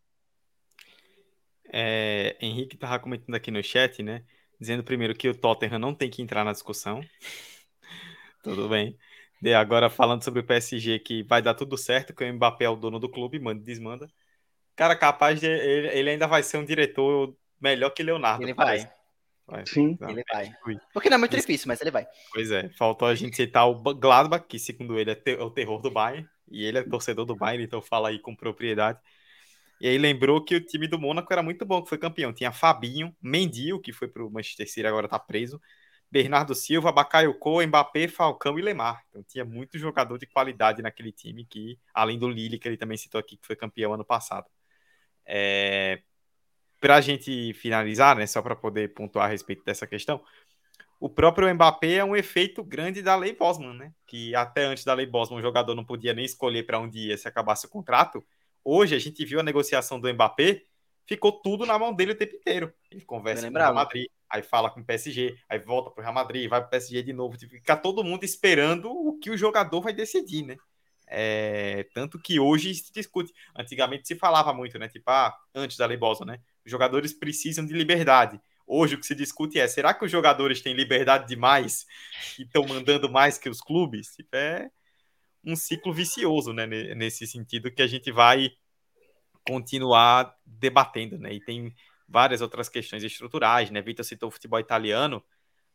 É, 1.73 2.37
Henrique 2.41 2.77
estava 2.77 2.99
comentando 2.99 3.35
aqui 3.35 3.51
no 3.51 3.63
chat, 3.63 4.03
né? 4.03 4.25
Dizendo 4.59 4.83
primeiro 4.83 5.15
que 5.15 5.29
o 5.29 5.35
Tottenham 5.35 5.79
não 5.79 5.95
tem 5.95 6.11
que 6.11 6.23
entrar 6.23 6.45
na 6.45 6.53
discussão. 6.53 7.01
tudo 8.43 8.69
bem. 8.69 8.97
E 9.43 9.55
agora 9.55 9.89
falando 9.89 10.25
sobre 10.25 10.41
o 10.41 10.45
PSG, 10.45 10.99
que 10.99 11.23
vai 11.23 11.41
dar 11.41 11.55
tudo 11.55 11.77
certo, 11.77 12.15
que 12.15 12.25
o 12.25 12.35
Mbappé 12.35 12.65
é 12.65 12.69
o 12.69 12.77
dono 12.77 12.99
do 12.99 13.09
clube, 13.09 13.39
manda 13.39 13.63
desmanda. 13.63 14.09
Cara, 14.75 14.97
capaz 14.97 15.41
de. 15.41 15.47
Ele, 15.47 15.89
ele 15.89 16.11
ainda 16.11 16.27
vai 16.27 16.43
ser 16.43 16.57
um 16.57 16.65
diretor 16.65 17.37
melhor 17.61 17.91
que 17.91 18.03
Leonardo. 18.03 18.43
Ele 18.43 18.55
vai. 18.55 18.91
vai. 19.47 19.67
Sim, 19.67 19.97
não, 20.01 20.11
ele 20.11 20.25
vai. 20.33 20.51
Porque 20.93 21.09
não 21.09 21.17
é 21.17 21.19
muito 21.19 21.37
difícil, 21.37 21.69
mas 21.69 21.81
ele 21.81 21.91
vai. 21.91 22.07
Pois 22.33 22.51
é, 22.51 22.69
faltou 22.71 23.07
a 23.07 23.15
gente 23.15 23.37
citar 23.37 23.69
o 23.69 23.75
Gladbach, 23.95 24.47
que 24.47 24.59
segundo 24.59 24.99
ele 24.99 25.11
é, 25.11 25.15
te, 25.15 25.33
é 25.33 25.43
o 25.43 25.51
terror 25.51 25.81
do 25.81 25.91
Bayern. 25.91 26.29
E 26.51 26.65
ele 26.65 26.79
é 26.79 26.83
torcedor 26.83 27.25
do 27.25 27.37
Bayern, 27.37 27.65
então 27.65 27.81
fala 27.83 28.09
aí 28.09 28.19
com 28.19 28.35
propriedade. 28.35 28.99
E 29.81 29.87
aí 29.87 29.97
lembrou 29.99 30.45
que 30.45 30.57
o 30.57 30.61
time 30.61 30.89
do 30.89 30.99
Mônaco 30.99 31.33
era 31.33 31.43
muito 31.43 31.65
bom, 31.65 31.83
que 31.83 31.89
foi 31.89 31.99
campeão. 31.99 32.33
Tinha 32.33 32.51
Fabinho, 32.53 33.15
Mendio, 33.23 33.81
que 33.81 33.93
foi 33.93 34.09
pro 34.09 34.31
Manchester 34.31 34.69
City, 34.69 34.87
agora 34.87 35.09
tá 35.09 35.19
preso. 35.19 35.61
Bernardo 36.11 36.55
Silva, 36.55 36.91
Bakayoko, 36.91 37.63
Mbappé, 37.67 38.09
Falcão 38.09 38.59
e 38.59 38.63
Lemar. 38.63 39.05
Então 39.09 39.23
tinha 39.23 39.45
muito 39.45 39.79
jogador 39.79 40.19
de 40.19 40.27
qualidade 40.27 40.83
naquele 40.83 41.13
time, 41.13 41.45
que 41.45 41.79
além 41.95 42.19
do 42.19 42.29
Lille, 42.29 42.59
que 42.59 42.67
ele 42.67 42.77
também 42.77 42.97
citou 42.97 43.21
aqui, 43.21 43.37
que 43.37 43.47
foi 43.47 43.55
campeão 43.57 43.93
ano 43.95 44.05
passado. 44.05 44.47
É... 45.27 46.03
Para 46.81 46.97
a 46.97 47.01
gente 47.01 47.53
finalizar, 47.55 48.17
né, 48.17 48.27
só 48.27 48.41
para 48.41 48.57
poder 48.57 48.95
pontuar 48.95 49.27
a 49.27 49.29
respeito 49.29 49.65
dessa 49.65 49.87
questão, 49.87 50.23
o 51.01 51.09
próprio 51.09 51.53
Mbappé 51.55 51.95
é 51.95 52.05
um 52.05 52.17
efeito 52.17 52.65
grande 52.65 53.03
da 53.03 53.15
lei 53.15 53.33
Bosman, 53.33 53.75
né? 53.75 53.93
Que 54.07 54.35
até 54.35 54.65
antes 54.65 54.85
da 54.85 54.95
lei 54.95 55.07
Bosman 55.07 55.39
o 55.39 55.43
jogador 55.43 55.75
não 55.75 55.85
podia 55.85 56.13
nem 56.13 56.25
escolher 56.25 56.65
para 56.65 56.81
onde 56.81 57.09
ia 57.09 57.17
se 57.17 57.29
acabasse 57.29 57.67
o 57.67 57.69
contrato. 57.69 58.25
Hoje 58.65 58.95
a 58.95 58.99
gente 58.99 59.25
viu 59.25 59.39
a 59.39 59.43
negociação 59.43 60.01
do 60.01 60.13
Mbappé, 60.13 60.63
ficou 61.07 61.33
tudo 61.33 61.65
na 61.65 61.79
mão 61.79 61.95
dele 61.95 62.13
o 62.13 62.17
tempo 62.17 62.35
inteiro. 62.35 62.73
Ele 62.91 63.05
conversa 63.05 63.49
com 63.49 63.55
o 63.55 63.59
Real 63.59 63.75
Madrid, 63.75 64.07
aí 64.29 64.43
fala 64.43 64.71
com 64.71 64.81
o 64.81 64.85
PSG, 64.85 65.39
aí 65.49 65.59
volta 65.61 65.91
para 65.91 66.01
o 66.01 66.03
Real 66.03 66.15
Madrid, 66.15 66.49
vai 66.49 66.61
para 66.61 66.67
o 66.67 66.71
PSG 66.71 67.03
de 67.03 67.13
novo. 67.13 67.37
Tipo, 67.37 67.53
fica 67.53 67.77
todo 67.77 68.03
mundo 68.03 68.25
esperando 68.25 68.91
o 68.91 69.17
que 69.19 69.31
o 69.31 69.39
jogador 69.39 69.81
vai 69.81 69.93
decidir, 69.93 70.45
né? 70.45 70.57
É, 71.07 71.87
tanto 71.95 72.19
que 72.19 72.39
hoje 72.41 72.75
se 72.75 72.93
discute. 72.93 73.33
Antigamente 73.57 74.07
se 74.07 74.17
falava 74.17 74.53
muito, 74.53 74.79
né? 74.79 74.89
Tipo, 74.89 75.11
ah, 75.11 75.35
antes 75.55 75.77
da 75.77 75.87
lei 75.87 75.97
Bosman, 75.97 76.33
né? 76.33 76.41
Os 76.65 76.71
jogadores 76.71 77.13
precisam 77.13 77.65
de 77.65 77.73
liberdade. 77.73 78.39
Hoje 78.71 78.95
o 78.95 79.01
que 79.01 79.07
se 79.07 79.14
discute 79.14 79.59
é: 79.59 79.66
será 79.66 79.95
que 79.95 80.05
os 80.05 80.11
jogadores 80.11 80.61
têm 80.61 80.75
liberdade 80.75 81.27
demais 81.27 81.87
e 82.39 82.43
estão 82.43 82.66
mandando 82.66 83.11
mais 83.11 83.39
que 83.39 83.49
os 83.49 83.62
clubes? 83.62 84.14
Tipo, 84.14 84.37
é 84.37 84.71
um 85.43 85.57
ciclo 85.57 85.93
vicioso, 85.93 86.53
né? 86.53 86.66
Nesse 86.66 87.27
sentido 87.27 87.73
que 87.73 87.81
a 87.81 87.87
gente 87.87 88.12
vai 88.12 88.51
continuar 89.47 90.37
debatendo, 90.45 91.19
né? 91.19 91.33
E 91.33 91.41
tem 91.41 91.75
várias 92.07 92.43
outras 92.43 92.69
questões 92.69 93.03
estruturais, 93.03 93.71
né? 93.71 93.81
Vitor 93.81 94.05
citou 94.05 94.29
o 94.29 94.33
futebol 94.33 94.61
italiano. 94.61 95.25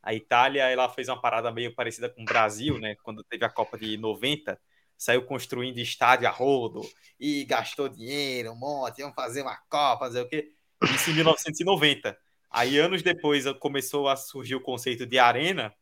A 0.01 0.13
Itália, 0.13 0.69
ela 0.69 0.87
fez 0.89 1.07
uma 1.09 1.19
parada 1.19 1.51
meio 1.51 1.73
parecida 1.73 2.09
com 2.09 2.21
o 2.21 2.25
Brasil, 2.25 2.77
né? 2.77 2.95
Quando 3.01 3.23
teve 3.23 3.43
a 3.43 3.49
Copa 3.49 3.77
de 3.77 3.97
90, 3.97 4.59
saiu 4.95 5.23
construindo 5.25 5.79
estádio 5.79 6.27
a 6.27 6.31
rodo 6.31 6.81
e 7.19 7.43
gastou 7.45 7.89
dinheiro, 7.89 8.51
um 8.51 8.55
monte, 8.55 8.99
iam 8.99 9.13
fazer 9.13 9.41
uma 9.41 9.57
Copa, 9.69 10.05
fazer 10.05 10.21
o 10.21 10.27
quê? 10.27 10.51
Isso 10.93 11.09
em 11.09 11.15
1990. 11.15 12.17
Aí, 12.53 12.77
anos 12.77 13.01
depois, 13.01 13.51
começou 13.53 14.07
a 14.07 14.15
surgir 14.15 14.53
o 14.53 14.61
conceito 14.61 15.07
de 15.07 15.17
arena 15.17 15.73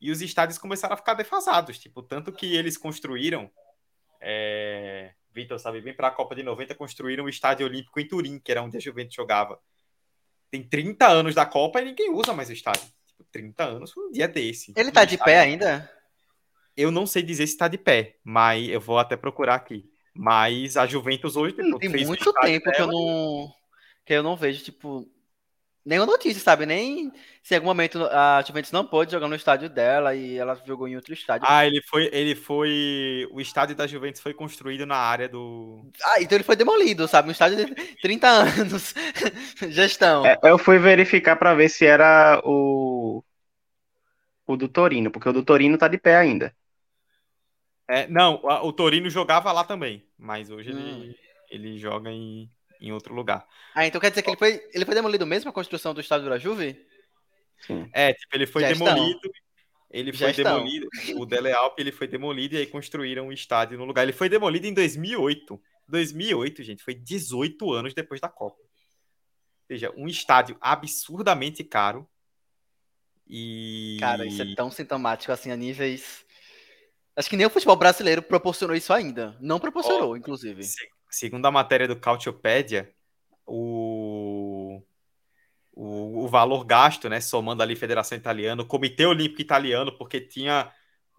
e 0.00 0.10
os 0.10 0.22
estádios 0.22 0.58
começaram 0.58 0.94
a 0.94 0.96
ficar 0.96 1.12
defasados. 1.12 1.78
Tipo, 1.78 2.02
tanto 2.02 2.32
que 2.32 2.56
eles 2.56 2.78
construíram. 2.78 3.50
É... 4.20 5.12
Vitor 5.30 5.58
sabe 5.58 5.82
bem, 5.82 5.94
para 5.94 6.08
a 6.08 6.10
Copa 6.12 6.34
de 6.34 6.42
90 6.42 6.74
construíram 6.74 7.24
o 7.24 7.28
Estádio 7.28 7.66
Olímpico 7.66 8.00
em 8.00 8.08
Turim, 8.08 8.38
que 8.38 8.50
era 8.50 8.62
onde 8.62 8.76
a 8.76 8.80
Juventus 8.80 9.14
jogava. 9.14 9.60
Tem 10.50 10.62
30 10.62 11.06
anos 11.06 11.34
da 11.34 11.44
Copa 11.44 11.82
e 11.82 11.84
ninguém 11.84 12.10
usa 12.10 12.32
mais 12.32 12.48
o 12.48 12.52
estádio. 12.52 12.86
Tipo, 13.06 13.24
30 13.32 13.64
anos 13.64 13.92
foi 13.92 14.06
um 14.06 14.12
dia 14.12 14.28
desse. 14.28 14.72
Ele 14.76 14.92
tá 14.92 15.04
de 15.04 15.18
pé 15.18 15.40
ainda? 15.40 15.90
Eu 16.76 16.90
não 16.90 17.06
sei 17.06 17.22
dizer 17.22 17.46
se 17.46 17.58
tá 17.58 17.68
de 17.68 17.76
pé, 17.76 18.16
mas 18.22 18.68
eu 18.68 18.80
vou 18.80 18.98
até 18.98 19.16
procurar 19.16 19.56
aqui. 19.56 19.90
Mas 20.14 20.76
a 20.76 20.86
Juventus 20.86 21.34
hoje 21.34 21.56
tipo, 21.56 21.78
tem 21.78 22.06
muito 22.06 22.32
tempo 22.32 22.70
que 22.70 22.80
eu 22.80 22.86
não 22.86 23.52
que 24.06 24.12
eu 24.12 24.22
não 24.22 24.36
vejo 24.36 24.62
tipo 24.62 25.10
nenhuma 25.84 26.06
notícia, 26.06 26.42
sabe? 26.42 26.64
Nem 26.64 27.12
se 27.42 27.54
em 27.54 27.56
algum 27.56 27.68
momento 27.68 28.04
a 28.06 28.42
Juventus 28.46 28.72
não 28.72 28.86
pôde 28.86 29.12
jogar 29.12 29.28
no 29.28 29.34
estádio 29.34 29.68
dela 29.68 30.14
e 30.14 30.36
ela 30.36 30.60
jogou 30.66 30.88
em 30.88 30.96
outro 30.96 31.12
estádio. 31.12 31.46
Ah, 31.48 31.66
ele 31.66 31.82
foi, 31.82 32.08
ele 32.12 32.34
foi, 32.34 33.28
o 33.30 33.40
estádio 33.40 33.76
da 33.76 33.86
Juventus 33.86 34.22
foi 34.22 34.32
construído 34.32 34.86
na 34.86 34.96
área 34.96 35.28
do. 35.28 35.90
Ah, 36.02 36.22
então 36.22 36.36
ele 36.36 36.44
foi 36.44 36.56
demolido, 36.56 37.06
sabe? 37.06 37.28
Um 37.28 37.32
estádio 37.32 37.66
de 37.66 37.74
30 38.00 38.28
anos, 38.28 38.94
gestão. 39.68 40.24
É, 40.24 40.38
eu 40.44 40.58
fui 40.58 40.78
verificar 40.78 41.36
para 41.36 41.54
ver 41.54 41.68
se 41.68 41.84
era 41.84 42.40
o 42.44 43.22
o 44.46 44.56
do 44.56 44.68
Torino, 44.68 45.10
porque 45.10 45.28
o 45.28 45.32
do 45.32 45.42
Torino 45.42 45.78
tá 45.78 45.88
de 45.88 45.98
pé 45.98 46.16
ainda. 46.16 46.54
É, 47.88 48.06
não, 48.08 48.40
o 48.62 48.72
Torino 48.72 49.10
jogava 49.10 49.52
lá 49.52 49.64
também, 49.64 50.02
mas 50.16 50.50
hoje 50.50 50.72
hum. 50.72 50.78
ele, 50.78 51.16
ele 51.50 51.78
joga 51.78 52.10
em 52.10 52.50
em 52.84 52.92
outro 52.92 53.14
lugar. 53.14 53.46
Ah, 53.74 53.86
então 53.86 54.00
quer 54.00 54.10
dizer 54.10 54.22
que 54.22 54.28
ele 54.28 54.36
foi, 54.36 54.62
ele 54.72 54.84
foi 54.84 54.94
demolido 54.94 55.26
mesmo 55.26 55.48
a 55.48 55.52
construção 55.52 55.94
do 55.94 56.00
estádio 56.00 56.28
da 56.28 56.38
Juve? 56.38 56.86
Sim. 57.66 57.88
É, 57.92 58.12
tipo, 58.12 58.36
ele 58.36 58.46
foi 58.46 58.62
Já 58.62 58.68
demolido. 58.68 59.16
Estão. 59.16 59.30
Ele 59.90 60.12
Já 60.12 60.18
foi 60.18 60.30
estão. 60.30 60.58
demolido. 60.58 60.88
O 61.16 61.24
Dele 61.26 61.52
Alpe, 61.52 61.80
ele 61.80 61.92
foi 61.92 62.06
demolido 62.06 62.54
e 62.54 62.58
aí 62.58 62.66
construíram 62.66 63.24
o 63.24 63.28
um 63.28 63.32
estádio 63.32 63.78
no 63.78 63.86
lugar. 63.86 64.02
Ele 64.02 64.12
foi 64.12 64.28
demolido 64.28 64.66
em 64.66 64.74
2008. 64.74 65.60
2008, 65.88 66.62
gente, 66.62 66.82
foi 66.82 66.94
18 66.94 67.72
anos 67.72 67.94
depois 67.94 68.20
da 68.20 68.28
Copa. 68.28 68.60
seja, 69.66 69.92
um 69.96 70.06
estádio 70.06 70.56
absurdamente 70.60 71.64
caro. 71.64 72.06
E. 73.26 73.96
Cara, 73.98 74.26
isso 74.26 74.42
é 74.42 74.54
tão 74.54 74.70
sintomático 74.70 75.32
assim 75.32 75.50
a 75.50 75.56
níveis. 75.56 76.24
Acho 77.16 77.30
que 77.30 77.36
nem 77.36 77.46
o 77.46 77.50
futebol 77.50 77.76
brasileiro 77.76 78.20
proporcionou 78.20 78.76
isso 78.76 78.92
ainda. 78.92 79.36
Não 79.40 79.60
proporcionou, 79.60 80.10
oh, 80.10 80.16
inclusive. 80.16 80.62
Segundo 81.14 81.46
a 81.46 81.50
matéria 81.52 81.86
do 81.86 81.94
Cautiopédia, 81.94 82.92
o, 83.46 84.82
o, 85.72 86.24
o, 86.24 86.28
valor 86.28 86.64
gasto, 86.64 87.08
né, 87.08 87.20
somando 87.20 87.62
ali 87.62 87.76
Federação 87.76 88.18
Italiana, 88.18 88.62
o 88.62 88.66
Comitê 88.66 89.06
Olímpico 89.06 89.40
Italiano, 89.40 89.96
porque 89.96 90.20
tinha, 90.20 90.72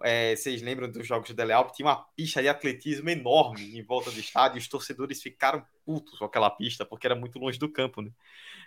é, 0.03 0.35
vocês 0.35 0.61
lembram 0.61 0.91
dos 0.91 1.07
Jogos 1.07 1.29
de 1.29 1.33
Dele 1.33 1.53
tinha 1.73 1.87
uma 1.87 1.95
pista 2.13 2.41
de 2.41 2.49
atletismo 2.49 3.09
enorme 3.09 3.79
em 3.79 3.81
volta 3.83 4.11
do 4.11 4.19
estádio, 4.19 4.57
os 4.57 4.67
torcedores 4.67 5.23
ficaram 5.23 5.65
putos 5.85 6.19
com 6.19 6.25
aquela 6.25 6.49
pista, 6.49 6.85
porque 6.85 7.07
era 7.07 7.15
muito 7.15 7.39
longe 7.39 7.57
do 7.57 7.71
campo, 7.71 8.01
né? 8.01 8.11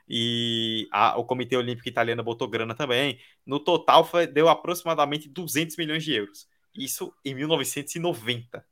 E 0.09 0.89
a, 0.91 1.19
o 1.19 1.27
Comitê 1.27 1.59
Olímpico 1.59 1.91
Italiano 1.91 2.25
botou 2.25 2.49
grana 2.49 2.75
também. 2.75 3.21
No 3.45 3.61
total, 3.61 4.03
foi, 4.03 4.27
deu 4.27 4.49
aproximadamente 4.49 5.29
200 5.29 5.77
milhões 5.77 6.03
de 6.03 6.15
euros. 6.15 6.49
Isso 6.75 7.13
em 7.23 7.35
1990 7.35 8.65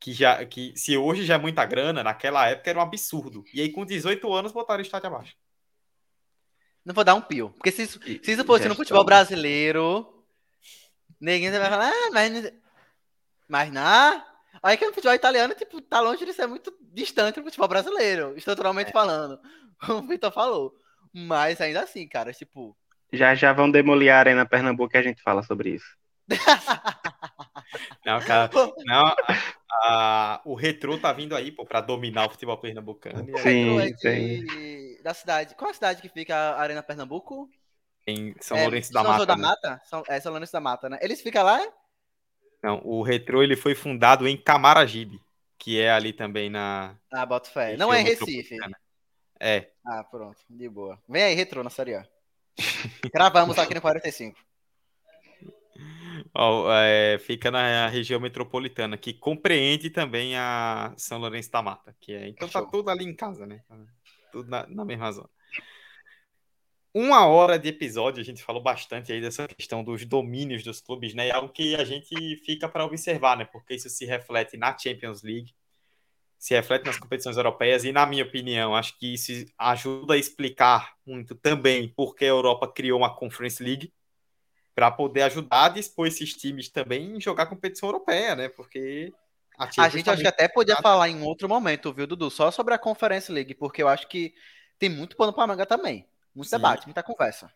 que 0.00 0.12
já 0.12 0.44
que 0.44 0.72
se 0.76 0.96
hoje 0.96 1.24
já 1.24 1.34
é 1.34 1.38
muita 1.38 1.64
grana, 1.64 2.02
naquela 2.02 2.48
época 2.48 2.70
era 2.70 2.78
um 2.78 2.82
absurdo. 2.82 3.44
E 3.52 3.60
aí 3.60 3.70
com 3.70 3.84
18 3.84 4.32
anos 4.32 4.52
botaram 4.52 4.80
o 4.80 4.86
estádio 4.86 5.08
abaixo. 5.08 5.34
Não 6.84 6.94
vou 6.94 7.04
dar 7.04 7.14
um 7.14 7.20
pio, 7.20 7.50
porque 7.50 7.70
se 7.70 7.82
isso, 7.82 8.00
se 8.02 8.32
isso 8.32 8.44
fosse 8.44 8.68
no 8.68 8.74
futebol 8.74 9.04
brasileiro, 9.04 10.24
ninguém 11.18 11.50
vai 11.50 11.70
falar, 11.70 11.90
ah, 11.90 12.10
mas 12.12 12.52
mas 13.48 13.72
na 13.72 14.24
Aí 14.62 14.76
que 14.76 14.86
no 14.86 14.94
futebol 14.94 15.14
italiano, 15.14 15.54
tipo, 15.54 15.80
tá 15.80 16.00
longe 16.00 16.24
de 16.24 16.32
ser 16.32 16.46
muito 16.46 16.72
distante 16.92 17.40
do 17.40 17.44
futebol 17.44 17.68
brasileiro, 17.68 18.34
estruturalmente 18.36 18.90
é. 18.90 18.92
falando. 18.92 19.38
Como 19.84 19.98
o 20.00 20.06
Vitor 20.06 20.32
falou. 20.32 20.74
Mas 21.12 21.60
ainda 21.60 21.82
assim, 21.82 22.06
cara, 22.08 22.32
tipo. 22.32 22.76
Já 23.12 23.34
já 23.34 23.52
vão 23.52 23.70
demolir 23.70 24.12
a 24.12 24.18
Arena 24.18 24.46
Pernambuco 24.46 24.90
que 24.90 24.96
a 24.96 25.02
gente 25.02 25.22
fala 25.22 25.42
sobre 25.42 25.70
isso. 25.70 25.96
Não, 28.04 28.20
cara, 28.20 28.50
não, 28.84 29.06
a, 29.06 29.16
a, 29.70 30.40
o 30.44 30.54
retrô 30.54 30.98
tá 30.98 31.12
vindo 31.12 31.34
aí, 31.34 31.50
pô, 31.50 31.64
pra 31.64 31.80
dominar 31.80 32.26
o 32.26 32.30
futebol 32.30 32.58
pernambucano. 32.58 33.24
Sim, 33.38 33.80
é 33.80 33.90
de, 33.90 35.00
da 35.02 35.14
cidade. 35.14 35.54
Qual 35.54 35.70
a 35.70 35.74
cidade 35.74 36.02
que 36.02 36.08
fica 36.08 36.34
a 36.34 36.60
Arena 36.60 36.82
Pernambuco? 36.82 37.48
Em 38.06 38.34
São 38.40 38.56
é, 38.56 38.62
Lourenço 38.62 38.92
da 38.92 39.02
São 39.02 39.10
Mata. 39.10 39.26
da 39.26 39.36
né? 39.36 39.42
Mata? 39.42 39.82
São, 39.84 40.02
é, 40.08 40.20
São 40.20 40.32
Lourenço 40.32 40.52
da 40.52 40.60
Mata, 40.60 40.88
né? 40.88 40.98
Eles 41.00 41.20
ficam 41.20 41.42
lá? 41.42 41.60
Não, 42.62 42.80
o 42.84 43.02
retrô 43.02 43.42
ele 43.42 43.56
foi 43.56 43.74
fundado 43.74 44.26
em 44.26 44.36
Camaragibe, 44.36 45.20
que 45.58 45.80
é 45.80 45.90
ali 45.90 46.12
também 46.12 46.48
na. 46.48 46.96
Ah, 47.12 47.26
bota 47.26 47.50
fé. 47.50 47.76
Não 47.76 47.92
é 47.92 48.00
em 48.00 48.04
Recife. 48.04 48.56
É. 49.40 49.70
Ah, 49.84 50.04
pronto, 50.04 50.38
de 50.48 50.68
boa. 50.68 50.98
Vem 51.08 51.22
aí, 51.22 51.34
retrô 51.34 51.62
na 51.62 51.70
Série 51.70 51.94
A. 51.94 52.06
Gravamos 53.12 53.58
aqui 53.58 53.74
no 53.74 53.80
45. 53.80 54.38
É, 56.82 57.18
fica 57.18 57.50
na 57.50 57.88
região 57.88 58.20
metropolitana, 58.20 58.96
que 58.96 59.12
compreende 59.12 59.90
também 59.90 60.36
a 60.36 60.94
São 60.96 61.18
Lourenço 61.18 61.50
da 61.50 61.62
Mata, 61.62 61.96
que 62.00 62.12
é. 62.12 62.28
Então 62.28 62.48
tá 62.48 62.60
Show. 62.60 62.70
tudo 62.70 62.90
ali 62.90 63.04
em 63.04 63.14
casa, 63.14 63.46
né? 63.46 63.62
Tudo 64.32 64.48
na, 64.48 64.66
na, 64.66 64.84
mesma 64.84 65.12
zona. 65.12 65.30
Uma 66.92 67.26
hora 67.26 67.58
de 67.58 67.68
episódio, 67.68 68.20
a 68.20 68.24
gente 68.24 68.42
falou 68.42 68.62
bastante 68.62 69.12
aí 69.12 69.20
dessa 69.20 69.48
questão 69.48 69.82
dos 69.82 70.04
domínios 70.04 70.62
dos 70.62 70.80
clubes, 70.80 71.14
né? 71.14 71.28
É 71.28 71.32
algo 71.32 71.52
que 71.52 71.74
a 71.74 71.84
gente 71.84 72.36
fica 72.44 72.68
para 72.68 72.84
observar, 72.84 73.36
né? 73.36 73.44
Porque 73.44 73.74
isso 73.74 73.88
se 73.88 74.04
reflete 74.04 74.56
na 74.56 74.76
Champions 74.76 75.22
League, 75.22 75.52
se 76.38 76.54
reflete 76.54 76.84
nas 76.84 76.98
competições 76.98 77.36
europeias, 77.36 77.84
e 77.84 77.90
na 77.90 78.06
minha 78.06 78.22
opinião, 78.22 78.76
acho 78.76 78.98
que 78.98 79.14
isso 79.14 79.46
ajuda 79.58 80.14
a 80.14 80.18
explicar 80.18 80.94
muito 81.04 81.34
também 81.34 81.88
porque 81.88 82.24
a 82.24 82.28
Europa 82.28 82.68
criou 82.68 82.98
uma 82.98 83.14
Conference 83.14 83.62
League 83.62 83.92
para 84.74 84.90
poder 84.90 85.22
ajudar 85.22 85.66
a 85.66 85.68
dispor 85.68 86.06
esses 86.06 86.34
times 86.34 86.68
também 86.68 87.16
em 87.16 87.20
jogar 87.20 87.46
competição 87.46 87.88
europeia, 87.88 88.34
né? 88.34 88.48
Porque 88.48 89.12
a, 89.58 89.68
a 89.84 89.88
gente 89.88 90.10
acho 90.10 90.22
que 90.22 90.28
até 90.28 90.48
podia 90.48 90.76
falar 90.76 91.08
em 91.08 91.22
outro 91.22 91.48
momento, 91.48 91.92
viu, 91.92 92.06
Dudu? 92.06 92.30
Só 92.30 92.50
sobre 92.50 92.74
a 92.74 92.78
Conference 92.78 93.30
League, 93.30 93.54
porque 93.54 93.82
eu 93.82 93.88
acho 93.88 94.08
que 94.08 94.34
tem 94.78 94.88
muito 94.88 95.16
pano 95.16 95.32
para 95.32 95.46
manga 95.46 95.64
também. 95.64 96.06
Muito 96.34 96.48
Sim. 96.48 96.56
debate, 96.56 96.86
muita 96.86 97.02
conversa. 97.02 97.50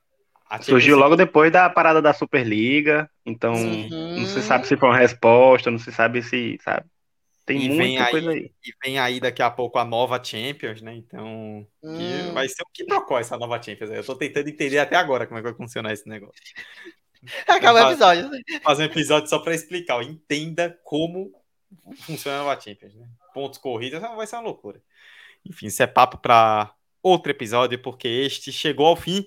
Surgiu 0.63 0.97
logo 0.97 1.15
depois 1.15 1.53
da 1.53 1.69
parada 1.69 2.01
da 2.01 2.15
Superliga, 2.15 3.11
então 3.27 3.53
uhum. 3.53 4.21
não 4.21 4.27
se 4.27 4.41
sabe 4.41 4.67
se 4.67 4.79
foi 4.79 4.89
uma 4.89 4.97
resposta, 4.97 5.71
não 5.71 5.79
se 5.79 5.93
sabe 5.93 6.23
se, 6.23 6.57
sabe? 6.63 6.87
Tem 7.45 7.65
e 7.65 7.69
muita 7.69 8.05
aí, 8.05 8.11
coisa 8.11 8.31
aí. 8.31 8.51
E 8.65 8.75
vem 8.83 8.99
aí 8.99 9.21
daqui 9.21 9.43
a 9.43 9.51
pouco 9.51 9.79
a 9.79 9.85
nova 9.85 10.23
Champions, 10.23 10.83
né? 10.83 10.95
Então, 10.95 11.67
hum. 11.83 12.33
vai 12.35 12.47
ser 12.47 12.63
o 12.63 12.67
que 12.73 12.85
trocou 12.85 13.19
essa 13.19 13.39
nova 13.39 13.61
Champions. 13.61 13.91
Eu 13.91 14.05
tô 14.05 14.15
tentando 14.15 14.49
entender 14.49 14.79
até 14.79 14.97
agora 14.97 15.27
como 15.27 15.39
é 15.39 15.43
que 15.43 15.49
vai 15.49 15.57
funcionar 15.57 15.93
esse 15.93 16.07
negócio. 16.07 16.43
Acaba 17.47 17.87
o 17.87 17.91
episódio. 17.91 18.31
Fazer 18.63 18.83
um 18.83 18.87
episódio 18.87 19.29
só 19.29 19.39
para 19.39 19.55
explicar. 19.55 19.97
Ó, 19.97 20.03
entenda 20.03 20.79
como 20.85 21.33
funciona 22.01 22.51
a 22.51 22.61
Champions, 22.61 22.95
né? 22.95 23.07
Pontos 23.35 23.59
corridos 23.59 24.01
vai 24.01 24.27
ser 24.27 24.37
uma 24.37 24.43
loucura. 24.43 24.83
Enfim, 25.45 25.67
isso 25.67 25.83
é 25.83 25.87
papo 25.87 26.19
para 26.19 26.75
outro 27.03 27.31
episódio, 27.31 27.81
porque 27.81 28.09
este 28.09 28.53
chegou 28.53 28.87
ao 28.87 28.97
fim 28.97 29.27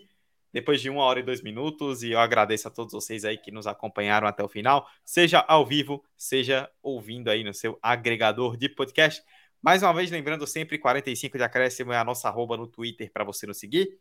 depois 0.53 0.81
de 0.81 0.89
uma 0.89 1.03
hora 1.03 1.19
e 1.19 1.23
dois 1.23 1.41
minutos. 1.41 2.03
E 2.03 2.11
eu 2.11 2.19
agradeço 2.19 2.67
a 2.67 2.71
todos 2.71 2.93
vocês 2.93 3.23
aí 3.23 3.37
que 3.37 3.51
nos 3.51 3.67
acompanharam 3.67 4.27
até 4.27 4.43
o 4.43 4.49
final, 4.49 4.87
seja 5.05 5.39
ao 5.47 5.65
vivo, 5.65 6.03
seja 6.17 6.69
ouvindo 6.81 7.29
aí 7.29 7.43
no 7.43 7.53
seu 7.53 7.77
agregador 7.81 8.57
de 8.57 8.69
podcast. 8.69 9.23
Mais 9.61 9.83
uma 9.83 9.93
vez, 9.93 10.09
lembrando 10.09 10.47
sempre, 10.47 10.79
45 10.79 11.37
de 11.37 11.43
acréscimo 11.43 11.93
é 11.93 11.97
a 11.97 12.03
nossa 12.03 12.27
arroba 12.27 12.57
no 12.57 12.67
Twitter 12.67 13.11
para 13.11 13.23
você 13.23 13.45
nos 13.45 13.59
seguir. 13.59 13.99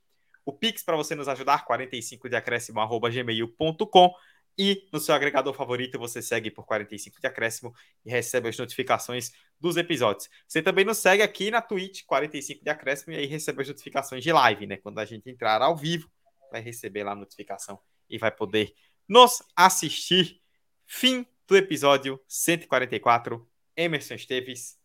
O 0.51 0.53
Pix 0.53 0.83
para 0.83 0.97
você 0.97 1.15
nos 1.15 1.29
ajudar, 1.29 1.65
45 1.65 2.29
de 2.29 2.35
acréscimo, 2.35 2.81
gmail.com. 3.09 4.15
E 4.59 4.89
no 4.93 4.99
seu 4.99 5.15
agregador 5.15 5.55
favorito 5.55 5.97
você 5.97 6.21
segue 6.21 6.51
por 6.51 6.67
45 6.67 7.21
de 7.21 7.27
acréscimo 7.29 7.73
e 8.05 8.11
recebe 8.11 8.49
as 8.49 8.59
notificações 8.59 9.31
dos 9.61 9.77
episódios. 9.77 10.29
Você 10.49 10.61
também 10.61 10.85
nos 10.85 10.99
segue 10.99 11.23
aqui 11.23 11.53
na 11.53 11.63
Twitch, 11.63 12.03
45 12.05 12.65
de 12.65 12.69
acréscimo, 12.69 13.13
e 13.13 13.17
aí 13.17 13.27
recebe 13.27 13.63
as 13.63 13.69
notificações 13.69 14.25
de 14.25 14.33
live, 14.33 14.67
né? 14.67 14.77
Quando 14.77 14.99
a 14.99 15.05
gente 15.05 15.31
entrar 15.31 15.63
ao 15.63 15.77
vivo, 15.77 16.11
vai 16.51 16.61
receber 16.61 17.05
lá 17.05 17.13
a 17.13 17.17
notificação 17.17 17.79
e 18.09 18.19
vai 18.19 18.33
poder 18.33 18.75
nos 19.09 19.41
assistir. 19.55 20.41
Fim 20.85 21.25
do 21.47 21.57
episódio 21.57 22.21
144. 22.27 23.49
Emerson 23.77 24.15
Esteves. 24.15 24.80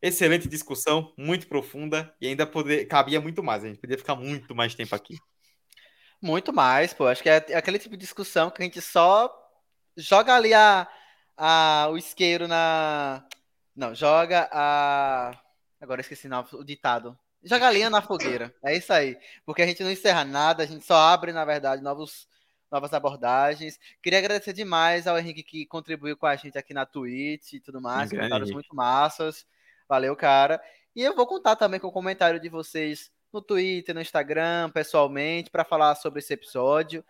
Excelente 0.00 0.48
discussão, 0.48 1.12
muito 1.16 1.48
profunda 1.48 2.14
e 2.20 2.28
ainda 2.28 2.46
poder, 2.46 2.86
cabia 2.86 3.20
muito 3.20 3.42
mais. 3.42 3.64
A 3.64 3.66
gente 3.66 3.80
poderia 3.80 3.98
ficar 3.98 4.14
muito 4.14 4.54
mais 4.54 4.74
tempo 4.74 4.94
aqui. 4.94 5.16
Muito 6.20 6.52
mais, 6.52 6.92
pô. 6.92 7.06
Acho 7.06 7.22
que 7.22 7.28
é 7.28 7.36
aquele 7.36 7.78
tipo 7.78 7.96
de 7.96 8.02
discussão 8.02 8.50
que 8.50 8.62
a 8.62 8.64
gente 8.64 8.80
só 8.80 9.32
joga 9.96 10.34
ali 10.34 10.54
a, 10.54 10.88
a, 11.36 11.88
o 11.90 11.96
isqueiro 11.96 12.46
na. 12.46 13.24
Não, 13.74 13.94
joga 13.94 14.48
a. 14.52 15.32
Agora 15.80 16.00
esqueci 16.00 16.28
o 16.52 16.64
ditado. 16.64 17.16
Joga 17.42 17.68
a 17.68 17.70
linha 17.70 17.88
na 17.88 18.02
fogueira. 18.02 18.52
É 18.64 18.76
isso 18.76 18.92
aí. 18.92 19.16
Porque 19.46 19.62
a 19.62 19.66
gente 19.66 19.82
não 19.82 19.90
encerra 19.90 20.24
nada, 20.24 20.64
a 20.64 20.66
gente 20.66 20.84
só 20.84 20.96
abre, 20.96 21.32
na 21.32 21.44
verdade, 21.44 21.82
novos, 21.82 22.28
novas 22.70 22.92
abordagens. 22.92 23.78
Queria 24.02 24.18
agradecer 24.18 24.52
demais 24.52 25.06
ao 25.06 25.18
Henrique 25.18 25.44
que 25.44 25.66
contribuiu 25.66 26.16
com 26.16 26.26
a 26.26 26.34
gente 26.34 26.58
aqui 26.58 26.74
na 26.74 26.84
Twitch 26.84 27.54
e 27.54 27.60
tudo 27.60 27.80
mais. 27.80 28.10
Comentários 28.10 28.50
muito 28.50 28.74
massas. 28.74 29.46
Valeu, 29.88 30.14
cara. 30.14 30.60
E 30.94 31.02
eu 31.02 31.14
vou 31.14 31.26
contar 31.26 31.56
também 31.56 31.80
com 31.80 31.88
o 31.88 31.92
comentário 31.92 32.38
de 32.38 32.48
vocês 32.48 33.10
no 33.32 33.40
Twitter, 33.40 33.94
no 33.94 34.00
Instagram, 34.00 34.70
pessoalmente, 34.70 35.50
para 35.50 35.64
falar 35.64 35.94
sobre 35.94 36.18
esse 36.18 36.32
episódio, 36.32 37.04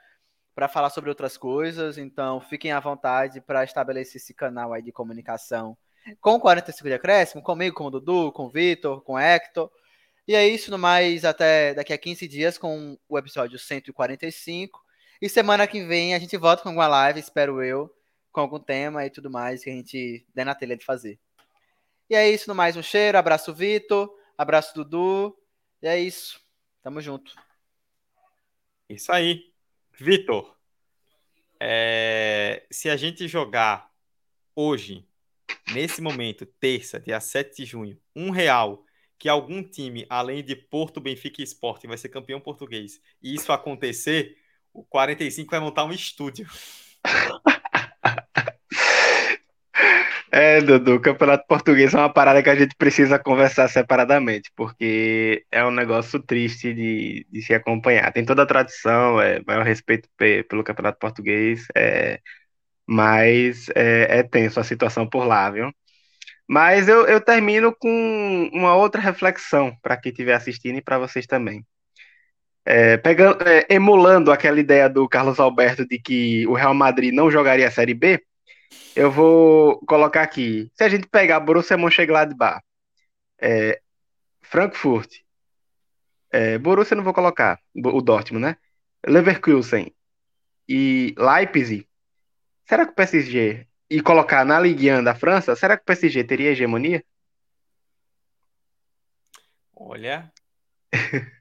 para 0.55 0.69
falar 0.69 0.91
sobre 0.91 1.11
outras 1.11 1.37
coisas. 1.37 1.99
Então, 1.99 2.41
fiquem 2.41 2.73
à 2.73 2.81
vontade 2.81 3.41
para 3.41 3.65
estabelecer 3.65 4.17
esse 4.21 4.35
canal 4.35 4.73
aí 4.73 4.83
de 4.83 4.93
comunicação 4.93 5.77
com 6.21 6.41
45 6.41 6.89
de 6.89 6.95
acréscimo, 6.95 7.43
comigo, 7.43 7.77
com 7.77 7.85
o 7.87 7.91
Dudu, 7.91 8.33
com 8.33 8.47
o 8.47 8.51
Vitor, 8.51 9.03
com 9.03 9.15
o 9.15 9.19
Hector. 9.19 9.71
E 10.27 10.35
é 10.35 10.47
isso, 10.47 10.71
no 10.71 10.79
mais, 10.79 11.25
até 11.25 11.75
daqui 11.75 11.93
a 11.93 11.99
15 11.99 12.29
dias 12.29 12.59
com 12.59 12.99
o 13.09 13.19
episódio 13.19 13.59
145. 13.59 14.81
E 15.21 15.29
semana 15.29 15.67
que 15.67 15.85
vem 15.85 16.15
a 16.15 16.19
gente 16.19 16.37
volta 16.37 16.63
com 16.63 16.69
alguma 16.69 16.87
live, 16.87 17.21
espero 17.21 17.63
eu, 17.63 17.91
com 18.31 18.41
algum 18.41 18.59
tema 18.59 19.05
e 19.05 19.11
tudo 19.11 19.31
mais 19.31 19.65
que 19.65 19.71
a 19.71 19.73
gente 19.73 20.27
der 20.35 20.45
na 20.45 20.55
telha 20.55 20.77
de 20.77 20.85
fazer. 20.85 21.19
E 22.11 22.15
é 22.15 22.31
isso, 22.31 22.49
no 22.49 22.55
mais, 22.55 22.77
um 22.77 22.83
cheiro, 22.83 23.19
abraço 23.19 23.53
Vitor, 23.53 24.17
abraço 24.37 24.75
Dudu. 24.75 25.37
E 25.83 25.87
é 25.87 25.99
isso. 25.99 26.41
Tamo 26.83 27.01
junto. 27.01 27.35
Isso 28.89 29.13
aí. 29.13 29.53
Vitor, 29.93 30.57
é... 31.61 32.67
se 32.71 32.89
a 32.89 32.97
gente 32.97 33.29
jogar 33.29 33.93
hoje, 34.55 35.07
nesse 35.73 36.01
momento, 36.01 36.47
terça, 36.47 36.99
dia 36.99 37.21
7 37.21 37.57
de 37.57 37.65
junho, 37.65 38.01
um 38.17 38.31
real 38.31 38.85
que 39.19 39.29
algum 39.29 39.63
time, 39.63 40.07
além 40.09 40.43
de 40.45 40.55
Porto, 40.55 41.01
Benfica 41.01 41.43
e 41.43 41.45
Sporting, 41.45 41.89
vai 41.89 41.99
ser 41.99 42.09
campeão 42.09 42.41
português, 42.41 43.01
e 43.21 43.35
isso 43.35 43.53
acontecer, 43.53 44.39
o 44.73 44.85
45 44.85 45.51
vai 45.51 45.61
montar 45.61 45.85
um 45.85 45.93
estúdio. 45.93 46.49
É, 50.41 50.61
Dudu, 50.61 50.95
o 50.95 51.01
Campeonato 51.01 51.45
Português 51.49 51.93
é 51.93 51.99
uma 51.99 52.13
parada 52.13 52.41
que 52.41 52.49
a 52.49 52.55
gente 52.55 52.77
precisa 52.77 53.19
conversar 53.19 53.67
separadamente, 53.69 54.53
porque 54.55 55.45
é 55.51 55.65
um 55.65 55.71
negócio 55.73 56.23
triste 56.23 56.73
de, 56.73 57.27
de 57.29 57.43
se 57.43 57.53
acompanhar. 57.53 58.13
Tem 58.13 58.25
toda 58.25 58.45
a 58.45 58.47
tradição, 58.47 59.21
é, 59.21 59.43
maior 59.45 59.65
respeito 59.65 60.09
pelo 60.49 60.63
Campeonato 60.63 60.99
Português, 61.01 61.67
é, 61.77 62.21
mas 62.87 63.69
é, 63.75 64.21
é 64.21 64.23
tenso 64.23 64.61
a 64.61 64.65
situação 64.65 65.09
por 65.09 65.25
lá, 65.27 65.51
viu? 65.51 65.73
Mas 66.49 66.89
eu, 66.89 67.07
eu 67.09 67.21
termino 67.21 67.75
com 67.77 68.51
uma 68.53 68.77
outra 68.77 69.01
reflexão 69.01 69.77
para 69.83 69.97
quem 69.97 70.13
estiver 70.13 70.35
assistindo 70.35 70.79
e 70.79 70.83
para 70.83 70.99
vocês 70.99 71.27
também. 71.27 71.65
É, 72.65 72.97
pegando, 72.99 73.43
é, 73.49 73.67
emulando 73.71 74.31
aquela 74.31 74.61
ideia 74.61 74.89
do 74.89 75.09
Carlos 75.09 75.41
Alberto 75.41 75.87
de 75.89 75.99
que 75.99 76.47
o 76.47 76.55
Real 76.55 76.75
Madrid 76.75 77.13
não 77.15 77.31
jogaria 77.31 77.67
a 77.69 77.71
Série 77.71 77.95
B, 77.95 78.23
eu 78.95 79.11
vou 79.11 79.79
colocar 79.87 80.23
aqui. 80.23 80.71
Se 80.75 80.85
a 80.85 80.89
gente 80.89 81.07
pegar 81.07 81.41
Borussia 81.41 81.77
Mönchengladbach, 81.77 82.63
é, 83.41 83.81
Frankfurt, 84.43 85.21
é, 86.31 86.59
Borussia 86.59 86.97
não 86.97 87.05
vou 87.05 87.15
colocar, 87.15 87.61
o 87.75 88.03
Dortmund, 88.03 88.45
né? 88.45 88.57
Leverkusen 89.07 89.95
e 90.69 91.15
Leipzig, 91.17 91.87
será 92.67 92.85
que 92.85 92.93
o 92.93 92.95
PSG 92.95 93.67
e 93.89 94.03
colocar 94.03 94.45
na 94.45 94.61
Ligue 94.61 94.93
1 94.93 95.03
da 95.03 95.15
França, 95.15 95.57
será 95.57 95.77
que 95.77 95.83
o 95.83 95.87
PSG 95.87 96.25
teria 96.25 96.51
hegemonia? 96.51 97.03
Olha. 99.75 100.31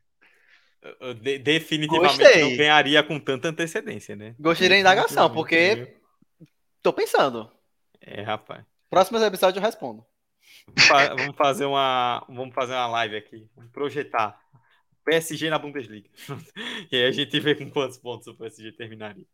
de, 1.22 1.40
definitivamente 1.40 2.18
Gostei. 2.18 2.42
não 2.42 2.56
ganharia 2.56 3.04
com 3.04 3.20
tanta 3.20 3.50
antecedência, 3.50 4.16
né? 4.16 4.36
Gostei 4.40 4.70
da 4.70 4.78
indagação, 4.78 5.32
porque 5.34 5.97
tô 6.82 6.94
pensando. 6.94 7.52
É, 8.02 8.22
rapaz. 8.22 8.66
Próximo 8.90 9.18
episódio 9.20 9.60
eu 9.60 9.64
respondo. 9.64 10.06
Vamos 11.18 11.36
fazer 11.36 11.66
uma, 11.66 12.26
vamos 12.28 12.54
fazer 12.54 12.74
uma 12.74 12.88
live 12.88 13.16
aqui, 13.16 13.50
vamos 13.56 13.72
projetar 13.72 14.40
PSG 15.06 15.50
na 15.50 15.58
Bundesliga. 15.58 16.10
e 16.92 16.96
aí 16.96 17.06
a 17.06 17.12
gente 17.12 17.40
vê 17.40 17.56
com 17.56 17.70
quantos 17.70 17.98
pontos 17.98 18.28
o 18.28 18.36
PSG 18.36 18.72
terminaria. 18.74 19.26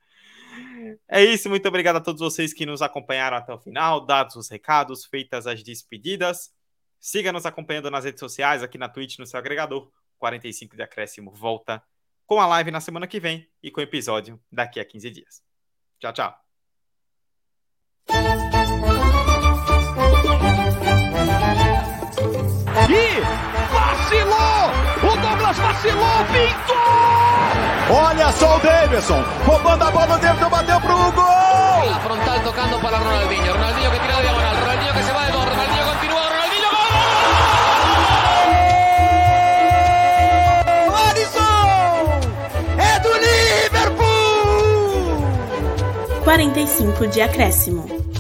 É 1.08 1.24
isso, 1.24 1.50
muito 1.50 1.68
obrigado 1.68 1.96
a 1.96 2.02
todos 2.02 2.22
vocês 2.22 2.54
que 2.54 2.66
nos 2.66 2.82
acompanharam 2.82 3.38
até 3.38 3.52
o 3.54 3.58
final, 3.58 4.06
dados 4.06 4.36
os 4.36 4.50
recados, 4.50 5.06
feitas 5.06 5.48
as 5.48 5.64
despedidas. 5.64 6.54
Siga 7.00 7.32
nos 7.32 7.46
acompanhando 7.46 7.90
nas 7.90 8.06
redes 8.06 8.20
sociais, 8.20 8.62
aqui 8.62 8.78
na 8.78 8.88
Twitch, 8.88 9.18
no 9.18 9.26
seu 9.26 9.40
agregador. 9.40 9.92
45 10.20 10.76
de 10.76 10.84
acréscimo 10.84 11.32
volta 11.32 11.84
com 12.26 12.40
a 12.40 12.48
live 12.48 12.72
na 12.72 12.80
semana 12.80 13.08
que 13.08 13.20
vem 13.20 13.50
e 13.62 13.70
com 13.70 13.82
o 13.82 13.84
episódio 13.84 14.40
daqui 14.52 14.80
a 14.80 14.86
15 14.86 15.10
dias. 15.10 15.44
Tchau, 16.00 16.14
tchau. 16.14 16.43
E 22.90 23.22
vacilou! 23.72 24.72
O 25.04 25.18
Douglas 25.18 25.58
vacilou, 25.58 26.26
pintou! 26.32 27.98
Olha 27.98 28.32
só 28.32 28.58
o 28.58 28.60
Davidson, 28.60 29.24
roubando 29.46 29.84
a 29.84 29.92
bola, 29.92 30.16
o 30.16 30.20
Davidson 30.20 30.50
bateu 30.50 30.82
pro 30.82 31.12
gol! 31.12 31.90
La 31.90 32.00
frontal 32.00 32.40
tocando 32.42 32.80
para 32.80 32.98
Ronaldinho, 32.98 33.54
Ronaldinho 33.54 33.92
que 33.92 34.00
tira 34.00 34.16
de 34.16 34.22
diagonal, 34.22 34.56
Ronaldinho 34.56 34.94
que 34.94 35.04
se 35.04 35.12
va 35.12 35.26
de 35.26 35.32
continúa, 35.32 35.50
Ronaldinho 35.50 35.73
45 46.24 47.06
de 47.08 47.22
acréscimo. 47.22 48.13